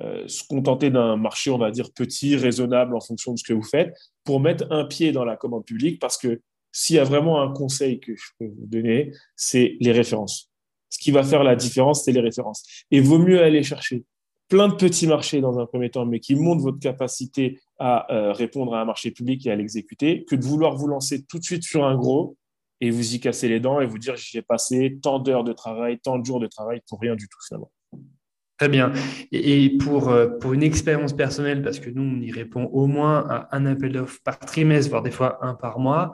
euh, 0.01 0.28
se 0.28 0.43
contenter 0.47 0.89
d'un 0.89 1.18
marché, 1.18 1.51
on 1.51 1.58
va 1.58 1.70
dire, 1.72 1.91
petit, 1.93 2.36
raisonnable 2.36 2.95
en 2.95 2.99
fonction 2.99 3.32
de 3.34 3.38
ce 3.38 3.43
que 3.43 3.54
vous 3.54 3.64
faites, 3.64 3.95
pour 4.24 4.39
mettre 4.39 4.66
un 4.72 4.86
pied 4.86 5.12
dans 5.12 5.24
la 5.24 5.38
commande 5.38 5.66
publique, 5.66 5.99
parce 5.99 6.18
que 6.18 6.41
s'il 6.72 6.95
y 6.95 6.99
a 6.99 7.04
vraiment 7.04 7.41
un 7.41 7.54
conseil 7.54 7.99
que 7.99 8.16
je 8.16 8.26
peux 8.39 8.47
vous 8.47 8.66
donner, 8.66 9.12
c'est 9.36 9.78
les 9.80 9.91
références. 9.91 10.51
Ce 10.94 11.00
qui 11.00 11.10
va 11.10 11.24
faire 11.24 11.44
la 11.44 11.56
différence, 11.56 12.04
c'est 12.06 12.12
les 12.12 12.20
références. 12.20 12.64
Et 12.91 13.02
vaut 13.02 13.18
mieux 13.18 13.41
aller 13.41 13.64
chercher 13.64 14.04
plein 14.48 14.68
de 14.68 14.76
petits 14.76 15.08
marchés 15.08 15.41
dans 15.41 15.58
un 15.58 15.66
premier 15.66 15.89
temps, 15.89 16.06
mais 16.06 16.20
qui 16.20 16.36
montrent 16.36 16.62
votre 16.62 16.78
capacité 16.78 17.60
à 17.80 18.14
euh, 18.14 18.32
répondre 18.32 18.76
à 18.76 18.82
un 18.82 18.86
marché 18.86 19.10
public 19.10 19.44
et 19.48 19.52
à 19.52 19.56
l'exécuter, 19.56 20.24
que 20.26 20.36
de 20.36 20.46
vouloir 20.46 20.76
vous 20.76 20.86
lancer 20.86 21.26
tout 21.26 21.39
de 21.39 21.44
suite 21.44 21.64
sur 21.64 21.84
un 21.84 21.96
gros 21.96 22.38
et 22.80 22.91
vous 22.91 23.16
y 23.16 23.20
casser 23.20 23.48
les 23.48 23.60
dents 23.60 23.82
et 23.82 23.88
vous 23.88 23.98
dire 23.98 24.16
j'ai 24.18 24.44
passé 24.44 25.00
tant 25.02 25.18
d'heures 25.18 25.44
de 25.44 25.54
travail, 25.54 25.98
tant 25.98 26.20
de 26.20 26.26
jours 26.26 26.39
de 26.39 26.46
travail 26.46 26.82
pour 26.88 27.00
rien 27.00 27.16
du 27.16 27.28
tout 27.28 27.39
finalement. 27.48 27.72
Très 28.60 28.70
bien. 28.70 28.94
Et 29.32 29.76
pour, 29.80 30.10
euh, 30.10 30.28
pour 30.28 30.54
une 30.54 30.62
expérience 30.62 31.14
personnelle, 31.14 31.64
parce 31.64 31.80
que 31.80 31.89
nous, 31.89 32.04
on 32.04 32.22
y 32.22 32.32
répond 32.32 32.66
au 32.66 32.86
moins 32.86 33.26
à 33.28 33.58
un 33.58 33.66
appel 33.66 33.94
d'offres 33.94 34.20
par 34.24 34.38
trimestre, 34.38 34.91
voire 34.91 35.02
des 35.02 35.10
fois 35.10 35.44
un 35.44 35.56
par 35.56 35.80
mois, 35.80 36.14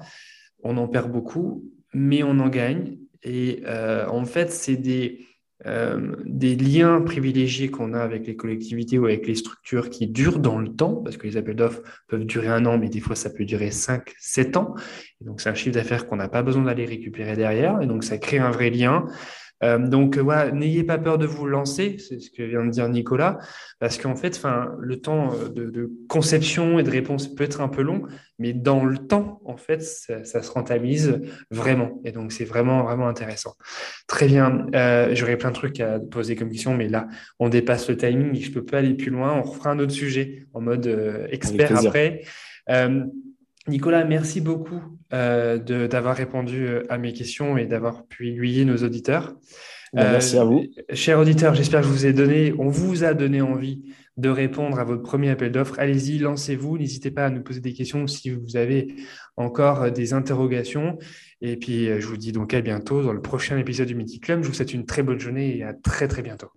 on 0.63 0.77
en 0.77 0.87
perd 0.87 1.11
beaucoup, 1.11 1.69
mais 1.93 2.23
on 2.23 2.39
en 2.39 2.47
gagne. 2.47 2.97
Et 3.23 3.61
euh, 3.65 4.07
en 4.07 4.25
fait, 4.25 4.51
c'est 4.51 4.77
des, 4.77 5.25
euh, 5.65 6.15
des 6.25 6.55
liens 6.55 7.01
privilégiés 7.01 7.69
qu'on 7.69 7.93
a 7.93 7.99
avec 7.99 8.25
les 8.25 8.37
collectivités 8.37 8.97
ou 8.97 9.05
avec 9.05 9.27
les 9.27 9.35
structures 9.35 9.89
qui 9.89 10.07
durent 10.07 10.39
dans 10.39 10.57
le 10.57 10.69
temps, 10.69 10.95
parce 10.95 11.17
que 11.17 11.27
les 11.27 11.35
appels 11.35 11.57
d'offres 11.57 11.81
peuvent 12.07 12.25
durer 12.25 12.47
un 12.47 12.65
an, 12.65 12.77
mais 12.77 12.87
des 12.87 13.01
fois 13.01 13.15
ça 13.15 13.29
peut 13.29 13.43
durer 13.43 13.71
5, 13.71 14.13
7 14.19 14.55
ans. 14.55 14.73
Et 15.21 15.25
donc 15.25 15.41
c'est 15.41 15.49
un 15.49 15.55
chiffre 15.55 15.75
d'affaires 15.75 16.07
qu'on 16.07 16.15
n'a 16.15 16.29
pas 16.29 16.43
besoin 16.43 16.63
d'aller 16.63 16.85
récupérer 16.85 17.35
derrière. 17.35 17.81
Et 17.81 17.87
donc 17.87 18.05
ça 18.05 18.17
crée 18.17 18.39
un 18.39 18.51
vrai 18.51 18.69
lien. 18.69 19.05
Euh, 19.63 19.77
donc 19.77 20.17
euh, 20.17 20.51
n'ayez 20.51 20.83
pas 20.83 20.97
peur 20.97 21.17
de 21.17 21.25
vous 21.25 21.45
lancer, 21.45 21.97
c'est 21.99 22.19
ce 22.19 22.29
que 22.31 22.43
vient 22.43 22.65
de 22.65 22.71
dire 22.71 22.87
Nicolas, 22.89 23.39
parce 23.79 23.97
qu'en 23.97 24.15
fait, 24.15 24.35
enfin, 24.37 24.71
le 24.79 24.99
temps 25.01 25.33
euh, 25.33 25.49
de, 25.49 25.91
conception 26.07 26.79
et 26.79 26.83
de 26.83 26.89
réponse 26.89 27.27
peut 27.33 27.43
être 27.43 27.61
un 27.61 27.67
peu 27.67 27.81
long, 27.81 28.03
mais 28.37 28.53
dans 28.53 28.85
le 28.85 28.97
temps, 28.97 29.41
en 29.45 29.57
fait, 29.57 29.83
ça, 29.83 30.23
se 30.23 30.51
rentabilise 30.51 31.19
vraiment. 31.51 32.01
Et 32.05 32.11
donc 32.11 32.31
c'est 32.31 32.45
vraiment 32.45 32.83
vraiment 32.83 33.07
intéressant. 33.07 33.55
Très 34.07 34.27
bien. 34.27 34.65
J'aurais 35.13 35.37
plein 35.37 35.49
de 35.49 35.55
trucs 35.55 35.79
à 35.79 35.99
poser 35.99 36.35
comme 36.35 36.49
question, 36.49 36.75
mais 36.75 36.87
là, 36.87 37.07
on 37.39 37.49
dépasse 37.49 37.89
le 37.89 37.97
timing 37.97 38.35
et 38.35 38.41
je 38.41 38.51
peux 38.51 38.63
pas 38.63 38.79
aller 38.79 38.93
plus 38.93 39.11
loin. 39.11 39.33
On 39.33 39.41
refera 39.41 39.71
un 39.71 39.79
autre 39.79 39.91
sujet 39.91 40.45
en 40.53 40.61
mode 40.61 40.87
expert 41.31 41.85
après. 41.85 42.21
Nicolas, 43.69 44.03
merci 44.03 44.41
beaucoup 44.41 44.81
euh, 45.13 45.57
d'avoir 45.87 46.15
répondu 46.15 46.67
euh, 46.67 46.83
à 46.89 46.97
mes 46.97 47.13
questions 47.13 47.57
et 47.57 47.65
d'avoir 47.65 48.05
pu 48.05 48.29
aiguiller 48.29 48.65
nos 48.65 48.77
auditeurs. 48.77 49.35
Ben, 49.93 50.11
merci 50.11 50.37
à 50.37 50.43
vous. 50.43 50.59
Euh, 50.59 50.95
chers 50.95 51.19
auditeurs, 51.19 51.55
j'espère 51.55 51.81
que 51.81 51.87
je 51.87 51.91
vous 51.91 52.05
ai 52.05 52.13
donné, 52.13 52.53
on 52.57 52.67
vous 52.67 53.03
a 53.03 53.13
donné 53.13 53.41
envie 53.41 53.83
de 54.17 54.29
répondre 54.29 54.79
à 54.79 54.83
votre 54.83 55.03
premier 55.03 55.29
appel 55.29 55.51
d'offres. 55.51 55.79
Allez-y, 55.79 56.19
lancez-vous. 56.19 56.77
N'hésitez 56.77 57.09
pas 57.09 57.25
à 57.25 57.29
nous 57.29 57.41
poser 57.41 57.61
des 57.61 57.73
questions 57.73 58.05
si 58.05 58.29
vous 58.31 58.57
avez 58.57 58.95
encore 59.37 59.91
des 59.91 60.13
interrogations. 60.13 60.97
Et 61.41 61.55
puis, 61.55 61.85
je 61.85 62.05
vous 62.05 62.17
dis 62.17 62.33
donc 62.33 62.53
à 62.53 62.59
bientôt 62.59 63.01
dans 63.01 63.13
le 63.13 63.21
prochain 63.21 63.57
épisode 63.57 63.87
du 63.87 63.95
Mythic 63.95 64.25
Club. 64.25 64.43
Je 64.43 64.49
vous 64.49 64.53
souhaite 64.53 64.73
une 64.73 64.85
très 64.85 65.03
bonne 65.03 65.19
journée 65.19 65.57
et 65.57 65.63
à 65.63 65.73
très 65.73 66.09
très 66.09 66.21
bientôt. 66.21 66.49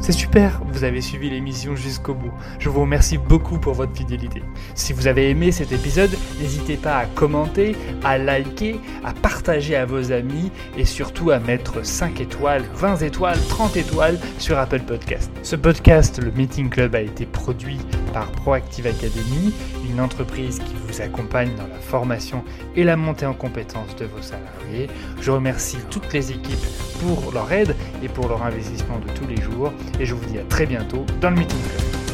C'est 0.00 0.12
super, 0.12 0.60
vous 0.68 0.84
avez 0.84 1.00
suivi 1.00 1.30
l'émission 1.30 1.74
jusqu'au 1.74 2.14
bout. 2.14 2.30
Je 2.58 2.68
vous 2.68 2.82
remercie 2.82 3.18
beaucoup 3.18 3.58
pour 3.58 3.74
votre 3.74 3.96
fidélité. 3.96 4.42
Si 4.74 4.92
vous 4.92 5.08
avez 5.08 5.30
aimé 5.30 5.50
cet 5.52 5.72
épisode, 5.72 6.10
n'hésitez 6.40 6.76
pas 6.76 6.98
à 6.98 7.06
commenter, 7.06 7.74
à 8.04 8.18
liker, 8.18 8.78
à 9.04 9.12
partager 9.14 9.74
à 9.74 9.86
vos 9.86 10.12
amis 10.12 10.52
et 10.76 10.84
surtout 10.84 11.30
à 11.30 11.38
mettre 11.38 11.84
5 11.84 12.20
étoiles, 12.20 12.64
20 12.74 13.02
étoiles, 13.02 13.38
30 13.48 13.76
étoiles 13.76 14.18
sur 14.38 14.58
Apple 14.58 14.80
Podcast. 14.80 15.30
Ce 15.42 15.56
podcast, 15.56 16.22
le 16.22 16.30
Meeting 16.30 16.68
Club, 16.68 16.94
a 16.94 17.00
été 17.00 17.24
produit 17.26 17.78
par 18.12 18.30
Proactive 18.32 18.86
Academy, 18.86 19.52
une 19.90 20.00
entreprise 20.00 20.58
qui 20.58 20.74
vous 20.86 21.00
accompagne 21.00 21.54
dans 21.56 21.66
la 21.66 21.80
formation 21.80 22.44
et 22.76 22.84
la 22.84 22.96
montée 22.96 23.26
en 23.26 23.34
compétences 23.34 23.96
de 23.96 24.04
vos 24.04 24.22
salariés. 24.22 24.88
Je 25.20 25.30
remercie 25.30 25.78
toutes 25.90 26.12
les 26.12 26.30
équipes 26.30 26.66
pour 27.00 27.32
leur 27.32 27.50
aide 27.52 27.74
et 28.02 28.08
pour 28.08 28.28
leur 28.28 28.42
investissement 28.42 28.98
de 28.98 29.10
tous 29.12 29.26
les 29.26 29.40
jours 29.40 29.72
et 30.00 30.06
je 30.06 30.14
vous 30.14 30.24
dis 30.26 30.38
à 30.38 30.44
très 30.44 30.66
bientôt 30.66 31.04
dans 31.20 31.30
le 31.30 31.36
Meeting 31.36 31.58
Club. 31.60 32.05